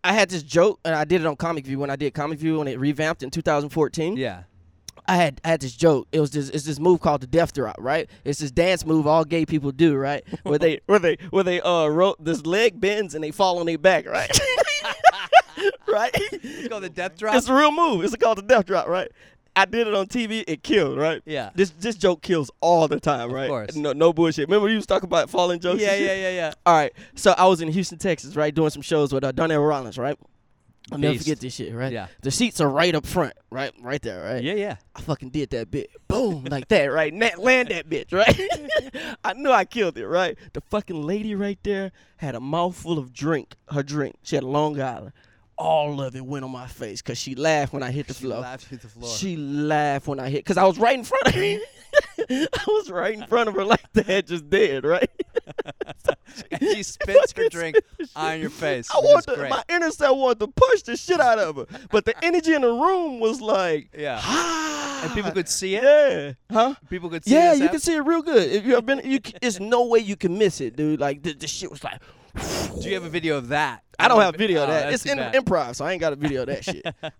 I 0.05 0.13
had 0.13 0.31
this 0.31 0.43
joke, 0.43 0.81
and 0.85 0.95
I 0.95 1.05
did 1.05 1.21
it 1.21 1.27
on 1.27 1.37
Comic 1.37 1.65
View 1.65 1.79
when 1.79 1.91
I 1.91 1.97
did 1.97 2.13
Comic 2.13 2.39
View 2.41 2.59
when 2.59 2.67
it 2.67 2.79
revamped 2.79 3.23
in 3.23 3.31
2014. 3.31 4.17
Yeah. 4.17 4.43
I 5.07 5.17
had 5.17 5.41
I 5.45 5.49
had 5.49 5.61
this 5.61 5.75
joke. 5.75 6.09
It 6.13 6.21
was 6.21 6.31
this 6.31 6.49
it's 6.51 6.65
this 6.65 6.79
move 6.79 7.01
called 7.01 7.23
the 7.23 7.27
death 7.27 7.53
drop, 7.53 7.77
right? 7.79 8.09
It's 8.25 8.39
this 8.39 8.51
dance 8.51 8.87
move 8.87 9.07
all 9.07 9.25
gay 9.25 9.45
people 9.45 9.73
do, 9.73 9.97
right? 9.97 10.25
Where 10.45 10.59
they 10.59 10.81
where 10.87 10.99
they 10.99 11.17
where 11.31 11.45
they 11.45 11.61
uh 11.61 11.87
ro- 11.89 12.17
this 12.21 12.47
leg 12.47 12.81
bends 12.81 13.15
and 13.15 13.23
they 13.23 13.31
fall 13.31 13.59
on 13.59 13.67
their 13.67 13.79
back, 13.79 14.07
right? 14.07 14.31
right? 15.89 16.11
It's 16.15 16.69
called 16.69 16.85
the 16.85 16.89
death 16.89 17.17
drop. 17.19 17.35
It's 17.35 17.49
a 17.49 17.55
real 17.55 17.73
move. 17.73 18.05
It's 18.05 18.15
called 18.17 18.39
the 18.39 18.43
death 18.43 18.67
drop, 18.67 18.87
right? 18.87 19.11
I 19.55 19.67
did 19.67 19.87
it 19.87 19.95
on 19.95 20.07
TV. 20.07 20.45
It 20.47 20.63
killed, 20.63 20.97
right? 20.97 21.21
Yeah. 21.27 21.51
This 21.55 21.71
this 21.71 21.97
joke 21.97 22.23
kills 22.23 22.51
all 22.61 22.89
the 22.89 22.99
time, 23.01 23.31
right? 23.31 23.45
Of 23.45 23.51
course. 23.51 23.77
No 23.77 23.93
no 23.93 24.13
bullshit. 24.13 24.49
Remember 24.49 24.69
you 24.69 24.77
was 24.77 24.87
talking 24.87 25.07
about 25.07 25.29
falling 25.29 25.61
jokes? 25.61 25.83
yeah, 25.83 25.95
yeah, 25.95 26.15
yeah, 26.15 26.31
yeah. 26.31 26.53
All 26.65 26.75
right. 26.75 26.93
So 27.17 27.35
I 27.37 27.47
was 27.47 27.61
in 27.61 27.69
Houston, 27.69 27.99
Texas, 27.99 28.35
right, 28.35 28.55
doing 28.55 28.71
some 28.71 28.83
shows 28.83 29.13
with 29.13 29.25
uh, 29.25 29.33
Donnell 29.33 29.63
Rawlings, 29.63 29.99
right? 29.99 30.17
I'll 30.91 30.99
never 30.99 31.19
forget 31.19 31.41
this 31.41 31.55
shit, 31.55 31.75
right? 31.75 31.93
Yeah. 31.93 32.09
The 32.23 32.31
seats 32.31 32.61
are 32.61 32.69
right 32.69 32.95
up 32.95 33.07
front, 33.07 33.35
right, 33.51 33.73
right 33.81 34.03
there, 34.03 34.25
right? 34.25 34.43
Yeah, 34.43 34.55
yeah. 34.55 34.77
I 34.97 35.01
fucking 35.01 35.31
did 35.31 35.51
that 35.51 35.71
bit. 35.71 35.91
Boom, 36.09 36.45
like 36.45 36.69
that, 36.69 36.87
right? 36.87 37.15
Net 37.15 37.39
land 37.39 37.69
that 37.69 37.89
bitch, 37.89 38.13
right? 38.13 39.17
I 39.25 39.33
knew 39.35 39.51
I 39.51 39.65
killed 39.65 39.97
it, 39.97 40.07
right? 40.07 40.37
The 40.53 40.61
fucking 40.61 41.01
lady 41.01 41.35
right 41.35 41.59
there 41.63 41.93
had 42.17 42.35
a 42.35 42.41
mouthful 42.41 42.99
of 42.99 43.13
drink, 43.13 43.55
her 43.69 43.83
drink. 43.83 44.17
She 44.23 44.37
had 44.37 44.43
a 44.43 44.49
Long 44.49 44.81
Island. 44.81 45.13
All 45.63 46.01
of 46.03 46.17
it 46.17 46.25
went 46.27 46.45
on 46.45 46.51
my 46.51 46.67
face 46.67 47.01
because 47.03 47.19
she 47.19 47.35
laughed 47.37 47.73
when 47.73 47.83
I 47.85 47.93
hit 47.93 48.09
the 48.09 48.15
She 48.15 48.25
floor. 48.25 48.41
laughed 48.41 48.69
hit 48.69 48.83
the 48.83 48.89
floor. 48.89 49.09
She 49.17 49.37
laughed 49.37 50.09
when 50.09 50.19
I 50.19 50.29
hit, 50.29 50.39
because 50.45 50.57
I 50.57 50.65
was 50.65 50.77
right 50.79 50.99
in 50.99 51.05
front 51.05 51.27
of 51.29 51.35
her. 51.35 51.41
I 52.31 52.65
was 52.67 52.91
right 52.91 53.15
in 53.15 53.27
front 53.27 53.49
of 53.49 53.55
her 53.55 53.65
like 53.65 53.93
that, 53.93 54.27
just 54.27 54.51
dead, 54.51 54.85
right? 54.85 55.09
she 56.61 56.83
spits 56.83 57.33
her 57.37 57.49
drink 57.49 57.77
on 58.17 58.41
your 58.41 58.51
face. 58.51 58.89
I 58.93 58.99
wanted 58.99 59.35
to, 59.37 59.49
my 59.49 59.63
inner 59.69 59.91
self 59.91 60.17
wanted 60.19 60.41
to 60.41 60.49
push 60.49 60.83
the 60.83 60.97
shit 60.97 61.21
out 61.21 61.39
of 61.39 61.57
her, 61.57 61.67
but 61.91 62.05
the 62.07 62.25
energy 62.25 62.55
in 62.55 62.63
the 62.63 62.73
room 62.73 63.21
was 63.21 63.41
like, 63.41 63.91
Yeah. 63.97 64.19
ah, 64.23 65.05
and 65.05 65.13
people 65.15 65.31
could 65.31 65.49
see 65.49 65.77
it. 65.77 65.83
yeah, 65.85 66.33
huh? 66.51 66.75
People 66.91 67.09
could 67.11 67.25
see 67.25 67.31
it. 67.35 67.39
Yeah, 67.39 67.53
you 67.55 67.69
can 67.69 67.79
see 67.81 67.95
it 67.95 68.01
real 68.01 68.23
good. 68.23 68.51
If 68.51 68.65
you 68.67 68.75
have 68.75 68.87
been, 68.87 69.01
you, 69.05 69.21
it's 69.41 69.61
no 69.61 69.87
way 69.87 70.01
you 70.01 70.17
can 70.17 70.39
miss 70.39 70.61
it, 70.61 70.77
dude. 70.77 70.99
Like 71.01 71.23
the, 71.23 71.35
the 71.35 71.47
shit 71.47 71.71
was 71.71 71.85
like, 71.85 72.01
Do 72.35 72.89
you 72.89 72.95
have 72.95 73.05
a 73.05 73.09
video 73.09 73.37
of 73.37 73.49
that? 73.49 73.83
I 73.99 74.09
don't 74.09 74.21
have 74.21 74.35
a 74.35 74.39
video 74.39 74.63
of 74.63 74.69
Oh, 74.69 74.73
that. 74.73 74.91
that's 74.91 75.05
It's 75.05 75.13
in 75.13 75.19
bad. 75.19 75.35
improv, 75.35 75.77
so 75.77 75.85
I 75.85 75.93
ain't 75.93 76.01
got 76.01 76.13
a 76.13 76.17
video 76.17 76.43
of 76.43 76.47
that 76.49 76.65
shit. 76.65 76.85
Uh, 77.03 77.11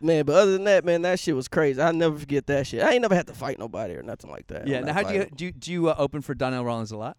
man, 0.00 0.24
but 0.24 0.34
other 0.34 0.52
than 0.52 0.64
that, 0.64 0.84
man, 0.84 1.02
that 1.02 1.18
shit 1.18 1.34
was 1.34 1.48
crazy. 1.48 1.80
I'll 1.80 1.92
never 1.92 2.18
forget 2.18 2.46
that 2.46 2.66
shit. 2.66 2.82
I 2.82 2.92
ain't 2.92 3.02
never 3.02 3.14
had 3.14 3.26
to 3.28 3.32
fight 3.34 3.58
nobody 3.58 3.94
or 3.94 4.02
nothing 4.02 4.30
like 4.30 4.46
that. 4.48 4.66
Yeah. 4.66 4.78
I'm 4.78 4.86
Now, 4.86 4.92
how 4.92 5.02
do 5.02 5.14
you 5.14 5.26
do? 5.34 5.44
You, 5.46 5.52
do 5.52 5.72
you 5.72 5.88
uh, 5.88 5.94
open 5.98 6.20
for 6.20 6.34
Donnell 6.34 6.64
Rawlings 6.64 6.90
a 6.92 6.96
lot? 6.96 7.16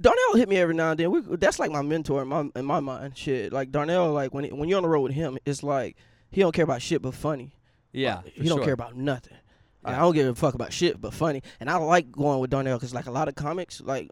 Darnell 0.00 0.34
hit 0.34 0.48
me 0.48 0.56
every 0.56 0.74
now 0.74 0.90
and 0.90 1.00
then. 1.00 1.10
We, 1.10 1.20
that's 1.36 1.58
like 1.58 1.70
my 1.70 1.80
mentor 1.82 2.20
in 2.22 2.28
my 2.28 2.48
in 2.54 2.64
my 2.66 2.80
mind. 2.80 3.16
Shit, 3.16 3.52
like 3.52 3.70
Darnell, 3.70 4.12
like 4.12 4.34
when 4.34 4.44
he, 4.44 4.52
when 4.52 4.68
you're 4.68 4.76
on 4.76 4.82
the 4.82 4.88
road 4.88 5.02
with 5.02 5.12
him, 5.12 5.38
it's 5.46 5.62
like 5.62 5.96
he 6.30 6.40
don't 6.42 6.52
care 6.52 6.64
about 6.64 6.82
shit 6.82 7.00
but 7.02 7.14
funny. 7.14 7.54
Yeah. 7.92 8.16
Like, 8.16 8.32
he 8.34 8.48
don't 8.48 8.58
sure. 8.58 8.64
care 8.64 8.74
about 8.74 8.94
nothing. 8.96 9.36
Like, 9.82 9.92
Yeah. 9.92 9.98
I 9.98 10.02
don't 10.02 10.14
give 10.14 10.26
a 10.26 10.34
fuck 10.34 10.54
about 10.54 10.72
shit 10.72 11.00
but 11.00 11.14
funny. 11.14 11.42
And 11.60 11.70
I 11.70 11.76
like 11.76 12.10
going 12.12 12.40
with 12.40 12.50
Darnell 12.50 12.76
because 12.76 12.92
like 12.92 13.06
a 13.06 13.10
lot 13.10 13.28
of 13.28 13.36
comics 13.36 13.80
like 13.80 14.10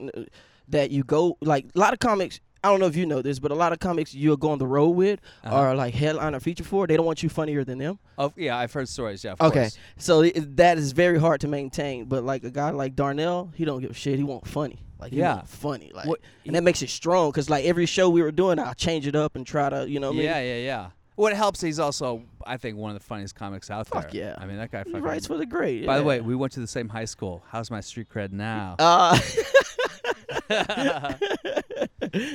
that 0.68 0.90
you 0.90 1.02
go 1.04 1.36
like 1.42 1.66
a 1.74 1.78
lot 1.78 1.92
of 1.92 1.98
comics. 1.98 2.40
I 2.64 2.68
don't 2.68 2.80
know 2.80 2.86
if 2.86 2.96
you 2.96 3.06
know 3.06 3.22
this, 3.22 3.38
but 3.38 3.50
a 3.50 3.54
lot 3.54 3.72
of 3.72 3.78
comics 3.78 4.14
you'll 4.14 4.36
go 4.36 4.50
on 4.50 4.58
the 4.58 4.66
road 4.66 4.90
with 4.90 5.20
Uh-huh. 5.44 5.60
or 5.60 5.74
like 5.74 5.94
headline 5.94 6.34
or 6.34 6.40
feature 6.40 6.64
for. 6.64 6.86
They 6.86 6.96
don't 6.96 7.06
want 7.06 7.22
you 7.22 7.28
funnier 7.28 7.62
than 7.62 7.78
them. 7.78 7.98
Oh 8.18 8.32
yeah, 8.36 8.56
I've 8.56 8.72
heard 8.72 8.88
stories. 8.88 9.22
Yeah. 9.22 9.32
Of 9.32 9.40
Okay, 9.42 9.60
course. 9.64 9.78
so 9.98 10.22
it, 10.22 10.56
that 10.56 10.78
is 10.78 10.92
very 10.92 11.20
hard 11.20 11.40
to 11.42 11.48
maintain. 11.48 12.06
But 12.06 12.24
like 12.24 12.42
a 12.44 12.50
guy 12.50 12.70
like 12.70 12.96
Darnell, 12.96 13.52
he 13.54 13.64
don't 13.64 13.80
give 13.80 13.90
a 13.90 13.94
shit. 13.94 14.16
He 14.18 14.24
want 14.24 14.46
funny. 14.48 14.80
Like 14.98 15.12
he 15.12 15.18
Yeah. 15.18 15.42
funny. 15.44 15.92
Like 15.94 16.06
What- 16.06 16.20
and 16.46 16.54
that 16.56 16.62
makes 16.62 16.80
it 16.82 16.88
strong 16.90 17.30
because 17.30 17.50
like 17.50 17.64
every 17.66 17.86
show 17.86 18.08
we 18.08 18.22
were 18.22 18.32
doing, 18.32 18.58
I'll 18.58 18.74
change 18.74 19.06
it 19.06 19.14
up 19.14 19.36
and 19.36 19.46
try 19.46 19.68
to 19.68 19.88
you 19.88 20.00
know. 20.00 20.08
what 20.08 20.14
I 20.14 20.18
mean? 20.18 20.24
Yeah, 20.26 20.40
yeah, 20.40 20.56
yeah. 20.58 20.86
What 21.16 21.32
helps? 21.32 21.60
He's 21.60 21.78
also, 21.78 22.22
I 22.44 22.56
think, 22.56 22.76
one 22.76 22.90
of 22.90 22.98
the 23.00 23.04
funniest 23.04 23.36
comics 23.36 23.70
out 23.70 23.88
there. 23.88 24.02
Fuck 24.02 24.10
there. 24.10 24.34
yeah. 24.36 24.42
I 24.42 24.46
mean, 24.46 24.56
that 24.56 24.72
guy. 24.72 24.82
He 24.84 24.90
fucking- 24.90 25.04
writes 25.04 25.26
for 25.28 25.36
the 25.36 25.46
great. 25.46 25.86
By 25.86 25.98
the 25.98 26.02
way, 26.02 26.20
we 26.20 26.34
went 26.34 26.52
to 26.54 26.60
the 26.60 26.66
same 26.66 26.88
high 26.88 27.04
school. 27.04 27.44
How's 27.50 27.70
my 27.70 27.80
street 27.80 28.08
cred 28.08 28.32
now? 28.32 28.74
Uh, 28.80 29.16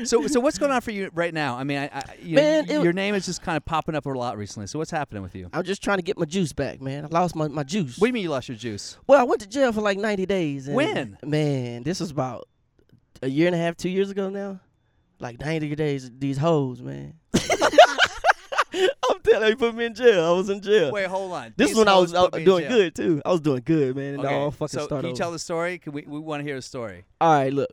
so, 0.04 0.28
so 0.28 0.39
what's 0.39 0.58
going 0.58 0.72
on 0.72 0.82
for 0.82 0.91
you 0.91 1.10
right 1.13 1.34
now? 1.34 1.56
I 1.58 1.63
mean, 1.63 1.78
I, 1.78 1.86
I 1.93 2.04
you 2.22 2.36
Man, 2.36 2.65
know, 2.65 2.80
it- 2.80 2.84
your 2.84 2.93
name 2.93 3.15
is 3.15 3.26
just 3.26 3.41
kind 3.41 3.58
of 3.58 3.65
popping 3.65 3.95
up 3.95 4.06
a 4.06 4.10
lot 4.10 4.38
recently. 4.38 4.67
So, 4.67 4.80
what's 4.80 4.91
happening 4.91 5.24
with 5.24 5.36
you? 5.36 5.50
I'm 5.54 5.63
just 5.63 5.84
trying 5.84 5.98
to 5.98 6.04
get 6.04 6.17
my 6.17 6.26
juice 6.26 6.54
back, 6.54 6.82
man. 6.82 7.06
I 7.06 7.08
lost 7.08 7.36
my, 7.36 7.48
my 7.48 7.63
juice. 7.63 7.98
What 7.98 8.06
do 8.08 8.10
you 8.10 8.13
mean 8.13 8.24
you 8.24 8.30
lost 8.30 8.50
your 8.50 8.58
juice? 8.58 8.98
Well, 9.08 9.19
I 9.19 9.24
went 9.24 9.41
to 9.41 9.48
jail 9.48 9.72
for 9.72 9.82
like 9.82 9.98
90 9.98 10.26
days. 10.26 10.67
and- 10.67 10.76
When? 10.76 11.17
Man, 11.24 11.84
this 11.84 12.00
was 12.00 12.12
about 12.12 12.48
a 13.22 13.28
year 13.30 13.48
and 13.48 13.56
a 13.56 13.60
half, 13.60 13.78
two 13.78 13.89
years 13.89 14.10
ago 14.10 14.30
now. 14.30 14.60
Like 15.19 15.39
90 15.39 15.76
days, 15.76 16.10
these 16.17 16.38
hoes, 16.38 16.82
man. 16.82 17.15
I'm 18.72 19.19
telling 19.24 19.50
you, 19.50 19.58
put 19.58 19.76
me 19.76 19.86
in 19.86 19.93
jail. 19.95 20.24
I 20.26 20.32
was 20.32 20.50
in 20.50 20.62
jail. 20.62 20.91
Wait, 20.91 21.08
hold 21.08 21.34
on. 21.34 21.54
this 21.58 21.72
is 21.72 21.78
when 21.78 21.88
I 21.89 21.98
was 21.98 22.13
put 22.13 22.45
doing 22.45 22.67
good 22.67 22.95
too. 22.95 23.22
I 23.26 23.32
was 23.32 23.41
doing 23.41 23.62
good, 23.65 23.95
man. 23.95 24.13
And 24.15 24.26
Okay, 24.26 24.34
all 24.36 24.52
fucking 24.52 24.80
so 24.80 24.86
start 24.86 25.02
can 25.02 25.08
you 25.08 25.12
over. 25.13 25.17
tell 25.17 25.32
the 25.32 25.39
story? 25.39 25.80
Can 25.80 25.91
we 25.91 26.04
we 26.08 26.19
want 26.19 26.39
to 26.41 26.45
hear 26.45 26.56
the 26.56 26.62
story? 26.62 27.04
All 27.19 27.34
right, 27.34 27.52
look. 27.52 27.69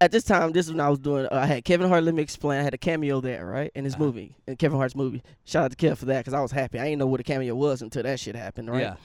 At 0.00 0.10
this 0.10 0.24
time, 0.24 0.52
this 0.52 0.66
is 0.66 0.72
when 0.72 0.80
I 0.80 0.88
was 0.90 0.98
doing. 0.98 1.26
Uh, 1.26 1.30
I 1.36 1.46
had 1.46 1.64
Kevin 1.64 1.88
Hart. 1.88 2.04
Let 2.04 2.14
me 2.14 2.22
explain. 2.22 2.60
I 2.60 2.62
had 2.62 2.74
a 2.74 2.78
cameo 2.78 3.20
there, 3.20 3.46
right, 3.46 3.70
in 3.74 3.84
his 3.84 3.94
Uh-huh. 3.94 4.04
movie, 4.04 4.36
in 4.46 4.56
Kevin 4.56 4.76
Hart's 4.78 4.96
movie. 4.96 5.22
Shout 5.44 5.64
out 5.66 5.70
to 5.70 5.76
Kev 5.76 5.96
for 5.98 6.06
that, 6.06 6.18
because 6.20 6.34
I 6.34 6.40
was 6.40 6.50
happy. 6.52 6.78
I 6.78 6.84
didn't 6.84 6.98
know 6.98 7.06
what 7.06 7.20
a 7.20 7.24
cameo 7.24 7.54
was 7.54 7.80
until 7.80 8.02
that 8.02 8.18
shit 8.20 8.34
happened, 8.36 8.70
right? 8.70 8.80
Yeah. 8.82 8.96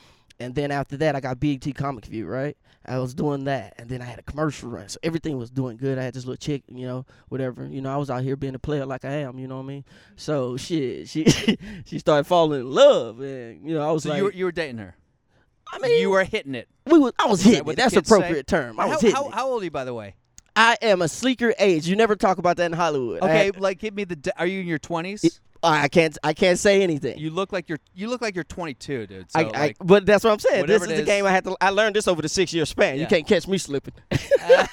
And 0.42 0.56
then 0.56 0.72
after 0.72 0.96
that, 0.98 1.16
I 1.16 1.20
got 1.20 1.40
BET 1.40 1.74
Comic 1.76 2.06
View, 2.06 2.26
right? 2.26 2.56
I 2.86 2.98
was 2.98 3.14
doing 3.14 3.44
that, 3.44 3.74
and 3.78 3.90
then 3.90 4.02
I 4.02 4.06
had 4.06 4.20
a 4.20 4.24
commercial 4.24 4.70
run, 4.70 4.88
so 4.90 4.98
everything 5.04 5.38
was 5.38 5.52
doing 5.52 5.78
good. 5.78 5.98
I 6.00 6.04
had 6.04 6.14
this 6.14 6.26
little 6.26 6.38
chick, 6.38 6.64
you 6.70 6.88
know, 6.88 7.06
whatever. 7.28 7.66
You 7.66 7.82
know, 7.82 7.94
I 7.94 7.98
was 7.98 8.10
out 8.10 8.24
here 8.24 8.36
being 8.38 8.56
a 8.56 8.60
player 8.60 8.86
like 8.86 9.04
I 9.06 9.12
am. 9.16 9.38
You 9.38 9.48
know 9.48 9.58
what 9.58 9.64
I 9.64 9.68
mean? 9.68 9.86
So 10.16 10.56
shit, 10.58 11.08
she 11.10 11.26
she 11.86 12.00
started 12.00 12.24
falling 12.26 12.62
in 12.62 12.72
love, 12.72 13.20
and 13.20 13.68
you 13.68 13.76
know, 13.76 13.88
I 13.88 13.92
was 13.92 14.04
So 14.04 14.10
like, 14.10 14.18
you 14.18 14.24
were 14.24 14.32
you 14.34 14.46
were 14.46 14.52
dating 14.54 14.78
her. 14.80 14.96
I 15.72 15.78
mean, 15.80 16.02
you 16.02 16.10
were 16.10 16.24
hitting 16.24 16.56
it. 16.56 16.68
we 16.88 16.98
was, 16.98 17.12
I 17.20 17.28
was 17.28 17.40
Is 17.40 17.46
that 17.46 17.50
hitting 17.52 17.70
it. 17.70 17.76
That's 17.76 17.94
kids 17.94 18.10
say? 18.10 18.16
appropriate 18.16 18.48
term. 18.48 18.80
I 18.80 18.86
was 18.86 18.94
how, 18.96 19.00
hitting 19.02 19.16
how, 19.16 19.28
it. 19.28 19.34
how 19.36 19.50
old 19.50 19.62
are 19.62 19.66
you, 19.66 19.72
by 19.72 19.84
the 19.84 19.94
way? 19.94 20.16
I 20.56 20.78
am 20.82 21.02
a 21.02 21.08
sleeker 21.08 21.54
age. 21.60 21.88
You 21.88 21.96
never 21.96 22.16
talk 22.16 22.38
about 22.38 22.58
that 22.58 22.66
in 22.66 22.74
Hollywood. 22.74 23.22
Okay, 23.22 23.46
had- 23.46 23.60
like 23.60 23.80
give 23.80 23.94
me 23.94 24.04
the. 24.04 24.16
De- 24.16 24.40
are 24.40 24.46
you 24.46 24.62
in 24.62 24.68
your 24.68 24.80
twenties? 24.80 25.40
I 25.62 25.90
can't. 25.90 26.18
I 26.24 26.34
can't 26.34 26.58
say 26.58 26.82
anything. 26.82 27.18
You 27.18 27.32
look 27.32 27.52
like 27.52 27.68
you're 27.68 27.80
you 27.94 28.10
look 28.10 28.22
like 28.22 28.34
you're 28.34 28.46
22, 28.46 29.08
dude. 29.08 29.30
So 29.32 29.40
I, 29.40 29.44
like, 29.44 29.56
I, 29.56 29.74
but 29.84 30.06
that's 30.06 30.24
what 30.24 30.32
I'm 30.32 30.40
saying. 30.40 30.66
This 30.66 30.80
whatever 30.80 30.94
is 30.94 31.00
the 31.00 31.06
game 31.06 31.26
I 31.26 31.32
had 31.32 31.44
to. 31.44 31.58
I 31.60 31.72
learned 31.72 31.98
this 31.98 32.08
over 32.08 32.22
the 32.22 32.30
six 32.30 32.54
year 32.54 32.66
span. 32.66 32.98
You 32.98 33.08
can't 33.08 33.28
catch 33.28 33.48
me 33.48 33.58
slipping. 33.58 33.94
but 34.10 34.70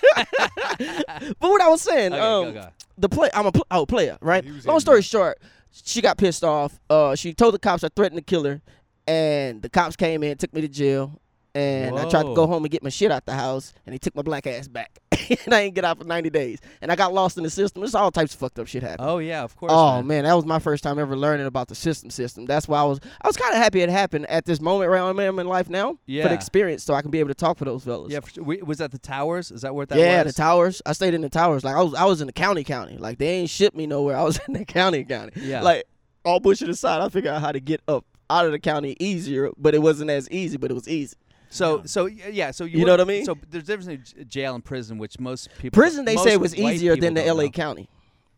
what 1.41 1.61
I 1.61 1.69
was 1.69 1.83
saying, 1.83 2.13
Okay, 2.13 2.23
um, 2.23 2.45
go, 2.55 2.63
go. 2.63 2.69
the 2.99 3.09
play. 3.09 3.31
I'm 3.35 3.47
a 3.47 3.53
pl- 3.53 3.67
oh, 3.71 3.87
player, 3.87 4.17
right? 4.21 4.45
Long 4.65 4.81
story 4.81 5.03
short, 5.03 5.39
she 5.73 6.01
got 6.01 6.19
pissed 6.19 6.45
off. 6.45 6.79
Uh, 6.89 7.15
she 7.15 7.35
told 7.35 7.55
the 7.55 7.59
cops 7.59 7.83
I 7.83 7.89
threatened 7.95 8.19
to 8.19 8.25
kill 8.25 8.45
her, 8.45 8.63
and 9.09 9.63
the 9.63 9.69
cops 9.69 9.97
came 9.97 10.23
in, 10.23 10.37
took 10.39 10.53
me 10.55 10.61
to 10.61 10.69
jail, 10.69 11.21
and 11.55 11.99
I 11.99 12.09
tried 12.09 12.25
to 12.25 12.35
go 12.35 12.47
home 12.47 12.65
and 12.65 12.71
get 12.71 12.83
my 12.83 12.91
shit 12.91 13.11
out 13.11 13.27
the 13.27 13.35
house, 13.35 13.73
and 13.87 13.93
they 13.95 13.99
took 13.99 14.15
my 14.15 14.23
black 14.23 14.47
ass 14.47 14.69
back, 14.69 14.99
and 15.45 15.55
I 15.55 15.65
didn't 15.65 15.75
get 15.75 15.85
out 15.85 15.99
for 15.99 16.05
90 16.05 16.31
days, 16.31 16.61
and 16.81 16.91
I 16.93 16.97
got 16.97 17.13
lost 17.13 17.37
in 17.37 17.45
the 17.45 17.51
system. 17.51 17.83
It's 17.85 17.95
all 17.95 18.11
types 18.11 18.35
of 18.35 18.41
fucked 18.41 18.59
up 18.59 18.67
shit 18.67 18.83
happening. 18.83 19.09
Oh 19.09 19.19
yeah, 19.19 19.43
of 19.43 19.57
course. 19.57 19.73
Oh 19.75 19.97
man. 19.97 20.07
man, 20.07 20.25
that 20.25 20.35
was 20.35 20.45
my 20.45 20.59
first 20.59 20.83
time 20.85 20.99
ever 20.99 21.17
learning 21.17 21.47
about 21.47 21.69
the 21.69 21.75
system. 21.75 22.11
System. 22.11 22.47
That's 22.47 22.69
why 22.69 22.81
I 22.81 22.85
was. 22.85 23.01
I 23.21 23.27
was 23.27 23.37
kind 23.37 23.53
of 23.55 23.59
happy 23.63 23.81
it 23.81 23.89
happened 23.89 24.27
at 24.27 24.45
this 24.45 24.61
moment 24.61 24.91
right 24.91 25.03
where 25.03 25.29
I'm 25.29 25.39
in 25.39 25.47
life 25.47 25.69
now 25.69 25.99
Yeah. 26.07 26.23
for 26.25 26.29
the 26.29 26.35
experience, 26.35 26.83
so 26.85 26.95
I 26.95 27.03
can 27.03 27.11
be 27.11 27.21
able 27.21 27.29
to 27.29 27.35
talk 27.35 27.59
for 27.59 27.65
those 27.65 27.85
fellas. 27.85 28.13
Yeah, 28.13 28.21
for 28.21 28.31
sure. 28.31 28.45
We, 28.45 28.63
was 28.63 28.79
that 28.79 28.91
the 28.93 28.99
towers? 28.99 29.51
Is 29.51 29.63
that 29.63 29.75
where 29.75 29.87
that 29.87 29.95
was? 29.97 30.03
yeah, 30.05 30.23
was? 30.23 30.35
the 30.35 30.43
towers. 30.43 30.83
I 30.87 30.93
stayed 30.93 31.15
in 31.15 31.21
the 31.21 31.29
towers. 31.29 31.65
Like 31.65 31.77
I 31.77 31.83
was, 31.83 31.95
I 31.95 32.05
was 32.05 32.21
in 32.21 32.27
the 32.27 32.33
county, 32.33 32.65
county. 32.65 32.97
Like 32.97 33.19
they 33.19 33.29
ain't 33.29 33.51
shipped 33.51 33.77
me 33.77 33.87
nowhere. 33.87 34.17
I 34.19 34.23
was 34.23 34.39
in 34.49 34.55
the 34.55 34.65
county, 34.65 35.05
county. 35.05 35.33
Yeah. 35.37 35.63
Like 35.63 35.85
all 36.25 36.41
bullshit 36.41 36.69
aside, 36.69 37.01
I 37.01 37.09
figured 37.09 37.33
out 37.33 37.41
how 37.41 37.53
to 37.53 37.61
get 37.61 37.81
up 37.89 38.05
out 38.29 38.47
of 38.47 38.53
the 38.53 38.59
county 38.59 38.97
easier, 38.99 39.51
but 39.57 39.75
it 39.75 39.79
wasn't 39.81 40.11
as 40.11 40.29
easy. 40.31 40.57
But 40.57 40.71
it 40.71 40.75
was 40.75 40.89
easy. 40.89 41.17
So 41.57 41.83
so 41.85 42.07
yeah, 42.07 42.51
so 42.51 42.65
you, 42.65 42.81
You 42.81 42.85
know 42.85 42.93
what 42.93 43.01
I 43.01 43.05
mean? 43.05 43.25
So 43.25 43.37
there's 43.51 43.65
a 43.65 43.67
difference 43.67 43.87
between 43.87 44.25
j- 44.25 44.25
jail 44.25 44.55
and 44.55 44.65
prison, 44.65 44.99
which 44.99 45.19
most 45.19 45.49
people 45.59 45.77
Prison, 45.81 46.05
they 46.05 46.15
most 46.15 46.25
say 46.25 46.37
was 46.37 46.55
white 46.57 46.75
easier 46.75 46.95
people 46.95 47.07
than 47.07 47.15
the 47.15 47.25
don't 47.25 47.37
LA 47.37 47.45
know. 47.45 47.51
county 47.51 47.89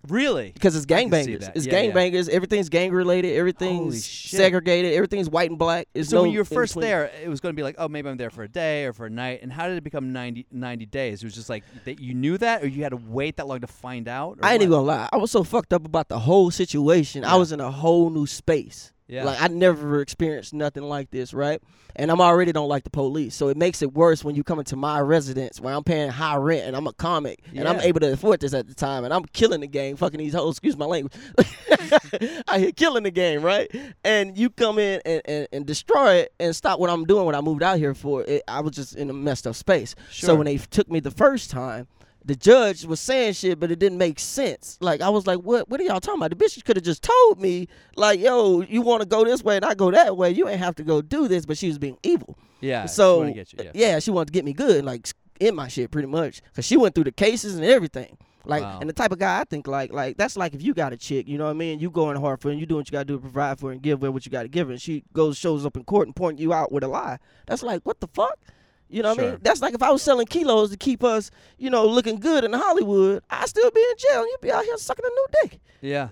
Really? 0.06 0.52
because 0.52 0.76
it's 0.76 0.86
I 0.90 1.02
can 1.04 1.10
see 1.24 1.32
gangbangers. 1.34 1.40
that. 1.40 1.56
It's 1.56 1.66
Yeah, 1.66 1.80
yeah. 1.80 1.90
gangbangers. 1.92 2.28
Everything's 2.28 2.68
gang 2.68 2.92
related. 2.92 3.34
Everything's 3.36 4.06
shit. 4.06 4.38
segregated. 4.38 4.94
Everything's 4.94 5.28
white 5.28 5.50
and 5.50 5.58
black. 5.58 5.88
It's 5.92 6.10
So 6.10 6.18
no 6.18 6.22
when 6.22 6.30
you 6.30 6.38
were 6.38 6.42
in 6.42 6.46
first 6.46 6.74
between. 6.74 6.88
there, 6.88 7.10
it 7.22 7.28
was 7.28 7.40
going 7.40 7.52
to 7.52 7.56
be 7.56 7.64
like, 7.64 7.74
oh, 7.78 7.88
maybe 7.88 8.08
I'm 8.08 8.16
there 8.16 8.30
for 8.30 8.44
a 8.44 8.48
day 8.48 8.84
or 8.86 8.92
for 8.92 9.06
a 9.06 9.10
night. 9.10 9.40
And 9.42 9.52
how 9.52 9.66
did 9.66 9.76
it 9.76 9.82
become 9.82 10.12
90, 10.12 10.46
90 10.52 10.86
days? 10.86 11.22
It 11.22 11.26
was 11.26 11.34
just 11.34 11.50
like 11.50 11.64
that 11.84 11.98
you 12.00 12.14
knew 12.14 12.38
that, 12.38 12.62
or 12.62 12.68
you 12.68 12.84
had 12.84 12.90
to 12.90 12.96
wait 12.96 13.36
that 13.38 13.48
long 13.48 13.60
to 13.60 13.66
find 13.66 14.06
out. 14.06 14.38
Or 14.38 14.44
I 14.46 14.52
ain't 14.54 14.62
even 14.62 14.70
gonna 14.70 14.86
lie. 14.86 15.08
I 15.12 15.16
was 15.16 15.32
so 15.32 15.42
fucked 15.42 15.72
up 15.72 15.84
about 15.84 16.08
the 16.08 16.20
whole 16.20 16.52
situation. 16.52 17.24
I 17.24 17.34
was 17.36 17.50
in 17.50 17.60
a 17.60 17.70
whole 17.70 18.08
new 18.08 18.26
space. 18.26 18.92
Yeah. 19.08 19.24
Like 19.24 19.40
I 19.40 19.48
never 19.48 20.00
experienced 20.00 20.52
nothing 20.52 20.82
like 20.82 21.10
this, 21.10 21.32
right? 21.32 21.62
And 21.96 22.10
I'm 22.10 22.20
already 22.20 22.52
don't 22.52 22.68
like 22.68 22.84
the 22.84 22.90
police, 22.90 23.34
so 23.34 23.48
it 23.48 23.56
makes 23.56 23.80
it 23.82 23.94
worse 23.94 24.22
when 24.22 24.36
you 24.36 24.44
come 24.44 24.58
into 24.58 24.76
my 24.76 25.00
residence 25.00 25.60
where 25.60 25.74
I'm 25.74 25.82
paying 25.82 26.10
high 26.10 26.36
rent 26.36 26.66
and 26.66 26.76
I'm 26.76 26.86
a 26.86 26.92
comic 26.92 27.40
and 27.54 27.66
I'm 27.66 27.80
able 27.80 28.00
to 28.00 28.12
afford 28.12 28.40
this 28.40 28.52
at 28.54 28.68
the 28.68 28.74
time 28.74 29.04
and 29.04 29.12
I'm 29.12 29.24
killing 29.24 29.60
the 29.60 29.66
game, 29.66 29.96
fucking 29.96 30.18
these 30.18 30.34
hoes. 30.34 30.56
Excuse 30.56 30.76
my 30.76 30.84
language. 30.84 31.14
I 32.48 32.58
hear 32.58 32.72
killing 32.72 33.02
the 33.04 33.10
game, 33.10 33.42
right? 33.42 33.74
And 34.04 34.36
you 34.36 34.50
come 34.50 34.78
in 34.78 35.00
and, 35.06 35.22
and, 35.24 35.48
and 35.52 35.66
destroy 35.66 36.16
it 36.16 36.34
and 36.38 36.54
stop 36.54 36.78
what 36.78 36.90
I'm 36.90 37.04
doing, 37.04 37.24
what 37.24 37.34
I 37.34 37.40
moved 37.40 37.62
out 37.62 37.78
here 37.78 37.94
for. 37.94 38.22
It, 38.24 38.42
I 38.46 38.60
was 38.60 38.76
just 38.76 38.94
in 38.94 39.08
a 39.08 39.14
messed 39.14 39.46
up 39.46 39.54
space. 39.54 39.94
So 40.10 40.34
when 40.36 40.44
they 40.44 40.58
took 40.58 40.90
me 40.90 41.00
the 41.00 41.10
first 41.10 41.50
time, 41.50 41.88
the 42.28 42.36
judge 42.36 42.84
was 42.84 43.00
saying 43.00 43.32
shit, 43.32 43.58
but 43.58 43.70
it 43.70 43.78
didn't 43.78 43.98
make 43.98 44.20
sense. 44.20 44.76
Like 44.80 45.00
I 45.00 45.08
was 45.08 45.26
like, 45.26 45.40
"What? 45.40 45.68
What 45.68 45.80
are 45.80 45.82
y'all 45.82 45.98
talking 45.98 46.20
about?" 46.20 46.30
The 46.30 46.36
bitch 46.44 46.62
could 46.64 46.76
have 46.76 46.84
just 46.84 47.02
told 47.02 47.40
me, 47.40 47.68
like, 47.96 48.20
"Yo, 48.20 48.60
you 48.60 48.82
want 48.82 49.02
to 49.02 49.08
go 49.08 49.24
this 49.24 49.42
way 49.42 49.56
and 49.56 49.64
I 49.64 49.74
go 49.74 49.90
that 49.90 50.16
way. 50.16 50.30
You 50.30 50.46
ain't 50.48 50.60
have 50.60 50.76
to 50.76 50.84
go 50.84 51.02
do 51.02 51.26
this." 51.26 51.46
But 51.46 51.58
she 51.58 51.68
was 51.68 51.78
being 51.78 51.98
evil. 52.02 52.38
Yeah. 52.60 52.82
she 52.82 52.88
so 52.88 53.18
wanted 53.18 53.30
to 53.30 53.34
get 53.34 53.52
you, 53.52 53.70
yeah. 53.74 53.98
she 53.98 54.10
wanted 54.10 54.26
to 54.26 54.32
get 54.32 54.44
me 54.44 54.52
good, 54.52 54.84
like 54.84 55.08
in 55.40 55.54
my 55.54 55.68
shit, 55.68 55.90
pretty 55.90 56.08
much, 56.08 56.42
because 56.42 56.64
she 56.64 56.76
went 56.76 56.94
through 56.94 57.04
the 57.04 57.12
cases 57.12 57.54
and 57.56 57.64
everything. 57.64 58.16
Like, 58.44 58.62
Wow. 58.62 58.78
and 58.80 58.88
the 58.88 58.94
type 58.94 59.12
of 59.12 59.18
guy 59.18 59.40
I 59.40 59.44
think 59.44 59.66
like, 59.66 59.92
like 59.92 60.16
that's 60.16 60.36
like 60.36 60.54
if 60.54 60.62
you 60.62 60.74
got 60.74 60.92
a 60.92 60.96
chick, 60.96 61.28
you 61.28 61.38
know 61.38 61.44
what 61.44 61.50
I 61.50 61.54
mean? 61.54 61.80
You 61.80 61.90
going 61.90 62.16
hard 62.16 62.40
for 62.40 62.48
her 62.48 62.52
and 62.52 62.60
you 62.60 62.66
doing 62.66 62.80
what 62.80 62.88
you 62.88 62.92
got 62.92 63.00
to 63.00 63.04
do 63.04 63.16
to 63.16 63.20
provide 63.20 63.58
for 63.58 63.66
her 63.66 63.72
and 63.72 63.82
give 63.82 64.00
her 64.00 64.10
what 64.10 64.24
you 64.26 64.32
got 64.32 64.42
to 64.42 64.48
give 64.48 64.68
her, 64.68 64.72
and 64.72 64.80
she 64.82 65.04
goes 65.12 65.36
shows 65.38 65.64
up 65.64 65.76
in 65.76 65.84
court 65.84 66.08
and 66.08 66.16
point 66.16 66.38
you 66.38 66.52
out 66.52 66.72
with 66.72 66.82
a 66.84 66.88
lie. 66.88 67.18
That's 67.46 67.62
like, 67.62 67.82
what 67.84 68.00
the 68.00 68.08
fuck? 68.08 68.38
You 68.90 69.02
know 69.02 69.10
what 69.10 69.18
I 69.20 69.22
mean? 69.32 69.38
That's 69.42 69.60
like 69.60 69.74
if 69.74 69.82
I 69.82 69.90
was 69.90 70.02
selling 70.02 70.26
kilos 70.26 70.70
to 70.70 70.76
keep 70.76 71.04
us, 71.04 71.30
you 71.58 71.68
know, 71.70 71.86
looking 71.86 72.16
good 72.20 72.44
in 72.44 72.52
Hollywood, 72.52 73.22
I'd 73.28 73.48
still 73.48 73.70
be 73.70 73.80
in 73.80 73.96
jail 73.98 74.20
and 74.20 74.28
you'd 74.30 74.40
be 74.40 74.50
out 74.52 74.64
here 74.64 74.76
sucking 74.78 75.04
a 75.04 75.08
new 75.08 75.26
dick. 75.42 75.60
Yeah. 75.82 76.08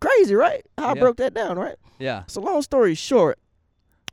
Crazy, 0.00 0.34
right? 0.34 0.64
How 0.78 0.90
I 0.90 0.94
broke 0.94 1.16
that 1.16 1.34
down, 1.34 1.58
right? 1.58 1.76
Yeah. 1.98 2.24
So 2.28 2.40
long 2.42 2.60
story 2.62 2.94
short, 2.94 3.38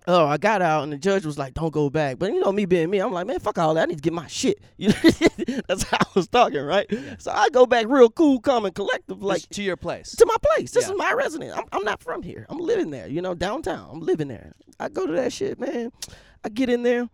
oh, 0.07 0.25
I 0.25 0.37
got 0.37 0.61
out 0.61 0.83
and 0.83 0.91
the 0.93 0.97
judge 0.97 1.25
was 1.25 1.37
like, 1.37 1.53
"Don't 1.53 1.71
go 1.73 1.89
back." 1.89 2.17
But 2.19 2.31
you 2.33 2.39
know, 2.39 2.51
me 2.53 2.65
being 2.65 2.89
me, 2.89 2.99
I'm 2.99 3.11
like, 3.11 3.27
"Man, 3.27 3.39
fuck 3.39 3.57
all 3.57 3.73
that. 3.73 3.83
I 3.83 3.85
need 3.85 3.97
to 3.97 4.01
get 4.01 4.13
my 4.13 4.27
shit." 4.27 4.59
You 4.77 4.89
know, 4.89 5.61
that's 5.67 5.83
how 5.83 5.97
I 5.99 6.05
was 6.15 6.27
talking, 6.29 6.61
right? 6.61 6.85
Yeah. 6.89 7.15
So 7.19 7.31
I 7.31 7.49
go 7.49 7.65
back 7.65 7.85
real 7.89 8.09
cool, 8.09 8.39
calm, 8.39 8.65
and 8.65 8.73
collective, 8.73 9.21
like 9.21 9.39
Just 9.41 9.51
to 9.51 9.63
your 9.63 9.75
place. 9.77 10.15
to 10.15 10.25
my 10.25 10.35
place. 10.41 10.71
This 10.71 10.87
Yeah. 10.87 10.93
is 10.93 10.97
my 10.97 11.11
residence. 11.13 11.53
I'm, 11.55 11.65
I'm 11.73 11.83
not 11.83 12.01
from 12.01 12.23
here. 12.23 12.45
I'm 12.49 12.57
living 12.59 12.89
there. 12.89 13.07
You 13.07 13.21
know, 13.21 13.35
downtown. 13.35 13.89
I'm 13.91 13.99
living 13.99 14.29
there. 14.29 14.53
I 14.79 14.87
go 14.89 15.05
to 15.05 15.13
that 15.13 15.31
shit, 15.33 15.59
man. 15.59 15.91
I 16.45 16.49
get 16.49 16.69
in 16.69 16.83
there. 16.83 17.09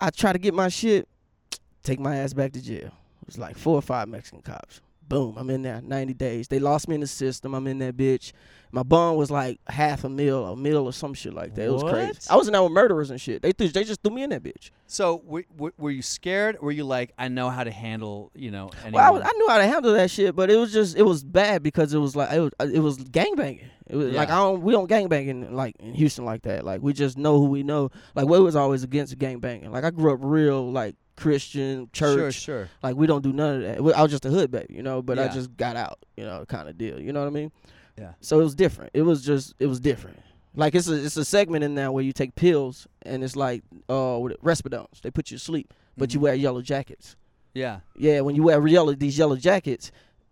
I 0.00 0.10
try 0.10 0.32
to 0.32 0.38
get 0.38 0.54
my 0.54 0.68
shit. 0.68 1.08
Take 1.82 2.00
my 2.00 2.16
ass 2.16 2.32
back 2.32 2.52
to 2.52 2.62
jail. 2.62 2.92
It 3.22 3.26
was 3.26 3.38
like 3.38 3.56
four 3.56 3.74
or 3.74 3.82
five 3.82 4.08
Mexican 4.08 4.42
cops. 4.42 4.80
Boom, 5.08 5.36
I'm 5.38 5.48
in 5.48 5.62
there. 5.62 5.80
90 5.80 6.14
days. 6.14 6.48
They 6.48 6.58
lost 6.58 6.86
me 6.86 6.94
in 6.94 7.00
the 7.00 7.06
system. 7.06 7.54
I'm 7.54 7.66
in 7.66 7.78
that 7.78 7.96
bitch. 7.96 8.32
My 8.70 8.82
bond 8.82 9.16
was 9.16 9.30
like 9.30 9.58
half 9.66 10.04
a 10.04 10.10
mil, 10.10 10.44
a 10.44 10.54
mil 10.54 10.84
or 10.84 10.92
some 10.92 11.14
shit 11.14 11.32
like 11.32 11.54
that. 11.54 11.64
It 11.64 11.72
was 11.72 11.82
crazy. 11.82 12.08
What? 12.08 12.26
I 12.30 12.36
was 12.36 12.48
in 12.48 12.52
there 12.52 12.62
with 12.62 12.72
murderers 12.72 13.10
and 13.10 13.18
shit. 13.18 13.40
They 13.40 13.52
th- 13.52 13.72
they 13.72 13.84
just 13.84 14.02
threw 14.02 14.14
me 14.14 14.22
in 14.22 14.30
that 14.30 14.42
bitch. 14.42 14.70
So 14.86 15.22
were, 15.24 15.44
were, 15.56 15.72
were 15.78 15.90
you 15.90 16.02
scared? 16.02 16.60
Were 16.60 16.70
you 16.70 16.84
like, 16.84 17.14
I 17.18 17.28
know 17.28 17.48
how 17.48 17.64
to 17.64 17.70
handle, 17.70 18.30
you 18.34 18.50
know, 18.50 18.70
anyone? 18.82 18.92
Well, 18.92 19.04
I, 19.06 19.10
was, 19.10 19.22
I 19.24 19.32
knew 19.38 19.48
how 19.48 19.56
to 19.58 19.66
handle 19.66 19.94
that 19.94 20.10
shit, 20.10 20.36
but 20.36 20.50
it 20.50 20.56
was 20.56 20.70
just 20.70 20.96
it 20.96 21.02
was 21.04 21.24
bad 21.24 21.62
because 21.62 21.94
it 21.94 21.98
was 21.98 22.14
like 22.14 22.30
it 22.30 22.40
was 22.40 22.50
uh, 22.60 22.66
it 22.70 22.80
was 22.80 22.98
gangbanging. 22.98 23.64
It 23.86 23.96
was 23.96 24.12
like 24.12 24.28
Yeah. 24.28 24.34
I 24.34 24.42
don't 24.42 24.60
we 24.60 24.72
don't 24.72 24.90
gangbang 24.90 25.28
in 25.28 25.54
like 25.54 25.76
in 25.78 25.94
Houston 25.94 26.26
like 26.26 26.42
that. 26.42 26.66
Like 26.66 26.82
we 26.82 26.92
just 26.92 27.16
know 27.16 27.38
who 27.38 27.46
we 27.46 27.62
know. 27.62 27.90
Like 28.14 28.26
we 28.28 28.38
was 28.38 28.54
always 28.54 28.82
against 28.82 29.18
gangbanging. 29.18 29.70
Like 29.70 29.84
I 29.84 29.90
grew 29.90 30.12
up 30.12 30.18
real 30.20 30.70
like 30.70 30.94
Christian 31.18 31.88
church. 31.92 32.16
Sure, 32.16 32.32
sure. 32.32 32.68
Like 32.82 32.96
we 32.96 33.06
don't 33.06 33.22
do 33.22 33.32
none 33.32 33.56
of 33.56 33.62
that. 33.84 33.96
I 33.98 34.02
was 34.02 34.10
just 34.10 34.24
a 34.24 34.30
hood 34.30 34.50
baby, 34.50 34.74
you 34.74 34.82
know. 34.82 35.02
But 35.02 35.18
I 35.18 35.28
just 35.28 35.56
got 35.56 35.76
out, 35.76 35.98
you 36.16 36.24
know, 36.24 36.44
kind 36.46 36.68
of 36.68 36.78
deal. 36.78 37.00
You 37.00 37.12
know 37.12 37.20
what 37.20 37.26
I 37.26 37.30
mean? 37.30 37.52
Yeah. 37.96 38.12
So 38.20 38.40
it 38.40 38.44
was 38.44 38.54
different. 38.54 38.90
It 38.94 39.02
was 39.02 39.24
just 39.24 39.54
it 39.58 39.66
was 39.66 39.80
different. 39.80 40.18
Like 40.54 40.74
it's 40.74 40.88
a 40.88 40.94
it's 41.04 41.16
a 41.16 41.24
segment 41.24 41.64
in 41.64 41.74
there 41.74 41.92
where 41.92 42.02
you 42.04 42.12
take 42.12 42.34
pills 42.34 42.86
and 43.02 43.22
it's 43.22 43.36
like 43.36 43.62
uh 43.88 44.18
with 44.20 44.40
Respidones. 44.42 45.00
They 45.02 45.10
put 45.10 45.30
you 45.30 45.38
to 45.38 45.44
sleep, 45.44 45.74
but 45.96 46.14
you 46.14 46.20
Mhm. 46.20 46.22
wear 46.22 46.34
yellow 46.34 46.62
jackets. 46.62 47.16
Yeah. 47.54 47.80
Yeah, 47.96 48.20
when 48.20 48.34
you 48.36 48.44
wear 48.44 48.64
yellow 48.66 48.94
these 48.94 49.18
yellow 49.18 49.36
jackets, 49.36 49.90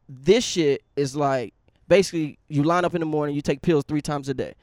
this 0.09 0.45
shit 0.45 0.83
is 0.95 1.17
like 1.17 1.53
basically 1.89 2.39
you 2.49 2.63
line 2.63 2.85
up 2.85 2.95
in 2.95 3.01
the 3.01 3.07
morning, 3.07 3.35
you 3.35 3.43
take 3.43 3.63
pills 3.63 3.85
three 3.87 4.01
times 4.01 4.29
a 4.29 4.35
day, 4.35 4.55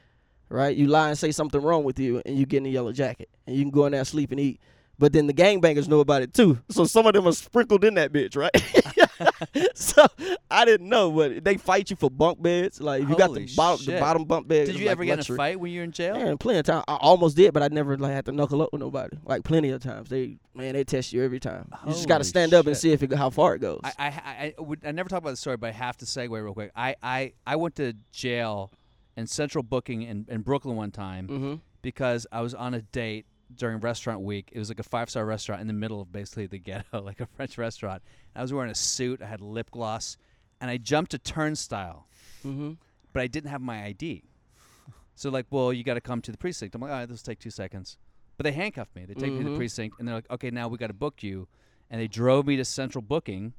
right? 0.48 0.74
You 0.76 0.86
lie 0.86 1.08
and 1.10 1.18
say 1.18 1.30
something 1.30 1.60
wrong 1.60 1.84
with 1.84 1.98
you, 1.98 2.22
and 2.24 2.36
you 2.38 2.46
get 2.46 2.58
in 2.58 2.66
a 2.66 2.70
yellow 2.70 2.92
jacket, 2.92 3.28
and 3.46 3.54
you 3.56 3.62
can 3.62 3.70
go 3.70 3.84
in 3.86 3.92
there 3.92 4.04
sleep 4.04 4.30
and 4.30 4.40
eat. 4.40 4.60
But 4.98 5.12
then 5.12 5.26
the 5.26 5.34
gangbangers 5.34 5.88
know 5.88 6.00
about 6.00 6.22
it 6.22 6.32
too, 6.32 6.58
so 6.70 6.84
some 6.84 7.06
of 7.06 7.14
them 7.14 7.26
are 7.26 7.32
sprinkled 7.32 7.84
in 7.84 7.94
that 7.94 8.12
bitch, 8.12 8.36
right? 8.36 8.52
so 9.74 10.06
I 10.50 10.64
didn't 10.64 10.88
know, 10.88 11.10
but 11.10 11.44
they 11.44 11.56
fight 11.56 11.90
you 11.90 11.96
for 11.96 12.10
bunk 12.10 12.40
beds. 12.40 12.80
Like 12.80 13.02
if 13.02 13.08
you 13.08 13.16
got 13.16 13.28
Holy 13.28 13.46
the 13.46 13.54
bottom, 13.56 13.84
the 13.84 13.92
shit. 13.92 14.00
bottom 14.00 14.24
bunk 14.24 14.46
bed. 14.46 14.66
Did 14.66 14.78
you 14.78 14.88
ever 14.88 15.04
get 15.04 15.14
in 15.28 15.34
a 15.34 15.36
fight 15.36 15.58
when 15.58 15.72
you 15.72 15.80
were 15.80 15.84
in 15.84 15.92
jail? 15.92 16.14
Man, 16.14 16.38
plenty 16.38 16.60
of 16.60 16.66
time. 16.66 16.84
I 16.86 16.94
almost 16.94 17.36
did, 17.36 17.52
but 17.52 17.62
I 17.62 17.68
never 17.68 17.96
like 17.98 18.12
had 18.12 18.26
to 18.26 18.32
knuckle 18.32 18.62
up 18.62 18.72
with 18.72 18.80
nobody. 18.80 19.16
Like 19.24 19.44
plenty 19.44 19.70
of 19.70 19.82
times, 19.82 20.08
they 20.08 20.38
man, 20.54 20.74
they 20.74 20.84
test 20.84 21.12
you 21.12 21.24
every 21.24 21.40
time. 21.40 21.70
You 21.86 21.92
just 21.92 22.06
got 22.06 22.14
Holy 22.14 22.22
to 22.22 22.28
stand 22.28 22.54
up 22.54 22.66
and 22.66 22.76
shit. 22.76 22.82
see 22.82 22.92
if 22.92 23.02
it, 23.02 23.12
how 23.12 23.30
far 23.30 23.54
it 23.54 23.60
goes. 23.60 23.80
I, 23.82 23.92
I, 23.98 24.06
I, 24.06 24.54
I 24.58 24.62
would, 24.62 24.80
I 24.84 24.92
never 24.92 25.08
talk 25.08 25.18
about 25.18 25.30
the 25.30 25.36
story, 25.36 25.56
but 25.56 25.68
I 25.68 25.72
have 25.72 25.96
to 25.98 26.04
segue 26.04 26.30
real 26.30 26.54
quick. 26.54 26.70
I, 26.76 26.96
I, 27.02 27.32
I 27.46 27.56
went 27.56 27.76
to 27.76 27.94
jail 28.12 28.70
in 29.16 29.26
Central 29.26 29.62
Booking 29.62 30.02
in, 30.02 30.26
in 30.28 30.42
Brooklyn 30.42 30.76
one 30.76 30.90
time 30.90 31.28
mm-hmm. 31.28 31.54
because 31.82 32.26
I 32.32 32.40
was 32.40 32.54
on 32.54 32.74
a 32.74 32.82
date 32.82 33.26
during 33.54 33.80
restaurant 33.80 34.20
week. 34.20 34.50
It 34.52 34.58
was 34.58 34.68
like 34.68 34.78
a 34.78 34.84
five 34.84 35.10
star 35.10 35.24
restaurant 35.26 35.60
in 35.60 35.66
the 35.66 35.72
middle 35.72 36.00
of 36.00 36.12
basically 36.12 36.46
the 36.46 36.58
ghetto, 36.58 37.00
like 37.04 37.20
a 37.20 37.26
French 37.26 37.58
restaurant. 37.58 38.02
I 38.36 38.42
was 38.42 38.52
wearing 38.52 38.70
a 38.70 38.74
suit, 38.74 39.22
I 39.22 39.26
had 39.26 39.40
lip 39.40 39.70
gloss, 39.70 40.16
and 40.60 40.70
I 40.70 40.76
jumped 40.76 41.14
a 41.14 41.18
turnstile, 41.18 42.06
Mm-hmm. 42.44 42.72
but 43.12 43.22
I 43.22 43.26
didn't 43.26 43.50
have 43.50 43.60
my 43.62 43.84
ID. 43.84 44.22
So 45.16 45.30
like, 45.30 45.46
well, 45.50 45.72
you 45.72 45.84
got 45.84 45.94
to 45.94 46.00
come 46.00 46.20
to 46.22 46.32
the 46.32 46.36
precinct. 46.38 46.74
I'm 46.74 46.80
like, 46.80 46.90
all 46.90 46.96
right, 46.98 47.08
this 47.08 47.20
will 47.22 47.32
take 47.32 47.38
two 47.38 47.50
seconds. 47.50 47.96
But 48.36 48.42
they 48.42 48.50
handcuffed 48.50 48.96
me. 48.96 49.04
They 49.04 49.14
take 49.14 49.32
me 49.32 49.38
to 49.38 49.44
the 49.44 49.50
Mhm. 49.50 49.56
precinct, 49.56 50.00
and 50.00 50.08
they're 50.08 50.16
like, 50.16 50.28
okay, 50.28 50.50
now 50.50 50.66
we 50.66 50.76
got 50.76 50.88
to 50.88 50.92
book 50.92 51.22
you. 51.22 51.46
And 51.88 52.00
they 52.00 52.08
drove 52.08 52.48
me 52.48 52.56
to 52.56 52.64
Central 52.64 53.00
Booking, 53.00 53.52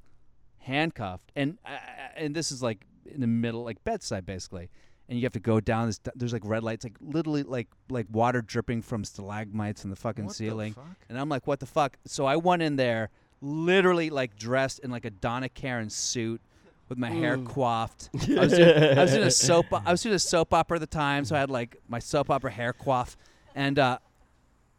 handcuffed, 0.59 1.31
and 1.35 1.57
uh, 1.65 1.77
and 2.17 2.35
this 2.35 2.51
is 2.51 2.61
like 2.61 2.85
in 3.05 3.21
the 3.21 3.27
middle, 3.27 3.63
like 3.63 3.83
Bed-Stuy 3.83 4.25
basically. 4.25 4.69
And 5.07 5.19
you 5.19 5.23
have 5.25 5.33
to 5.33 5.39
go 5.39 5.59
down 5.59 5.85
this. 5.87 5.99
There's 6.15 6.33
like 6.33 6.41
red 6.45 6.63
lights, 6.63 6.83
like 6.83 6.95
literally 6.99 7.43
like 7.43 7.67
like 7.89 8.07
water 8.11 8.41
dripping 8.41 8.81
from 8.81 9.03
stalagmites 9.03 9.83
in 9.83 9.89
the 9.91 9.95
fucking 9.95 10.25
What 10.25 10.31
the 10.31 10.35
ceiling. 10.35 10.73
fuck? 10.73 10.85
And 11.09 11.19
I'm 11.19 11.29
like, 11.29 11.45
what 11.45 11.59
the 11.59 11.67
fuck? 11.67 11.97
So 12.05 12.25
I 12.25 12.37
went 12.37 12.63
in 12.63 12.75
there, 12.75 13.09
literally 13.41 14.09
like 14.09 14.35
dressed 14.35 14.79
in 14.79 14.89
like 14.89 15.05
a 15.05 15.11
Donna 15.11 15.47
Karan 15.49 15.89
suit 15.91 16.41
with 16.89 16.97
my 16.97 17.09
hair 17.11 17.37
coiffed. 17.37 18.09
I 18.15 18.39
was, 18.39 18.53
doing, 18.53 18.97
I 18.97 19.01
was 19.03 19.11
doing 19.11 19.27
a 19.27 19.31
soap. 19.31 19.65
I 19.71 19.91
was 19.91 20.01
doing 20.01 20.15
a 20.15 20.19
soap 20.19 20.53
opera 20.53 20.77
at 20.77 20.81
the 20.81 20.87
time, 20.87 21.23
so 21.25 21.35
I 21.35 21.39
had 21.39 21.49
like 21.51 21.77
my 21.87 21.99
soap 21.99 22.29
opera 22.31 22.51
hair 22.51 22.73
coif, 22.73 23.15
and 23.53 23.77
uh, 23.77 23.99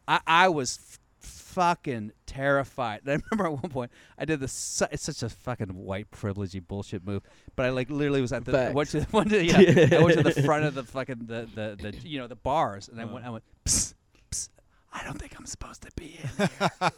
I 0.07 0.19
I 0.27 0.49
was 0.49 0.99
fucking 1.57 2.11
terrified. 2.25 3.01
And 3.05 3.21
I 3.21 3.25
remember 3.31 3.45
at 3.57 3.63
one 3.63 3.71
point 3.71 3.91
I 4.17 4.25
did 4.25 4.39
this. 4.39 4.51
su- 4.53 4.85
It's 4.91 5.03
such 5.03 5.23
a 5.23 5.29
fucking 5.29 5.69
white 5.75 6.11
privilegey 6.11 6.65
bullshit 6.65 7.05
move, 7.05 7.23
but 7.55 7.65
I 7.65 7.69
like 7.69 7.89
literally 7.89 8.21
was 8.21 8.31
at 8.33 8.45
the 8.45 8.69
I 8.69 8.71
went 8.71 8.89
to 8.91 9.05
went 9.11 9.29
to 9.31 9.43
yeah, 9.43 9.57
I 9.99 10.03
went 10.03 10.17
to 10.17 10.23
the 10.23 10.41
front 10.43 10.65
of 10.65 10.73
the 10.75 10.83
fucking 10.83 11.25
the 11.25 11.47
the, 11.53 11.77
the 11.91 12.07
you 12.07 12.19
know 12.19 12.27
the 12.27 12.35
bars, 12.35 12.89
and 12.89 13.01
I 13.01 13.05
went 13.05 13.25
I 13.25 13.29
went. 13.31 13.43
Psst, 13.65 13.93
psst, 14.31 14.49
I 14.93 15.03
don't 15.03 15.19
think 15.19 15.37
I'm 15.37 15.45
supposed 15.45 15.81
to 15.83 15.89
be 15.95 16.17
in 16.39 16.47
here. 16.47 16.91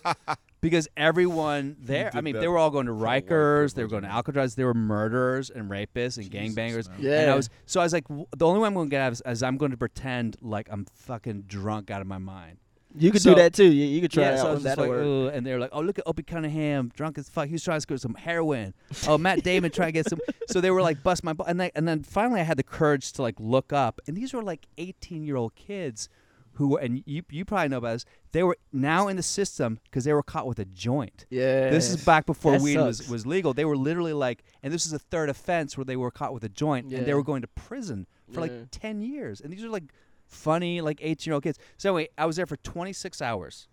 because 0.61 0.87
everyone 0.95 1.75
there, 1.79 2.11
I 2.13 2.21
mean, 2.21 2.37
they 2.39 2.47
were 2.47 2.57
all 2.57 2.69
going 2.69 2.85
to 2.85 2.91
Rikers, 2.93 3.73
they 3.73 3.81
were 3.83 3.89
going 3.89 4.03
to. 4.03 4.09
Alcatraz, 4.09 4.55
they 4.55 4.63
were 4.63 4.73
murderers 4.73 5.49
and 5.49 5.69
rapists 5.69 6.17
and 6.17 6.29
Jesus, 6.29 6.55
gangbangers. 6.55 6.89
man. 6.89 6.97
Yeah. 7.01 7.21
And 7.21 7.31
I 7.31 7.35
was 7.35 7.49
so 7.65 7.79
I 7.81 7.83
was 7.83 7.93
like, 7.93 8.07
w- 8.07 8.25
the 8.37 8.45
only 8.45 8.59
way 8.61 8.67
I'm 8.67 8.73
going 8.73 8.87
to 8.87 8.91
get 8.91 9.01
out 9.01 9.11
is, 9.13 9.21
is 9.25 9.43
I'm 9.43 9.57
going 9.57 9.71
to 9.71 9.77
pretend 9.77 10.37
like 10.41 10.67
I'm 10.71 10.85
fucking 10.93 11.43
drunk 11.47 11.89
out 11.91 12.01
of 12.01 12.07
my 12.07 12.17
mind. 12.19 12.57
You 12.97 13.11
could 13.11 13.21
So- 13.21 13.31
do 13.31 13.35
that 13.41 13.53
too. 13.53 13.65
You, 13.71 13.85
you 13.85 14.01
could 14.01 14.11
try 14.11 14.23
yeah, 14.23 14.31
that 14.31 14.39
so 14.39 14.47
I 14.47 14.51
out. 14.53 14.61
That'll 14.63 14.83
like, 14.85 14.91
work. 14.91 15.33
And 15.35 15.45
they're 15.45 15.59
like, 15.59 15.69
"Oh, 15.73 15.81
look 15.81 15.99
at 15.99 16.07
Opie 16.07 16.23
Cunningham, 16.23 16.91
drunk 16.95 17.17
as 17.17 17.29
fuck. 17.29 17.47
He 17.47 17.53
was 17.53 17.63
trying 17.63 17.77
to 17.77 17.81
score 17.81 17.97
some 17.97 18.15
heroin. 18.15 18.73
Oh, 19.07 19.17
Matt 19.17 19.43
Damon 19.43 19.69
trying 19.71 19.89
to 19.89 19.91
get 19.93 20.09
some." 20.09 20.19
So 20.47 20.59
they 20.59 20.71
were 20.71 20.81
like, 20.81 21.03
"Bust 21.03 21.23
my," 21.23 21.33
butt." 21.33 21.47
and 21.47 21.59
they, 21.59 21.71
and 21.75 21.87
then 21.87 22.01
finally 22.03 22.39
I 22.41 22.43
had 22.43 22.57
the 22.57 22.63
courage 22.63 23.11
to 23.13 23.21
like 23.21 23.35
look 23.39 23.71
up, 23.71 24.01
and 24.07 24.17
these 24.17 24.33
were 24.33 24.41
like 24.43 24.65
18 24.77 25.23
year 25.23 25.35
old 25.35 25.53
kids 25.55 26.09
who 26.53 26.75
and 26.77 27.03
you 27.05 27.21
you 27.29 27.45
probably 27.45 27.69
know 27.69 27.77
about 27.77 27.93
this. 27.93 28.05
They 28.31 28.41
were 28.43 28.57
now 28.73 29.07
in 29.07 29.15
the 29.17 29.23
system 29.23 29.79
because 29.85 30.03
they 30.03 30.13
were 30.13 30.23
caught 30.23 30.47
with 30.47 30.57
a 30.59 30.65
joint. 30.65 31.25
Yeah. 31.29 31.69
This 31.69 31.89
is 31.89 32.03
back 32.03 32.25
before 32.25 32.53
That 32.53 32.61
weed 32.61 32.77
was, 32.77 32.97
sucks. 32.97 33.09
was 33.09 33.25
legal. 33.25 33.53
They 33.53 33.65
were 33.65 33.77
literally 33.77 34.13
like, 34.13 34.43
and 34.63 34.73
this 34.73 34.85
is 34.85 34.93
a 34.93 34.99
third 34.99 35.29
offense 35.29 35.77
where 35.77 35.85
they 35.85 35.95
were 35.95 36.11
caught 36.11 36.33
with 36.33 36.43
a 36.43 36.49
joint, 36.49 36.91
and 36.91 37.05
they 37.05 37.13
were 37.13 37.23
going 37.23 37.41
to 37.43 37.47
prison 37.49 38.07
for 38.31 38.45
Yeah. 38.45 38.51
like 38.53 38.71
10 38.71 39.01
years. 39.01 39.41
And 39.41 39.53
these 39.53 39.63
are 39.63 39.69
like 39.69 39.85
funny, 40.29 40.81
like 40.81 40.99
18 41.01 41.29
year 41.29 41.33
old 41.33 41.43
kids. 41.43 41.59
So 41.77 41.89
anyway, 41.89 42.09
I 42.17 42.25
was 42.25 42.37
there 42.37 42.45
for 42.45 42.57
26 42.57 43.21
hours 43.21 43.67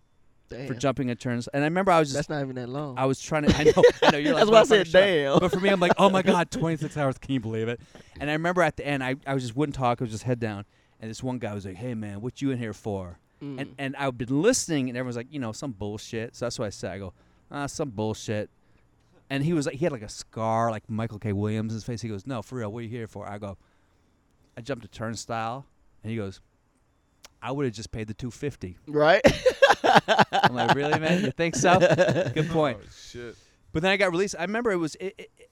for 0.49 0.73
jumping 0.73 1.09
at 1.09 1.19
turns, 1.19 1.47
and 1.49 1.63
I 1.63 1.67
remember 1.67 1.91
I 1.91 1.99
was 1.99 2.09
just. 2.09 2.15
That's 2.15 2.29
not 2.29 2.41
even 2.41 2.55
that 2.55 2.69
long. 2.69 2.97
I 2.97 3.05
was 3.05 3.19
trying 3.21 3.43
to. 3.43 3.55
I 3.55 3.63
know. 3.63 3.83
I 4.03 4.11
know. 4.11 4.17
You're 4.17 4.33
like. 4.35 4.47
That's 4.47 4.51
why 4.51 4.59
I 4.59 4.63
"Motherfucker, 4.63 4.67
said, 4.67 4.87
shut 4.87 5.03
up." 5.03 5.07
damn. 5.07 5.39
But 5.39 5.51
for 5.51 5.59
me, 5.59 5.69
I'm 5.69 5.79
like, 5.79 5.93
oh 5.97 6.09
my 6.09 6.21
god, 6.23 6.51
26 6.51 6.95
hours. 6.97 7.17
Can 7.17 7.33
you 7.33 7.39
believe 7.39 7.67
it? 7.67 7.79
And 8.19 8.29
I 8.29 8.33
remember 8.33 8.61
at 8.61 8.77
the 8.77 8.85
end, 8.85 9.03
I, 9.03 9.15
I 9.25 9.33
was 9.33 9.43
just 9.43 9.55
wouldn't 9.55 9.75
talk. 9.75 10.01
I 10.01 10.03
was 10.03 10.11
just 10.11 10.23
head 10.23 10.39
down, 10.39 10.65
and 10.99 11.09
this 11.09 11.21
one 11.21 11.37
guy 11.39 11.53
was 11.53 11.65
like, 11.65 11.75
hey 11.75 11.93
man, 11.93 12.21
what 12.21 12.41
you 12.41 12.51
in 12.51 12.57
here 12.57 12.73
for? 12.73 13.19
Mm. 13.43 13.61
And 13.61 13.75
and 13.77 13.95
I've 13.97 14.17
been 14.17 14.41
listening, 14.41 14.89
and 14.89 14.97
everyone's 14.97 15.17
like, 15.17 15.27
you 15.31 15.39
know, 15.39 15.51
some 15.51 15.71
bullshit. 15.71 16.35
So 16.35 16.45
that's 16.45 16.57
what 16.57 16.65
I 16.65 16.69
said. 16.69 16.91
I 16.91 16.99
go, 16.99 17.13
ah, 17.51 17.67
some 17.67 17.89
bullshit. 17.89 18.49
And 19.29 19.43
he 19.43 19.51
was 19.51 19.65
like, 19.65 19.75
he 19.75 19.83
had 19.83 19.91
like 19.91 20.03
a 20.03 20.09
scar, 20.09 20.71
like 20.71 20.89
Michael 20.89 21.19
K. 21.19 21.33
Williams 21.33 21.73
in 21.73 21.75
his 21.75 21.83
face. 21.83 22.01
He 22.01 22.07
goes, 22.07 22.25
no, 22.25 22.41
for 22.41 22.55
real, 22.55 22.71
what 22.71 22.79
are 22.79 22.83
you 22.83 22.89
here 22.89 23.07
for? 23.07 23.27
I 23.27 23.37
go, 23.37 23.57
I 24.55 24.61
jumped 24.61 24.85
a 24.85 24.87
turnstile, 24.87 25.65
and 26.01 26.09
he 26.09 26.15
goes, 26.15 26.39
I 27.41 27.51
would 27.51 27.65
have 27.65 27.73
just 27.73 27.91
paid 27.91 28.07
the 28.07 28.13
250. 28.13 28.77
right? 28.87 29.21
I'm 30.43 30.55
like, 30.55 30.75
really, 30.75 30.99
man? 30.99 31.23
You 31.23 31.31
think 31.31 31.55
so? 31.55 31.79
Good 32.33 32.49
point. 32.49 32.79
Oh, 32.81 32.87
shit. 32.95 33.35
But 33.73 33.83
then 33.83 33.91
I 33.91 33.97
got 33.97 34.11
released. 34.11 34.35
I 34.37 34.41
remember 34.43 34.71
it 34.71 34.77
was, 34.77 34.95
it, 34.95 35.13
it, 35.17 35.31
it- 35.37 35.49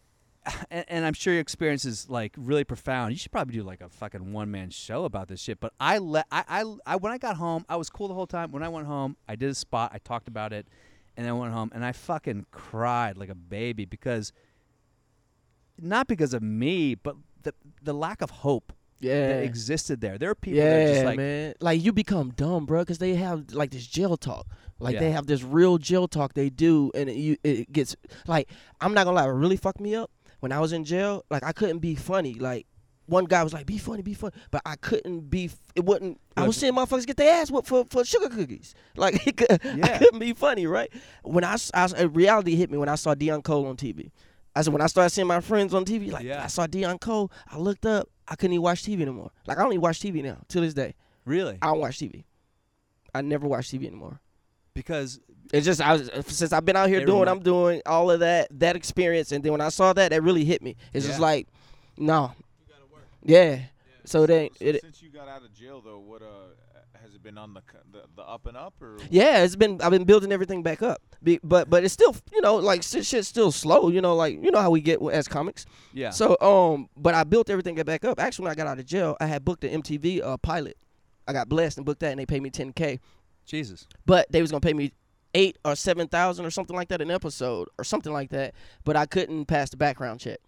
and, 0.70 0.86
and 0.90 1.06
I'm 1.06 1.14
sure 1.14 1.34
your 1.34 1.42
experience 1.42 1.86
is 1.86 2.08
like 2.08 2.34
really 2.38 2.64
profound. 2.64 3.12
You 3.14 3.18
should 3.18 3.32
probably 3.32 3.56
do 3.56 3.64
like 3.64 3.82
a 3.82 3.90
fucking 3.90 4.32
one 4.32 4.52
man 4.52 4.70
show 4.70 5.04
about 5.06 5.28
this 5.28 5.40
shit. 5.42 5.60
But 5.60 5.74
I 5.80 5.98
let, 5.98 6.28
I, 6.32 6.44
I, 6.48 6.76
I, 6.86 6.96
when 6.98 7.12
I 7.12 7.18
got 7.18 7.36
home, 7.38 7.66
I 7.68 7.78
was 7.78 7.90
cool 7.90 8.08
the 8.08 8.14
whole 8.14 8.28
time. 8.28 8.52
When 8.52 8.62
I 8.62 8.70
went 8.70 8.86
home, 8.86 9.18
I 9.28 9.36
did 9.36 9.50
a 9.50 9.56
spot. 9.56 9.90
I 9.92 9.98
talked 9.98 10.28
about 10.28 10.54
it, 10.54 10.68
and 11.18 11.26
then 11.26 11.34
I 11.34 11.36
went 11.36 11.52
home 11.52 11.72
and 11.74 11.84
I 11.84 11.94
fucking 11.94 12.46
cried 12.52 13.18
like 13.18 13.30
a 13.30 13.36
baby 13.36 13.86
because, 13.86 14.34
not 15.80 16.08
because 16.08 16.34
of 16.36 16.44
me, 16.44 16.94
but 16.94 17.16
the 17.42 17.54
the 17.82 17.94
lack 17.94 18.22
of 18.22 18.30
hope 18.30 18.72
yeah. 19.00 19.28
that 19.28 19.44
existed 19.44 20.02
there. 20.02 20.18
There 20.18 20.30
are 20.30 20.36
people 20.36 20.60
that 20.62 20.76
are 20.76 20.80
yeah, 20.82 20.94
just 20.94 21.06
like, 21.06 21.18
man. 21.18 21.54
Like 21.60 21.84
you 21.84 21.92
become 21.92 22.32
dumb, 22.32 22.66
bro, 22.66 22.82
because 22.82 22.98
they 22.98 23.16
have 23.16 23.54
like 23.54 23.72
this 23.72 23.86
jail 23.88 24.18
talk. 24.18 24.48
Like 24.80 25.00
they 25.00 25.12
have 25.12 25.26
this 25.26 25.42
real 25.42 25.78
jail 25.78 26.08
talk 26.08 26.34
they 26.34 26.50
do, 26.50 26.92
and 26.94 27.10
it, 27.10 27.16
you, 27.16 27.38
it 27.44 27.72
gets 27.72 27.96
like 28.28 28.50
I'm 28.82 28.94
not 28.94 29.06
gonna 29.06 29.16
lie, 29.16 29.26
it 29.26 29.32
really 29.32 29.58
fucked 29.58 29.80
me 29.80 29.96
up 29.96 30.12
when 30.42 30.52
I 30.52 30.60
was 30.60 30.74
in 30.74 30.84
jail. 30.84 31.24
Like 31.30 31.44
I 31.44 31.54
couldn't 31.54 31.80
be 31.80 31.96
funny. 31.96 32.34
Like 32.34 32.68
one 33.06 33.26
guy 33.26 33.44
was 33.44 33.54
like, 33.54 33.66
"Be 33.66 33.78
funny, 33.78 34.02
be 34.02 34.14
funny," 34.14 34.34
but 34.52 34.62
I 34.66 34.76
couldn't 34.76 35.30
be. 35.30 35.50
It 35.76 35.86
wouldn't. 35.86 36.20
I 36.36 36.46
was 36.46 36.58
seeing 36.58 36.74
motherfuckers 36.74 37.06
get 37.06 37.18
their 37.18 37.42
ass 37.42 37.52
whooped 37.52 37.68
for 37.68 37.86
for 37.90 38.04
sugar 38.04 38.30
cookies. 38.30 38.74
Like 38.98 39.28
it 39.28 39.38
could, 39.38 39.52
I 39.84 39.98
couldn't 39.98 40.20
be 40.20 40.34
funny, 40.34 40.68
right? 40.68 40.90
When 41.24 41.44
I, 41.44 41.58
I 41.74 42.04
reality 42.04 42.56
hit 42.56 42.72
me 42.72 42.78
when 42.78 42.90
I 42.90 42.96
saw 42.96 43.14
Deon 43.14 43.44
Cole 43.44 43.68
on 43.68 43.76
TV. 43.76 44.12
I 44.56 44.62
said 44.62 44.72
when 44.72 44.82
I 44.82 44.88
started 44.88 45.10
seeing 45.10 45.28
my 45.28 45.42
friends 45.42 45.74
on 45.74 45.84
TV, 45.84 46.12
like 46.12 46.24
Yeah. 46.24 46.42
I 46.42 46.48
saw 46.48 46.66
Deon 46.66 47.02
Cole, 47.02 47.30
I 47.48 47.58
looked 47.58 47.86
up. 47.86 48.10
I 48.28 48.36
couldn't 48.36 48.54
even 48.54 48.64
watch 48.64 48.84
TV 48.84 49.02
anymore. 49.02 49.32
Like 49.46 49.58
I 49.58 49.62
don't 49.64 49.74
even 49.74 49.82
watch 49.82 50.00
TV 50.00 50.24
now 50.24 50.38
to 50.50 50.60
this 50.62 50.74
day. 50.74 50.96
really? 51.26 51.58
I 51.62 51.68
don't 51.68 51.80
watch 51.80 51.98
TV. 52.00 52.24
I 53.14 53.22
never 53.22 53.48
watch 53.48 53.70
TV 53.70 53.86
anymore. 53.88 54.20
Because 54.74 55.20
It's 55.54 55.66
just 55.66 55.80
I 55.80 55.94
was 55.94 56.10
since 56.28 56.52
I've 56.52 56.66
been 56.66 56.76
out 56.76 56.90
here 56.90 57.06
doing, 57.06 57.20
remi- 57.20 57.32
I'm 57.32 57.40
doing 57.44 57.82
all 57.86 58.12
of 58.12 58.20
that 58.22 58.48
that 58.60 58.76
experience, 58.76 59.32
and 59.32 59.44
then 59.44 59.52
when 59.52 59.62
I 59.62 59.70
saw 59.70 59.94
that, 59.94 60.10
that 60.10 60.22
really 60.24 60.44
hit 60.44 60.62
me. 60.62 60.76
It's 60.94 61.06
just 61.06 61.20
like, 61.20 61.48
no, 61.98 62.34
yeah, 63.24 63.60
So 64.04 64.24
it 64.24 64.30
ain't 64.30 64.54
it. 64.60 64.82
since 64.82 65.02
you 65.02 65.10
got 65.10 65.28
out 65.30 65.44
of 65.44 65.54
jail 65.54 65.82
though, 65.82 66.00
what 66.00 66.22
uh 66.22 66.26
has 67.02 67.14
it 67.14 67.24
been 67.24 67.38
on 67.38 67.54
the 67.54 67.62
the, 67.92 68.04
the 68.16 68.22
up 68.24 68.46
and 68.46 68.58
up 68.58 68.74
or? 68.82 68.98
Yeah, 69.10 69.44
it's 69.44 69.56
been 69.56 69.82
I've 69.82 69.92
been 69.92 70.06
building 70.06 70.32
everything 70.32 70.64
back 70.64 70.82
up, 70.82 71.02
Be, 71.24 71.40
but 71.44 71.70
but 71.70 71.84
it's 71.84 71.94
still 71.94 72.16
you 72.32 72.42
know 72.42 72.56
like 72.56 72.84
shit, 72.84 73.06
shit's 73.06 73.28
still 73.28 73.52
slow. 73.52 73.90
You 73.90 74.02
know 74.02 74.16
like 74.16 74.42
you 74.44 74.52
know 74.52 74.60
how 74.60 74.70
we 74.72 74.82
get 74.82 75.02
as 75.02 75.28
comics. 75.28 75.66
Yeah. 75.94 76.10
So 76.12 76.38
um, 76.40 76.90
but 76.98 77.16
I 77.16 77.24
built 77.24 77.50
everything 77.50 77.76
back 77.76 78.06
up. 78.06 78.20
Actually, 78.20 78.44
when 78.44 78.52
I 78.52 78.56
got 78.56 78.68
out 78.68 78.80
of 78.80 78.86
jail, 78.86 79.18
I 79.20 79.28
had 79.28 79.44
booked 79.46 79.64
an 79.64 79.82
MTV 79.82 80.24
uh, 80.24 80.38
pilot. 80.38 80.78
I 81.28 81.34
got 81.34 81.50
blessed 81.50 81.78
and 81.78 81.86
booked 81.86 82.02
that, 82.02 82.12
and 82.12 82.20
they 82.20 82.26
paid 82.26 82.42
me 82.42 82.52
10k. 82.52 83.00
Jesus. 83.46 83.88
But 84.06 84.32
they 84.32 84.42
was 84.42 84.52
gonna 84.52 84.62
pay 84.62 84.74
me 84.74 84.92
eight 85.34 85.58
or 85.66 85.76
seven 85.76 86.08
thousand 86.08 86.46
or 86.46 86.52
something 86.52 86.76
like 86.76 86.88
that 86.90 87.02
an 87.02 87.12
episode 87.12 87.68
or 87.78 87.84
something 87.84 88.14
like 88.14 88.30
that. 88.32 88.54
But 88.84 88.96
I 88.96 89.06
couldn't 89.06 89.46
pass 89.46 89.70
the 89.70 89.78
background 89.78 90.20
check. 90.20 90.40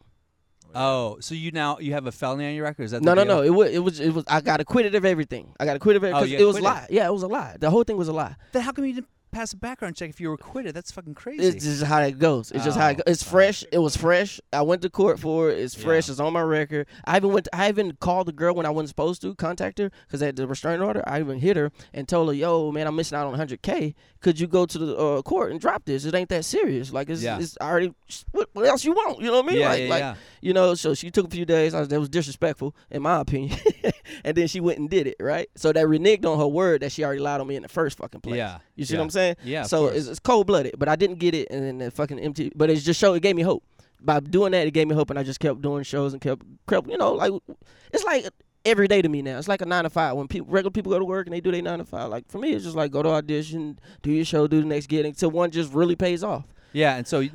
Oh, 0.76 1.16
oh, 1.16 1.18
so 1.20 1.36
you 1.36 1.52
now 1.52 1.80
you 1.80 1.94
have 1.94 2.06
a 2.08 2.12
felony 2.12 2.48
on 2.48 2.54
your 2.54 2.64
record? 2.66 2.84
Is 2.84 2.92
that 2.92 3.02
No, 3.02 3.12
the 3.16 3.24
no, 3.24 3.24
deal? 3.26 3.36
no. 3.38 3.42
It 3.44 3.50
was, 3.50 3.72
it 3.72 3.80
was, 3.80 4.00
it 4.00 4.14
was. 4.14 4.24
I 4.28 4.42
got 4.42 4.60
acquitted 4.62 4.96
of 4.96 5.06
everything. 5.06 5.54
I 5.60 5.66
got 5.66 5.76
acquitted 5.76 6.04
of 6.04 6.14
Oh, 6.14 6.18
everything. 6.18 6.40
you 6.40 6.44
it 6.44 6.48
was 6.48 6.56
a 6.58 6.60
acquitted. 6.60 6.82
lie. 6.82 6.88
Yeah, 6.90 7.08
it 7.08 7.14
was 7.14 7.24
a 7.24 7.28
lie. 7.28 7.56
The 7.60 7.70
whole 7.70 7.84
thing 7.84 7.98
was 7.98 8.08
a 8.08 8.14
lie. 8.14 8.36
Then 8.52 8.62
how 8.64 8.72
come 8.72 8.86
you 8.86 8.94
didn't 8.94 9.08
pass 9.32 9.54
a 9.54 9.58
background 9.58 9.96
check 9.96 10.10
if 10.10 10.20
you 10.22 10.30
were 10.30 10.36
acquitted? 10.36 10.74
That's 10.76 10.92
fucking 10.92 11.14
crazy. 11.16 11.44
It's 11.44 11.64
just 11.66 11.84
how 11.84 12.00
it 12.02 12.20
goes. 12.20 12.52
It's 12.52 12.64
just 12.66 12.78
how 12.78 12.88
it 12.90 12.94
Oh, 13.00 13.04
goes. 13.06 13.14
It's 13.14 13.24
fresh. 13.24 13.64
It 13.72 13.80
was 13.80 13.96
fresh. 13.96 14.40
I 14.54 14.62
went 14.62 14.82
to 14.84 14.90
court 14.90 15.20
for 15.20 15.50
it. 15.50 15.60
It's 15.60 15.76
fresh. 15.76 16.08
Yeah. 16.08 16.14
It's 16.14 16.20
on 16.20 16.34
my 16.34 16.42
record. 16.42 16.88
I 17.06 17.18
even 17.18 17.32
went. 17.34 17.46
To, 17.46 17.56
I 17.56 17.70
even 17.70 17.94
called 18.00 18.28
the 18.28 18.32
girl 18.32 18.56
when 18.56 18.66
I 18.66 18.70
wasn't 18.70 18.90
supposed 18.90 19.22
to 19.22 19.36
contact 19.36 19.80
her 19.80 19.92
because 20.08 20.22
I 20.22 20.28
had 20.28 20.36
the 20.36 20.48
restraining 20.48 20.82
order. 20.82 21.04
I 21.08 21.20
even 21.20 21.40
hit 21.40 21.58
her 21.58 21.72
and 21.94 22.08
told 22.08 22.30
her, 22.30 22.34
"Yo, 22.34 22.72
man, 22.72 22.88
I'm 22.88 22.96
missing 22.96 23.18
out 23.18 23.28
on 23.28 23.38
100k. 23.38 23.94
Could 24.22 24.40
you 24.40 24.48
go 24.48 24.66
to 24.66 24.78
the 24.78 24.98
uh, 24.98 25.22
court 25.22 25.52
and 25.52 25.60
drop 25.62 25.86
this? 25.86 26.06
It 26.06 26.16
ain't 26.16 26.30
that 26.30 26.44
serious. 26.46 26.92
Like 26.92 27.10
it's, 27.10 27.22
Yeah. 27.22 27.40
it's 27.40 27.58
already. 27.62 27.94
What, 28.32 28.50
what 28.54 28.66
else 28.66 28.84
you 28.86 28.94
want? 28.94 29.20
You 29.20 29.28
know 29.28 29.42
what 29.42 29.46
I 29.46 29.48
mean? 29.50 29.60
yeah, 29.60 29.70
like, 29.70 29.80
yeah, 29.82 29.90
like 29.90 30.00
yeah. 30.00 30.16
you 30.42 30.54
know. 30.54 30.74
So 30.74 30.94
she 30.94 31.12
took 31.12 31.28
a 31.28 31.30
few 31.30 31.46
days. 31.46 31.74
I 31.74 31.80
was, 31.80 31.88
that 31.90 32.00
was 32.00 32.10
disrespectful 32.10 32.76
in 32.90 33.02
my 33.02 33.20
opinion. 33.20 33.58
and 34.24 34.36
then 34.38 34.48
she 34.48 34.60
went 34.60 34.80
and 34.80 34.90
did 34.90 35.08
it. 35.08 35.16
Right. 35.20 35.50
So 35.56 35.72
that 35.74 35.86
reneged 35.86 36.26
on 36.26 36.38
her 36.40 36.48
word 36.48 36.82
that 36.82 36.92
she 36.92 37.04
already 37.04 37.22
lied 37.22 37.42
on 37.42 37.48
me 37.48 37.56
in 37.56 37.64
the 37.64 37.70
first 37.70 37.98
fucking 37.98 38.22
place. 38.22 38.38
Yeah, 38.38 38.60
You 38.76 38.86
see 38.86 38.94
yeah. 38.94 39.00
what 39.00 39.04
I'm 39.06 39.10
saying? 39.12 39.36
Yeah, 39.44 39.64
So 39.64 39.88
it's, 39.88 40.08
it's 40.08 40.20
cold 40.20 40.48
blooded, 40.48 40.76
but 40.78 40.88
I 40.88 40.96
didn't 40.96 41.20
get 41.20 41.34
it, 41.36 41.48
and 41.52 41.64
then 41.64 41.78
the 41.80 41.92
fucking 41.92 42.18
MTV. 42.18 42.52
But 42.56 42.70
it 42.70 42.76
just 42.78 43.00
showed. 43.00 43.14
It 43.14 43.22
gave 43.22 43.36
me 43.36 43.42
hope. 43.44 43.64
By 44.00 44.20
doing 44.20 44.52
that, 44.52 44.68
it 44.68 44.72
gave 44.72 44.88
me 44.88 44.94
hope, 44.96 45.10
and 45.10 45.18
I 45.18 45.24
just 45.24 45.40
kept 45.40 45.62
doing 45.62 45.84
shows 45.84 46.14
and 46.14 46.22
kept, 46.22 46.44
kept 46.70 46.88
you 46.90 46.98
know, 46.98 47.14
like 47.14 47.32
it's 47.92 48.04
like 48.04 48.28
every 48.64 48.88
day 48.88 49.02
to 49.02 49.10
me 49.10 49.22
now. 49.24 49.38
It's 49.40 49.48
like 49.48 49.62
a 49.62 49.66
nine 49.66 49.86
to 49.86 49.90
five. 49.90 50.16
When 50.16 50.28
people 50.28 50.48
regular 50.50 50.70
people 50.72 50.92
go 50.92 51.00
to 51.00 51.06
work 51.06 51.26
and 51.26 51.34
they 51.34 51.42
do 51.42 51.52
their 51.52 51.62
nine 51.64 51.80
to 51.80 51.86
five. 51.86 52.10
Like 52.10 52.30
for 52.30 52.38
me, 52.38 52.54
it's 52.54 52.64
just 52.64 52.76
like 52.76 52.92
go 52.92 53.02
to 53.02 53.10
audition, 53.10 53.80
do 54.04 54.12
your 54.12 54.24
show, 54.26 54.46
do 54.46 54.60
the 54.62 54.68
next 54.68 54.86
gig 54.88 55.06
until 55.06 55.32
one 55.32 55.50
just 55.50 55.74
really 55.74 55.96
pays 55.96 56.24
off. 56.24 56.46
Yeah, 56.74 56.98
and 56.98 57.08
so 57.08 57.22
I- 57.22 57.30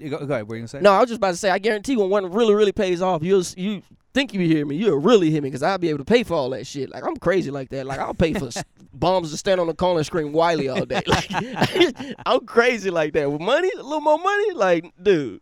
go, 0.00 0.08
go 0.08 0.16
ahead. 0.16 0.28
What 0.28 0.48
were 0.48 0.56
you 0.56 0.62
gonna 0.62 0.68
say? 0.68 0.80
No, 0.80 0.92
I 0.92 1.00
was 1.00 1.08
just 1.10 1.18
about 1.18 1.30
to 1.32 1.36
say, 1.36 1.50
I 1.50 1.58
guarantee 1.58 1.96
when 1.96 2.10
one 2.10 2.32
really, 2.32 2.54
really 2.54 2.72
pays 2.72 3.00
off, 3.00 3.22
you'll 3.22 3.44
you 3.56 3.82
think 4.14 4.32
you 4.32 4.40
hear 4.40 4.64
me, 4.64 4.76
you'll 4.76 4.98
really 4.98 5.30
hear 5.30 5.42
me 5.42 5.48
because 5.50 5.62
I'll 5.62 5.76
be 5.78 5.88
able 5.90 5.98
to 5.98 6.04
pay 6.04 6.22
for 6.22 6.34
all 6.34 6.50
that 6.50 6.66
shit. 6.66 6.88
Like 6.90 7.04
I'm 7.06 7.16
crazy 7.16 7.50
like 7.50 7.68
that. 7.70 7.84
Like 7.84 7.98
I'll 7.98 8.14
pay 8.14 8.32
for 8.32 8.48
bombs 8.94 9.30
to 9.32 9.36
stand 9.36 9.60
on 9.60 9.66
the 9.66 9.74
corner 9.74 9.98
and 9.98 10.06
scream 10.06 10.32
Wiley 10.32 10.68
all 10.68 10.86
day. 10.86 11.02
Like 11.06 11.28
I'm 12.26 12.46
crazy 12.46 12.90
like 12.90 13.12
that. 13.14 13.30
With 13.30 13.40
money, 13.40 13.70
a 13.76 13.82
little 13.82 14.00
more 14.00 14.18
money, 14.18 14.52
like 14.54 14.90
dude. 15.02 15.40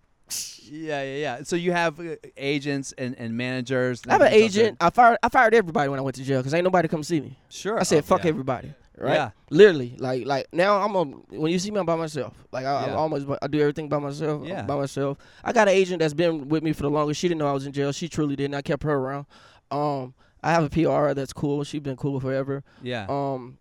Yeah, 0.65 1.03
yeah, 1.03 1.17
yeah. 1.17 1.43
So 1.43 1.57
you 1.57 1.73
have 1.73 2.01
uh, 2.01 2.17
agents 2.39 2.95
and, 2.97 3.15
and 3.19 3.37
managers. 3.37 4.03
I 4.09 4.13
have 4.13 4.23
an 4.23 4.33
agent. 4.33 4.79
I 4.81 4.89
fired 4.89 5.19
I 5.23 5.29
fired 5.29 5.53
everybody 5.55 5.91
when 5.91 5.99
I 5.99 6.03
went 6.03 6.17
to 6.17 6.25
jail 6.25 6.41
because 6.41 6.55
ain't 6.55 6.65
nobody 6.65 6.89
come 6.89 7.03
see 7.03 7.21
me. 7.21 7.37
Sure. 7.51 7.79
I 7.79 7.83
said 7.83 7.99
Oh, 7.99 8.03
fuck 8.07 8.25
yeah. 8.25 8.31
everybody. 8.31 8.73
Right. 8.99 9.15
Yeah. 9.15 9.31
Literally, 9.51 9.95
like 9.99 10.27
like 10.27 10.47
now 10.53 10.81
I'm 10.81 10.95
a, 10.95 11.05
when 11.05 11.51
you 11.51 11.59
see 11.59 11.71
me 11.71 11.81
I'm 11.81 11.87
by 11.87 11.97
myself. 11.97 12.35
Like 12.53 12.67
I, 12.67 12.87
Yeah. 12.87 12.93
I 12.93 12.97
almost 12.97 13.27
I 13.41 13.47
do 13.47 13.61
everything 13.61 13.89
by 13.89 13.99
myself. 13.99 14.43
I'm 14.61 14.67
by 14.67 14.77
myself. 14.77 15.19
I 15.43 15.53
got 15.53 15.69
an 15.69 15.75
agent 15.75 16.01
that's 16.01 16.15
been 16.15 16.49
with 16.49 16.63
me 16.63 16.73
for 16.73 16.83
the 16.83 16.91
longest. 16.91 17.21
She 17.21 17.29
didn't 17.29 17.39
know 17.39 17.49
I 17.49 17.53
was 17.53 17.67
in 17.67 17.73
jail. 17.73 17.91
She 17.93 18.09
truly 18.09 18.37
didn't. 18.37 18.55
I 18.55 18.63
kept 18.63 18.83
her 18.83 18.93
around. 18.95 19.27
Um, 19.71 20.15
I 20.43 20.51
have 20.53 20.65
a 20.65 20.71
PR 20.71 21.15
that's 21.15 21.33
cool. 21.33 21.65
She's 21.65 21.81
been 21.81 21.97
cool 21.97 22.21
forever. 22.21 22.63
Yeah. 22.83 23.07
Um, 23.09 23.59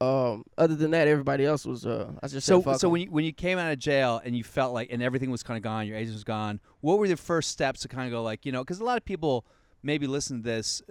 um, 0.00 0.44
other 0.58 0.74
than 0.74 0.90
that, 0.90 1.08
everybody 1.08 1.44
else 1.46 1.64
was 1.64 1.86
uh. 1.86 2.12
I 2.22 2.28
just 2.28 2.46
so 2.46 2.58
said 2.58 2.64
fuck 2.64 2.80
so 2.80 2.88
'em. 2.88 2.92
when 2.92 3.00
you 3.02 3.10
when 3.10 3.24
you 3.24 3.32
came 3.32 3.58
out 3.58 3.72
of 3.72 3.78
jail 3.78 4.20
and 4.24 4.36
you 4.36 4.44
felt 4.44 4.74
like 4.74 4.92
and 4.92 5.02
everything 5.02 5.30
was 5.30 5.42
kind 5.42 5.56
of 5.56 5.62
gone, 5.62 5.86
your 5.86 5.96
agent 5.96 6.14
was 6.14 6.24
gone. 6.24 6.60
What 6.80 6.98
were 6.98 7.08
the 7.08 7.16
first 7.16 7.50
steps 7.50 7.80
to 7.80 7.88
kind 7.88 8.06
of 8.06 8.12
go 8.12 8.22
like 8.22 8.44
you 8.44 8.52
know 8.52 8.62
because 8.62 8.80
a 8.80 8.84
lot 8.84 8.96
of 8.98 9.04
people 9.04 9.46
maybe 9.82 10.06
listen 10.06 10.38
to 10.38 10.42
this 10.42 10.82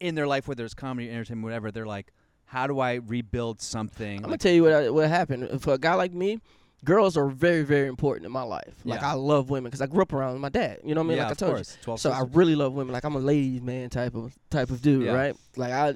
in 0.00 0.14
their 0.14 0.26
life 0.26 0.46
whether 0.48 0.64
it's 0.64 0.74
comedy, 0.74 1.10
entertainment, 1.10 1.44
whatever. 1.44 1.70
They're 1.70 1.86
like, 1.86 2.12
how 2.46 2.66
do 2.66 2.80
I 2.80 2.94
rebuild 2.94 3.60
something? 3.60 4.16
I'm 4.16 4.22
gonna 4.22 4.32
Like, 4.32 4.40
tell 4.40 4.52
you 4.52 4.62
what 4.62 4.72
I, 4.72 4.90
what 4.90 5.08
happened. 5.08 5.62
For 5.62 5.74
a 5.74 5.78
guy 5.78 5.94
like 5.94 6.12
me, 6.12 6.40
girls 6.84 7.16
are 7.16 7.28
very 7.28 7.62
very 7.62 7.88
important 7.88 8.26
in 8.26 8.32
my 8.32 8.42
life. 8.42 8.74
Like 8.84 9.00
Yeah. 9.00 9.10
I 9.10 9.14
love 9.14 9.50
women 9.50 9.70
because 9.70 9.80
I 9.80 9.86
grew 9.86 10.02
up 10.02 10.12
around 10.12 10.38
my 10.40 10.48
dad. 10.50 10.80
You 10.84 10.94
know 10.94 11.00
what 11.00 11.06
I 11.06 11.08
mean? 11.08 11.16
yeah, 11.18 11.22
like 11.24 11.32
I 11.32 11.34
told 11.34 11.50
you. 11.50 11.56
course. 11.56 11.78
Twelve. 11.82 12.00
So 12.00 12.10
I 12.10 12.22
really 12.32 12.54
love 12.54 12.72
women. 12.74 12.92
Like 12.92 13.04
I'm 13.04 13.16
a 13.16 13.20
ladies 13.20 13.62
man 13.62 13.90
type 13.90 14.14
of 14.14 14.36
type 14.50 14.70
of 14.70 14.82
dude, 14.82 15.04
Yeah. 15.06 15.12
right? 15.12 15.36
Like 15.56 15.72
I 15.72 15.94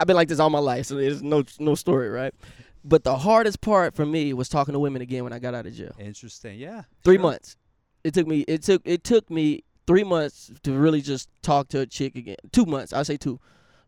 I've 0.00 0.06
been 0.06 0.16
like 0.16 0.28
this 0.28 0.38
all 0.40 0.50
my 0.50 0.58
life, 0.58 0.86
so 0.86 0.94
there's 0.96 1.22
no 1.22 1.44
no 1.58 1.74
story, 1.74 2.08
right? 2.08 2.34
But 2.82 3.04
the 3.04 3.18
hardest 3.18 3.60
part 3.60 3.94
for 3.94 4.06
me 4.06 4.32
was 4.32 4.48
talking 4.48 4.72
to 4.72 4.78
women 4.78 5.02
again 5.02 5.22
when 5.24 5.34
I 5.34 5.38
got 5.38 5.52
out 5.54 5.66
of 5.66 5.74
jail. 5.74 5.94
interesting. 5.98 6.58
Yeah. 6.58 6.84
Three 7.04 7.16
sure. 7.16 7.22
months. 7.22 7.56
It 8.04 8.14
took 8.14 8.26
me 8.26 8.40
it 8.48 8.62
took 8.62 8.80
it 8.86 9.04
took 9.04 9.30
me 9.30 9.62
three 9.86 10.04
months 10.04 10.50
to 10.62 10.72
really 10.72 11.02
just 11.02 11.28
talk 11.42 11.68
to 11.68 11.80
a 11.80 11.86
chick 11.86 12.16
again. 12.16 12.36
Two 12.52 12.64
months, 12.64 12.94
I 12.94 13.02
say 13.02 13.18
two. 13.18 13.38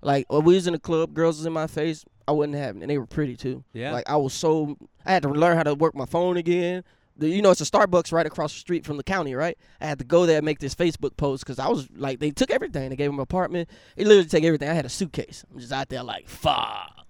Like 0.02 0.30
when 0.30 0.44
we 0.44 0.54
was 0.54 0.66
in 0.66 0.72
the 0.72 0.78
club, 0.78 1.14
girls 1.14 1.38
was 1.38 1.46
in 1.46 1.52
my 1.52 1.66
face. 1.66 2.04
I 2.26 2.32
wasn't 2.32 2.54
having, 2.54 2.82
it. 2.82 2.84
and 2.84 2.90
they 2.90 2.98
were 2.98 3.06
pretty 3.06 3.36
too. 3.36 3.64
Yeah. 3.72 3.92
Like 3.92 4.08
I 4.08 4.16
was 4.16 4.32
so 4.34 4.76
I 5.04 5.12
had 5.12 5.22
to 5.22 5.28
learn 5.28 5.56
how 5.56 5.62
to 5.62 5.74
work 5.74 5.94
my 5.94 6.06
phone 6.06 6.36
again. 6.36 6.84
The, 7.16 7.28
you 7.28 7.42
know, 7.42 7.50
it's 7.50 7.60
a 7.60 7.64
Starbucks 7.64 8.10
right 8.10 8.24
across 8.24 8.54
the 8.54 8.58
street 8.58 8.86
from 8.86 8.96
the 8.96 9.02
county, 9.02 9.34
right? 9.34 9.56
I 9.80 9.86
had 9.86 9.98
to 9.98 10.04
go 10.04 10.24
there 10.24 10.38
and 10.38 10.44
make 10.46 10.60
this 10.60 10.74
Facebook 10.74 11.16
post 11.16 11.44
because 11.44 11.58
I 11.58 11.68
was 11.68 11.88
like, 11.94 12.20
they 12.20 12.30
took 12.30 12.50
everything. 12.50 12.88
They 12.88 12.96
gave 12.96 13.10
him 13.10 13.16
an 13.16 13.20
apartment. 13.20 13.68
They 13.96 14.04
literally 14.04 14.28
take 14.28 14.44
everything. 14.44 14.68
I 14.68 14.74
had 14.74 14.86
a 14.86 14.88
suitcase. 14.88 15.44
I'm 15.52 15.58
just 15.60 15.72
out 15.72 15.88
there 15.90 16.02
like, 16.02 16.28
fuck. 16.28 17.01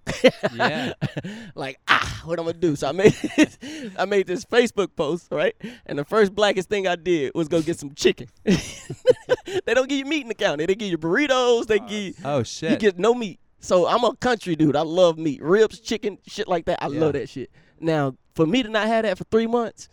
Yeah. 0.53 0.93
like 1.55 1.79
ah, 1.87 2.21
what 2.25 2.39
I'm 2.39 2.45
gonna 2.45 2.57
do? 2.57 2.75
So 2.75 2.89
I 2.89 2.91
made 2.91 3.15
I 3.97 4.05
made 4.05 4.27
this 4.27 4.45
Facebook 4.45 4.95
post, 4.95 5.27
right? 5.31 5.55
And 5.85 5.97
the 5.99 6.03
first 6.05 6.35
blackest 6.35 6.69
thing 6.69 6.87
I 6.87 6.95
did 6.95 7.31
was 7.35 7.47
go 7.47 7.61
get 7.61 7.79
some 7.79 7.93
chicken. 7.93 8.27
they 8.45 9.73
don't 9.73 9.87
give 9.87 9.99
you 9.99 10.05
meat 10.05 10.21
in 10.21 10.27
the 10.27 10.33
county. 10.35 10.65
They 10.65 10.75
give 10.75 10.89
you 10.89 10.97
burritos. 10.97 11.67
They 11.67 11.79
give 11.79 11.91
you, 11.91 12.13
Oh 12.25 12.43
you 12.69 12.77
get 12.77 12.97
no 12.99 13.13
meat. 13.13 13.39
So 13.59 13.87
I'm 13.87 14.03
a 14.03 14.15
country 14.15 14.55
dude. 14.55 14.75
I 14.75 14.81
love 14.81 15.17
meat, 15.17 15.41
ribs, 15.41 15.79
chicken, 15.79 16.17
shit 16.27 16.47
like 16.47 16.65
that. 16.65 16.83
I 16.83 16.87
Yeah. 16.87 16.99
love 16.99 17.13
that 17.13 17.29
shit. 17.29 17.49
Now 17.79 18.15
for 18.35 18.45
me 18.45 18.63
to 18.63 18.69
not 18.69 18.87
have 18.87 19.03
that 19.03 19.17
for 19.17 19.23
three 19.25 19.47
months, 19.47 19.87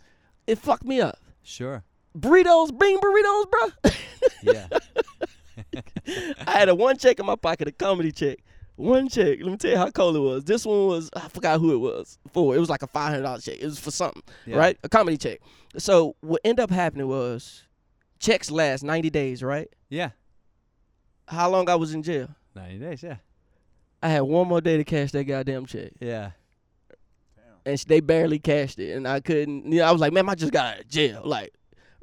it 0.47 0.57
fucked 0.57 0.85
me 0.85 0.99
up. 1.01 1.17
sure. 1.43 1.83
Burritos, 2.17 2.77
bean 2.77 2.99
burritos, 2.99 3.49
bro. 3.49 3.91
Yeah. 4.43 4.67
I 6.45 6.51
had 6.59 6.67
a 6.69 6.75
one 6.75 6.97
check 6.97 7.19
in 7.19 7.25
my 7.25 7.35
pocket, 7.37 7.67
a 7.69 7.71
comedy 7.71 8.11
check. 8.11 8.39
One 8.75 9.09
check. 9.09 9.37
Let 9.41 9.51
me 9.51 9.57
tell 9.57 9.71
you 9.71 9.77
how 9.77 9.89
cold 9.91 10.15
it 10.15 10.19
was. 10.19 10.43
This 10.43 10.65
one 10.65 10.87
was 10.87 11.09
I 11.15 11.27
forgot 11.27 11.59
who 11.59 11.73
it 11.73 11.77
was 11.77 12.17
for. 12.31 12.55
It 12.55 12.59
was 12.59 12.69
like 12.69 12.81
a 12.81 12.87
five 12.87 13.09
hundred 13.11 13.23
dollar 13.23 13.39
check. 13.39 13.57
It 13.59 13.65
was 13.65 13.79
for 13.79 13.91
something, 13.91 14.23
Yeah. 14.45 14.57
right? 14.57 14.77
A 14.83 14.89
comedy 14.89 15.17
check. 15.17 15.39
So 15.77 16.15
what 16.21 16.41
ended 16.43 16.63
up 16.63 16.71
happening 16.71 17.07
was 17.07 17.63
checks 18.19 18.49
last 18.49 18.83
ninety 18.83 19.09
days, 19.09 19.43
right? 19.43 19.67
Yeah. 19.89 20.11
How 21.27 21.49
long 21.49 21.69
I 21.69 21.75
was 21.75 21.93
in 21.93 22.01
jail? 22.03 22.29
Ninety 22.55 22.79
days. 22.79 23.03
Yeah. 23.03 23.17
I 24.01 24.09
had 24.09 24.21
one 24.21 24.47
more 24.47 24.61
day 24.61 24.77
to 24.77 24.83
cash 24.83 25.11
that 25.11 25.25
goddamn 25.25 25.67
check, 25.67 25.91
Yeah. 25.99 26.31
and 27.65 27.77
they 27.87 27.99
barely 27.99 28.39
cashed 28.39 28.79
it, 28.79 28.93
and 28.95 29.07
I 29.07 29.19
couldn't. 29.19 29.71
You 29.71 29.79
know, 29.79 29.85
I 29.85 29.91
was 29.91 30.01
like, 30.01 30.11
man, 30.11 30.27
I 30.27 30.33
just 30.33 30.51
got 30.51 30.73
out 30.75 30.79
of 30.81 30.87
jail. 30.87 31.21
Like, 31.23 31.53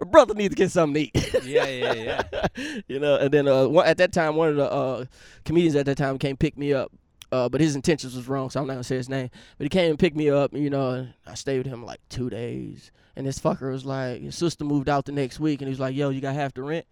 a 0.00 0.04
brother 0.04 0.34
needs 0.34 0.54
to 0.54 0.56
get 0.56 0.70
something 0.70 1.10
to 1.12 1.18
eat. 1.18 1.44
Yeah. 1.44 1.66
Yeah. 1.66 2.22
Yeah. 2.32 2.80
you 2.88 2.98
know, 2.98 3.16
and 3.16 3.32
then 3.32 3.48
uh, 3.48 3.66
one, 3.68 3.86
at 3.86 3.98
that 3.98 4.12
time, 4.12 4.36
one 4.36 4.50
of 4.50 4.56
the 4.56 4.70
uh, 4.70 5.04
comedians 5.44 5.74
at 5.76 5.86
that 5.86 5.96
time 5.98 6.18
came 6.18 6.36
pick 6.36 6.56
me 6.56 6.72
up. 6.72 6.92
Uh, 7.30 7.46
but 7.48 7.60
his 7.60 7.76
intentions 7.76 8.16
was 8.16 8.26
wrong, 8.26 8.48
so 8.48 8.58
I'm 8.58 8.66
not 8.66 8.72
gonna 8.74 8.84
say 8.84 8.96
his 8.96 9.08
name. 9.10 9.28
But 9.58 9.64
he 9.66 9.68
came 9.68 9.90
and 9.90 9.98
picked 9.98 10.16
me 10.16 10.30
up, 10.30 10.54
you 10.54 10.70
know, 10.70 10.90
and 10.92 11.14
I 11.26 11.34
stayed 11.34 11.58
with 11.58 11.66
him 11.66 11.84
like 11.84 12.00
two 12.08 12.30
days. 12.30 12.90
And 13.16 13.26
this 13.26 13.38
fucker 13.38 13.70
was 13.70 13.84
like, 13.84 14.22
his 14.22 14.34
sister 14.34 14.64
moved 14.64 14.88
out 14.88 15.04
the 15.04 15.12
next 15.12 15.38
week, 15.38 15.60
and 15.60 15.68
he 15.68 15.70
was 15.70 15.80
like, 15.80 15.94
"Yo, 15.94 16.08
you 16.08 16.22
got 16.22 16.34
half 16.34 16.54
the 16.54 16.62
rent." 16.62 16.86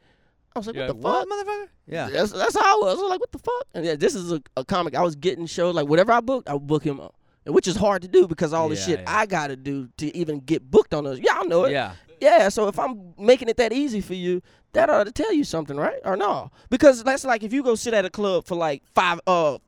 I 0.54 0.59
was 0.59 0.66
like, 0.66 0.76
You're 0.76 0.92
"What 0.92 1.26
the 1.26 1.26
fuck?" 1.36 1.46
motherfucker? 1.46 1.68
Yeah. 1.86 2.09
That's, 2.11 2.32
that's 2.32 2.54
how 2.59 2.64
I 2.64 2.84
was. 2.84 2.98
I 2.98 3.02
was 3.02 3.11
like, 3.11 3.20
what 3.20 3.32
the 3.32 3.38
fuck? 3.38 3.66
And 3.74 3.84
yeah, 3.84 3.94
this 3.94 4.14
is 4.14 4.32
a, 4.32 4.42
a 4.57 4.64
comic. 4.64 4.94
I 4.94 5.02
was 5.02 5.14
getting 5.14 5.46
shows 5.46 5.74
like 5.74 5.86
whatever 5.86 6.12
I 6.12 6.20
booked, 6.20 6.48
I 6.48 6.54
would 6.54 6.66
book 6.66 6.82
him 6.82 7.00
and 7.46 7.54
which 7.54 7.68
is 7.68 7.76
hard 7.76 8.02
to 8.02 8.09
do 8.09 8.26
because 8.26 8.52
all 8.52 8.68
the 8.68 8.74
Yeah, 8.74 8.80
shit 8.80 9.00
yeah. 9.00 9.18
I 9.18 9.26
gotta 9.26 9.54
do 9.57 9.88
to 9.98 10.14
even 10.16 10.40
get 10.40 10.68
booked 10.68 10.92
on 10.92 11.04
those. 11.04 11.20
Y'all 11.20 11.46
know 11.46 11.64
it. 11.64 11.72
Yeah. 11.72 11.92
Yeah. 12.20 12.48
So 12.48 12.68
if 12.68 12.78
I'm 12.78 13.14
making 13.18 13.48
it 13.48 13.56
that 13.58 13.72
easy 13.72 14.00
for 14.00 14.14
you, 14.14 14.42
that 14.72 14.90
ought 14.90 15.04
to 15.04 15.12
tell 15.12 15.32
you 15.32 15.44
something, 15.44 15.76
right? 15.76 16.00
Or 16.04 16.16
no? 16.16 16.50
Because 16.70 17.02
that's 17.04 17.24
like 17.24 17.42
if 17.42 17.52
you 17.52 17.62
go 17.62 17.74
sit 17.74 17.94
at 17.94 18.04
a 18.04 18.10
club 18.10 18.44
for 18.46 18.54
like 18.54 18.82
five 18.94 19.20
uh 19.26 19.58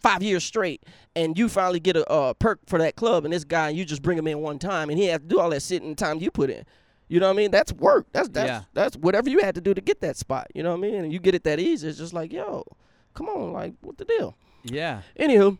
five 0.00 0.22
years 0.22 0.44
straight, 0.44 0.84
and 1.16 1.36
you 1.38 1.48
finally 1.48 1.80
get 1.80 1.96
a 1.96 2.06
uh, 2.08 2.32
perk 2.34 2.60
for 2.66 2.78
that 2.78 2.94
club, 2.96 3.24
and 3.24 3.32
this 3.34 3.44
guy 3.44 3.70
you 3.70 3.84
just 3.84 4.02
bring 4.02 4.16
him 4.18 4.26
in 4.26 4.38
one 4.40 4.58
time, 4.58 4.88
and 4.90 4.98
he 4.98 5.06
has 5.06 5.18
to 5.20 5.26
do 5.26 5.40
all 5.40 5.50
that 5.50 5.60
sitting 5.62 5.96
time 5.96 6.18
you 6.20 6.30
put 6.30 6.50
in. 6.50 6.64
You 7.08 7.20
know 7.20 7.26
what 7.26 7.34
I 7.34 7.36
mean? 7.36 7.50
That's 7.50 7.72
work. 7.72 8.06
That's 8.12 8.28
that's 8.28 8.48
Yeah. 8.48 8.62
that's 8.72 8.96
whatever 8.96 9.30
you 9.30 9.40
had 9.40 9.54
to 9.56 9.60
do 9.60 9.74
to 9.74 9.80
get 9.80 10.00
that 10.00 10.16
spot. 10.16 10.48
You 10.54 10.62
know 10.62 10.70
what 10.70 10.78
I 10.78 10.90
mean? 10.90 10.94
And 11.04 11.12
you 11.12 11.18
get 11.18 11.34
it 11.34 11.44
that 11.44 11.58
easy. 11.60 11.88
It's 11.88 11.98
just 11.98 12.12
like, 12.12 12.32
yo, 12.32 12.64
come 13.14 13.28
on, 13.28 13.52
like 13.52 13.74
what 13.80 13.96
the 13.98 14.04
deal? 14.04 14.36
Yeah. 14.64 15.02
Anywho, 15.18 15.58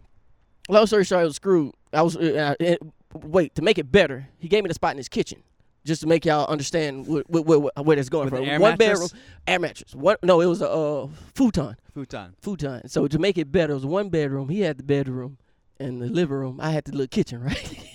long 0.68 0.86
story 0.86 1.04
short, 1.04 1.20
I 1.22 1.24
was 1.24 1.36
screwed. 1.36 1.72
I 1.92 2.02
was 2.02 2.16
uh, 2.16 2.54
uh, 2.60 2.74
wait 3.14 3.54
to 3.54 3.62
make 3.62 3.78
it 3.78 3.90
better. 3.90 4.28
He 4.38 4.48
gave 4.48 4.64
me 4.64 4.68
the 4.68 4.74
spot 4.74 4.92
in 4.92 4.96
his 4.98 5.08
kitchen. 5.08 5.42
Just 5.86 6.00
to 6.02 6.06
make 6.06 6.24
y'all 6.24 6.46
understand 6.46 7.06
wh- 7.06 7.22
wh- 7.32 7.46
wh- 7.46 7.86
where 7.86 7.98
it's 7.98 8.08
going 8.10 8.30
With 8.30 8.34
from. 8.46 8.60
one 8.60 8.76
mattress? 8.78 9.12
bedroom, 9.12 9.22
air 9.46 9.58
mattress. 9.58 9.94
One 9.94 10.16
no, 10.22 10.40
it 10.40 10.46
was 10.46 10.60
a 10.60 10.68
uh, 10.70 11.08
futon, 11.34 11.76
Futon. 11.94 12.34
futon. 12.42 12.88
So 12.88 13.06
to 13.08 13.18
make 13.18 13.38
it 13.38 13.50
better, 13.50 13.72
it 13.72 13.76
was 13.76 13.86
one 13.86 14.08
bedroom. 14.10 14.48
He 14.48 14.60
had 14.60 14.76
the 14.78 14.82
bedroom 14.82 15.38
and 15.80 16.02
the 16.02 16.06
living 16.06 16.36
room. 16.36 16.58
I 16.60 16.70
had 16.72 16.84
the 16.84 16.92
little 16.92 17.06
kitchen, 17.06 17.42
right? 17.48 17.94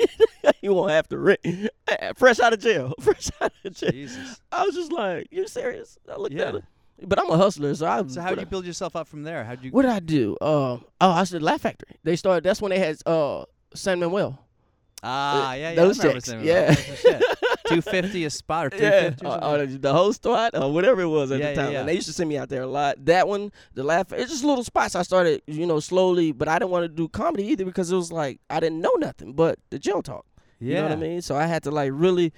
you 0.61 0.73
won't 0.73 0.91
have 0.91 1.07
to 1.09 1.17
rent. 1.17 1.39
Fresh 2.15 2.39
out 2.39 2.53
of 2.53 2.59
jail, 2.59 2.93
fresh 3.01 3.29
out 3.41 3.51
of 3.65 3.73
jail. 3.75 3.91
Jesus. 3.91 4.39
I 4.51 4.63
was 4.65 4.73
just 4.75 4.91
like, 4.91 5.27
"You 5.29 5.47
serious?" 5.47 5.97
I 6.11 6.15
looked 6.15 6.33
Yeah. 6.33 6.47
at 6.49 6.55
it, 6.55 6.63
but 7.03 7.19
I'm 7.19 7.29
a 7.29 7.37
hustler, 7.37 7.75
so 7.75 7.85
I. 7.85 8.03
So 8.07 8.21
how 8.21 8.29
what 8.29 8.35
did 8.35 8.41
you 8.41 8.45
build 8.47 8.65
yourself 8.65 8.95
up 8.95 9.07
from 9.07 9.23
there? 9.23 9.43
How 9.43 9.55
did 9.55 9.65
you? 9.65 9.71
What 9.71 9.81
did 9.83 9.91
I 9.91 9.99
do? 9.99 10.31
Um, 10.39 10.85
oh, 11.01 11.11
I 11.11 11.19
was 11.19 11.33
at 11.33 11.41
Laugh 11.41 11.61
Factory. 11.61 11.97
They 12.03 12.15
started. 12.15 12.43
That's 12.45 12.61
when 12.61 12.69
they 12.69 12.79
had 12.79 12.97
uh 13.05 13.43
San 13.75 13.99
Manuel. 13.99 14.39
Ah, 15.03 15.53
yeah, 15.55 15.69
yeah. 15.71 15.75
those 15.75 15.97
checks, 15.97 16.31
yeah. 16.31 16.75
Two 17.75 17.81
fifty 17.81 18.25
a 18.25 18.29
spot 18.29 18.67
or 18.67 18.69
three 18.69 18.81
Yeah, 18.81 19.09
fifty. 19.09 19.25
uh, 19.25 19.29
uh, 19.31 19.65
the 19.69 19.93
whole 19.93 20.13
spot 20.13 20.51
or 20.55 20.71
whatever 20.73 21.01
it 21.01 21.07
was 21.07 21.31
at 21.31 21.39
Yeah, 21.39 21.51
the 21.53 21.61
time. 21.61 21.71
yeah. 21.73 21.79
And 21.81 21.89
they 21.89 21.93
used 21.95 22.07
to 22.07 22.13
send 22.13 22.29
me 22.29 22.37
out 22.37 22.49
there 22.49 22.61
a 22.63 22.67
lot. 22.67 23.03
That 23.05 23.27
one, 23.27 23.51
the 23.73 23.83
laugh, 23.83 24.11
it's 24.13 24.31
just 24.31 24.43
little 24.43 24.63
spots. 24.63 24.95
I 24.95 25.03
started, 25.03 25.41
you 25.47 25.65
know, 25.65 25.79
slowly, 25.79 26.31
but 26.31 26.47
I 26.47 26.59
didn't 26.59 26.71
want 26.71 26.83
to 26.83 26.89
do 26.89 27.07
comedy 27.07 27.45
either 27.47 27.65
because 27.65 27.91
it 27.91 27.95
was 27.95 28.11
like 28.11 28.39
I 28.49 28.59
didn't 28.59 28.81
know 28.81 28.93
nothing 28.97 29.33
but 29.33 29.59
the 29.69 29.79
jail 29.79 30.01
talk. 30.01 30.25
yeah. 30.59 30.67
You 30.69 30.75
know 30.75 30.83
what 30.83 30.91
I 30.91 30.95
mean? 30.97 31.21
So 31.21 31.35
I 31.35 31.45
had 31.45 31.63
to 31.63 31.71
like 31.71 31.91
really 31.93 32.33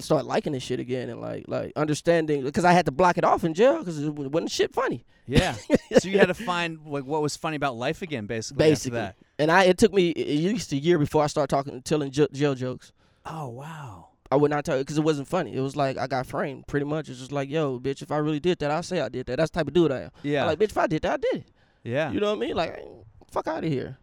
start 0.00 0.24
liking 0.24 0.52
this 0.52 0.62
shit 0.64 0.80
again 0.80 1.08
and 1.08 1.20
like 1.20 1.44
like 1.46 1.72
understanding 1.76 2.42
because 2.42 2.64
I 2.64 2.72
had 2.72 2.84
to 2.86 2.90
block 2.90 3.16
it 3.16 3.22
off 3.22 3.44
in 3.44 3.54
jail 3.54 3.78
because 3.78 4.02
it 4.02 4.10
wasn't 4.12 4.50
shit 4.50 4.74
funny. 4.74 5.04
Yeah. 5.28 5.54
so 5.98 6.08
you 6.08 6.18
had 6.18 6.26
to 6.28 6.34
find 6.34 6.80
like 6.84 7.04
what 7.04 7.22
was 7.22 7.36
funny 7.36 7.54
about 7.56 7.76
life 7.76 8.02
again, 8.02 8.26
basically. 8.26 8.64
Basically, 8.64 9.08
and 9.38 9.52
I 9.52 9.64
it 9.64 9.78
took 9.78 9.92
me 9.94 10.10
at 10.10 10.16
least 10.16 10.72
a 10.72 10.76
year 10.76 10.98
before 10.98 11.22
I 11.22 11.28
started 11.28 11.48
talking, 11.54 11.80
telling 11.82 12.10
jail 12.10 12.54
jokes. 12.56 12.92
Oh 13.24 13.48
wow. 13.50 14.08
I 14.34 14.36
would 14.36 14.50
not 14.50 14.64
tell 14.64 14.76
you 14.76 14.82
because 14.82 14.98
it 14.98 15.04
wasn't 15.04 15.28
funny. 15.28 15.54
It 15.54 15.60
was 15.60 15.76
like 15.76 15.96
I 15.96 16.08
got 16.08 16.26
framed 16.26 16.66
pretty 16.66 16.86
much. 16.86 17.08
It's 17.08 17.20
just 17.20 17.30
like, 17.30 17.48
yo, 17.48 17.78
bitch, 17.78 18.02
if 18.02 18.10
I 18.10 18.16
really 18.16 18.40
did 18.40 18.58
that, 18.58 18.70
I'll 18.72 18.82
say 18.82 19.00
I 19.00 19.08
did 19.08 19.26
that. 19.26 19.36
That's 19.36 19.50
the 19.52 19.60
type 19.60 19.68
of 19.68 19.74
dude 19.74 19.92
I 19.92 20.00
am. 20.00 20.10
Yeah. 20.24 20.42
I'm 20.42 20.48
like, 20.48 20.58
bitch, 20.58 20.70
if 20.70 20.78
I 20.78 20.88
did 20.88 21.02
that, 21.02 21.12
I 21.12 21.16
did 21.18 21.34
it. 21.42 21.48
yeah. 21.84 22.10
You 22.10 22.18
know 22.18 22.30
what 22.34 22.38
I 22.42 22.46
mean? 22.48 22.56
Like, 22.56 22.84
fuck 23.30 23.46
out 23.46 23.62
of 23.62 23.70
here. 23.70 23.96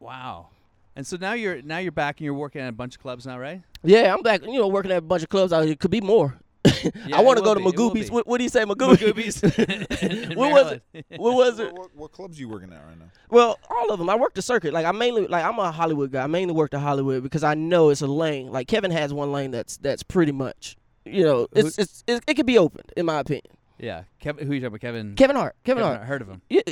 Wow. 0.00 0.48
And 0.96 1.06
so 1.06 1.18
now 1.20 1.34
you're 1.34 1.60
now 1.60 1.78
you're 1.78 1.92
back 1.92 2.18
and 2.18 2.24
you're 2.24 2.32
working 2.32 2.62
at 2.62 2.68
a 2.68 2.72
bunch 2.72 2.94
of 2.96 3.02
clubs 3.02 3.26
now, 3.26 3.38
right? 3.38 3.60
Yeah, 3.82 4.14
I'm 4.14 4.22
back. 4.22 4.42
You 4.42 4.58
know, 4.58 4.68
working 4.68 4.90
at 4.92 4.98
a 4.98 5.02
bunch 5.02 5.22
of 5.22 5.28
clubs. 5.28 5.52
I, 5.52 5.62
it 5.64 5.80
could 5.80 5.90
be 5.90 6.00
more. 6.00 6.38
Yeah, 7.06 7.18
I 7.18 7.20
want 7.20 7.38
to 7.38 7.44
go 7.44 7.54
to 7.54 7.60
be, 7.60 7.66
Magooby's. 7.66 8.10
What, 8.10 8.26
what 8.26 8.38
do 8.38 8.44
you 8.44 8.50
say, 8.50 8.62
Magooby's? 8.64 9.40
Magooby's. 9.40 10.02
in 10.30 10.32
what 10.38 10.50
was 10.52 10.72
it? 10.72 10.82
What 11.16 11.34
was 11.34 11.58
it? 11.58 11.72
what, 11.72 11.94
what 11.94 12.12
clubs 12.12 12.38
you 12.38 12.48
working 12.48 12.72
at 12.72 12.84
right 12.86 12.98
now? 12.98 13.06
Well, 13.30 13.58
all 13.70 13.90
of 13.92 13.98
them. 13.98 14.08
I 14.08 14.16
work 14.16 14.34
the 14.34 14.42
circuit. 14.42 14.72
Like 14.72 14.86
I 14.86 14.92
mainly, 14.92 15.26
like 15.26 15.44
I'm 15.44 15.58
a 15.58 15.70
Hollywood 15.72 16.10
guy. 16.12 16.24
I 16.24 16.26
mainly 16.26 16.54
work 16.54 16.70
the 16.70 16.78
Hollywood 16.78 17.22
because 17.22 17.44
I 17.44 17.54
know 17.54 17.90
it's 17.90 18.00
a 18.02 18.06
lane. 18.06 18.50
Like 18.50 18.68
Kevin 18.68 18.90
has 18.90 19.12
one 19.12 19.32
lane 19.32 19.50
that's 19.50 19.76
that's 19.78 20.02
pretty 20.02 20.32
much, 20.32 20.76
you 21.04 21.24
know, 21.24 21.46
it's 21.52 21.78
it's, 21.78 22.04
it's 22.06 22.20
it 22.26 22.34
could 22.34 22.46
be 22.46 22.58
opened 22.58 22.92
in 22.96 23.06
my 23.06 23.18
opinion. 23.20 23.44
Yeah. 23.78 24.04
Kevin, 24.20 24.46
who 24.46 24.54
you 24.54 24.60
talking 24.60 24.68
about? 24.68 24.80
Kevin. 24.80 25.14
Kevin 25.16 25.36
Hart. 25.36 25.56
Kevin, 25.64 25.82
Kevin 25.82 25.96
Hart. 25.98 26.08
Heard 26.08 26.22
of 26.22 26.28
him? 26.28 26.42
Yeah. 26.48 26.62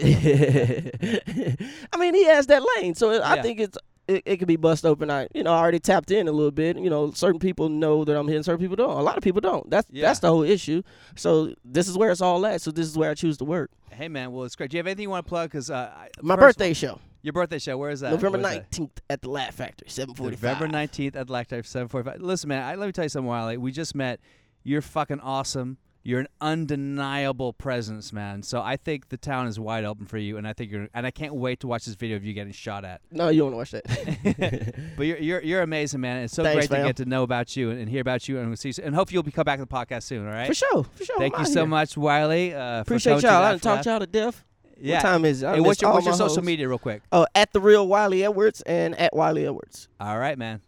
I 1.92 1.96
mean, 1.98 2.14
he 2.14 2.24
has 2.26 2.46
that 2.46 2.62
lane, 2.76 2.94
so 2.94 3.20
I 3.22 3.36
Yeah. 3.36 3.42
think 3.42 3.60
it's 3.60 3.76
it, 4.08 4.22
it 4.26 4.36
could 4.38 4.48
be 4.48 4.56
bust 4.56 4.84
open. 4.84 5.10
I 5.10 5.28
you 5.34 5.42
know 5.42 5.52
I 5.52 5.58
already 5.58 5.78
tapped 5.78 6.10
in 6.10 6.28
a 6.28 6.32
little 6.32 6.50
bit. 6.50 6.76
You 6.76 6.90
know, 6.90 7.10
certain 7.12 7.38
people 7.38 7.68
know 7.68 8.04
that 8.04 8.16
I'm 8.18 8.26
hitting, 8.28 8.42
certain 8.42 8.60
people 8.60 8.76
don't. 8.76 8.90
A 8.98 9.02
lot 9.02 9.16
of 9.16 9.22
people 9.22 9.40
don't. 9.40 9.68
That's 9.70 9.86
Yeah. 9.90 10.02
that's 10.08 10.20
the 10.20 10.28
whole 10.28 10.42
issue. 10.42 10.82
So 11.16 11.54
this 11.64 11.88
is 11.88 11.96
where 11.96 12.10
it's 12.10 12.20
all 12.20 12.44
at. 12.46 12.60
So 12.62 12.70
this 12.70 12.86
is 12.86 12.96
where 12.98 13.10
I 13.10 13.14
choose 13.14 13.36
to 13.38 13.44
work. 13.44 13.70
Hey 13.90 14.08
man, 14.08 14.32
well 14.32 14.44
it's 14.44 14.56
great. 14.56 14.70
Do 14.70 14.76
you 14.76 14.78
have 14.80 14.86
anything 14.86 15.04
you 15.04 15.10
want 15.10 15.24
to 15.26 15.28
plug? 15.28 15.50
Because 15.50 15.70
uh, 15.70 15.90
My 16.22 16.34
birthday 16.36 16.72
show, 16.72 16.98
Your 17.22 17.32
birthday 17.32 17.58
show. 17.58 17.76
Where 17.78 17.90
is 17.90 18.00
that? 18.00 18.10
November 18.10 18.38
Where 18.38 18.46
is 18.48 18.54
that? 18.54 18.60
nineteenth 18.62 19.00
at 19.10 19.22
the 19.22 19.28
Laugh 19.30 19.54
Factory, 19.54 19.88
seven 19.88 20.14
forty-five. 20.14 20.42
November 20.42 20.68
nineteenth 20.68 21.14
at 21.16 21.26
Black 21.26 21.48
Factory, 21.48 21.68
seven 21.68 21.88
forty 21.88 22.10
five. 22.10 22.20
Listen, 22.20 22.48
man, 22.48 22.62
I, 22.64 22.74
let 22.74 22.86
me 22.86 22.92
tell 22.92 23.04
you 23.04 23.08
something, 23.10 23.28
Wiley. 23.28 23.56
We 23.58 23.70
just 23.72 23.94
met. 23.94 24.20
You're 24.64 24.80
fucking 24.82 25.20
awesome. 25.20 25.76
You're 26.04 26.20
an 26.20 26.28
undeniable 26.40 27.52
presence, 27.52 28.12
man. 28.12 28.42
So 28.42 28.60
I 28.60 28.76
think 28.76 29.08
the 29.10 29.16
town 29.16 29.46
is 29.46 29.60
wide 29.60 29.84
open 29.84 30.06
for 30.06 30.18
you, 30.18 30.36
and 30.36 30.48
I 30.48 30.52
think 30.52 30.72
you're. 30.72 30.88
And 30.94 31.06
I 31.06 31.10
can't 31.10 31.34
wait 31.34 31.60
to 31.60 31.68
watch 31.68 31.84
this 31.84 31.94
video 31.94 32.16
of 32.16 32.24
you 32.24 32.32
getting 32.32 32.52
shot 32.52 32.84
at. 32.84 33.00
No, 33.10 33.28
you 33.28 33.40
don't 33.42 33.54
want 33.54 33.68
to 33.68 33.76
watch 33.76 33.84
that. 33.84 34.74
But 34.96 35.06
you're 35.06 35.18
you're, 35.18 35.42
you're 35.42 35.62
amazing, 35.62 36.00
man. 36.00 36.24
It's 36.24 36.34
so 36.34 36.42
Thanks, 36.42 36.66
great 36.66 36.78
to 36.78 36.84
get 36.86 36.96
to 36.96 37.04
know 37.04 37.22
about 37.22 37.56
you 37.56 37.70
and, 37.70 37.80
and 37.80 37.88
hear 37.88 38.00
about 38.00 38.28
you, 38.28 38.38
and 38.38 38.58
see. 38.58 38.70
You, 38.70 38.74
and 38.82 38.94
hopefully 38.94 39.14
you'll 39.14 39.22
be 39.22 39.30
come 39.30 39.44
back 39.44 39.58
to 39.58 39.64
the 39.64 39.70
podcast 39.72 40.02
soon. 40.04 40.26
All 40.26 40.32
right. 40.32 40.48
for 40.48 40.54
sure, 40.54 40.84
for 40.84 41.04
sure. 41.04 41.18
Thank 41.18 41.34
I'm 41.34 41.42
you 41.42 41.46
so 41.46 41.60
here. 41.60 41.66
much, 41.66 41.96
Wiley. 41.96 42.52
Uh, 42.54 42.80
Appreciate 42.80 43.22
y'all. 43.22 43.42
I 43.42 43.50
done 43.52 43.60
talked 43.60 43.86
y'all 43.86 44.00
to 44.00 44.06
death. 44.06 44.44
Yeah. 44.80 44.96
What 44.96 45.02
time 45.02 45.24
is 45.24 45.42
it? 45.44 45.46
I 45.46 45.54
Hey, 45.54 45.60
what's 45.60 45.80
your 45.80 45.92
what's 45.92 46.06
your 46.06 46.14
social 46.14 46.36
hoes. 46.36 46.44
media, 46.44 46.68
real 46.68 46.78
quick? 46.78 47.02
Oh, 47.12 47.26
at 47.36 47.52
the 47.52 47.60
real 47.60 47.86
Wiley 47.86 48.24
Edwards 48.24 48.60
and 48.62 48.96
at 48.96 49.14
Wiley 49.14 49.46
Edwards. 49.46 49.88
All 50.00 50.18
right, 50.18 50.36
man. 50.36 50.60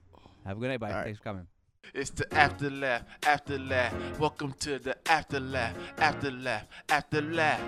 Have 0.47 0.59
a 0.59 0.61
good 0.61 0.69
night, 0.69 0.79
bye. 0.79 0.91
All 0.91 0.97
right. 0.97 1.05
Thanks 1.05 1.19
for 1.19 1.25
coming. 1.25 1.47
It's 1.95 2.11
the 2.11 2.27
afterlife, 2.35 3.05
afterlife. 3.25 4.19
Welcome 4.19 4.53
to 4.59 4.81
the 4.81 4.97
afterlife, 5.09 5.77
afterlife, 5.99 6.65
afterlife, 6.89 7.61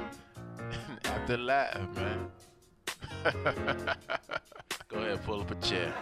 afterlife, 1.05 1.95
man. 1.95 2.27
Go 4.89 4.99
ahead, 4.99 5.23
pull 5.23 5.43
up 5.43 5.51
a 5.53 5.55
chair. 5.65 5.95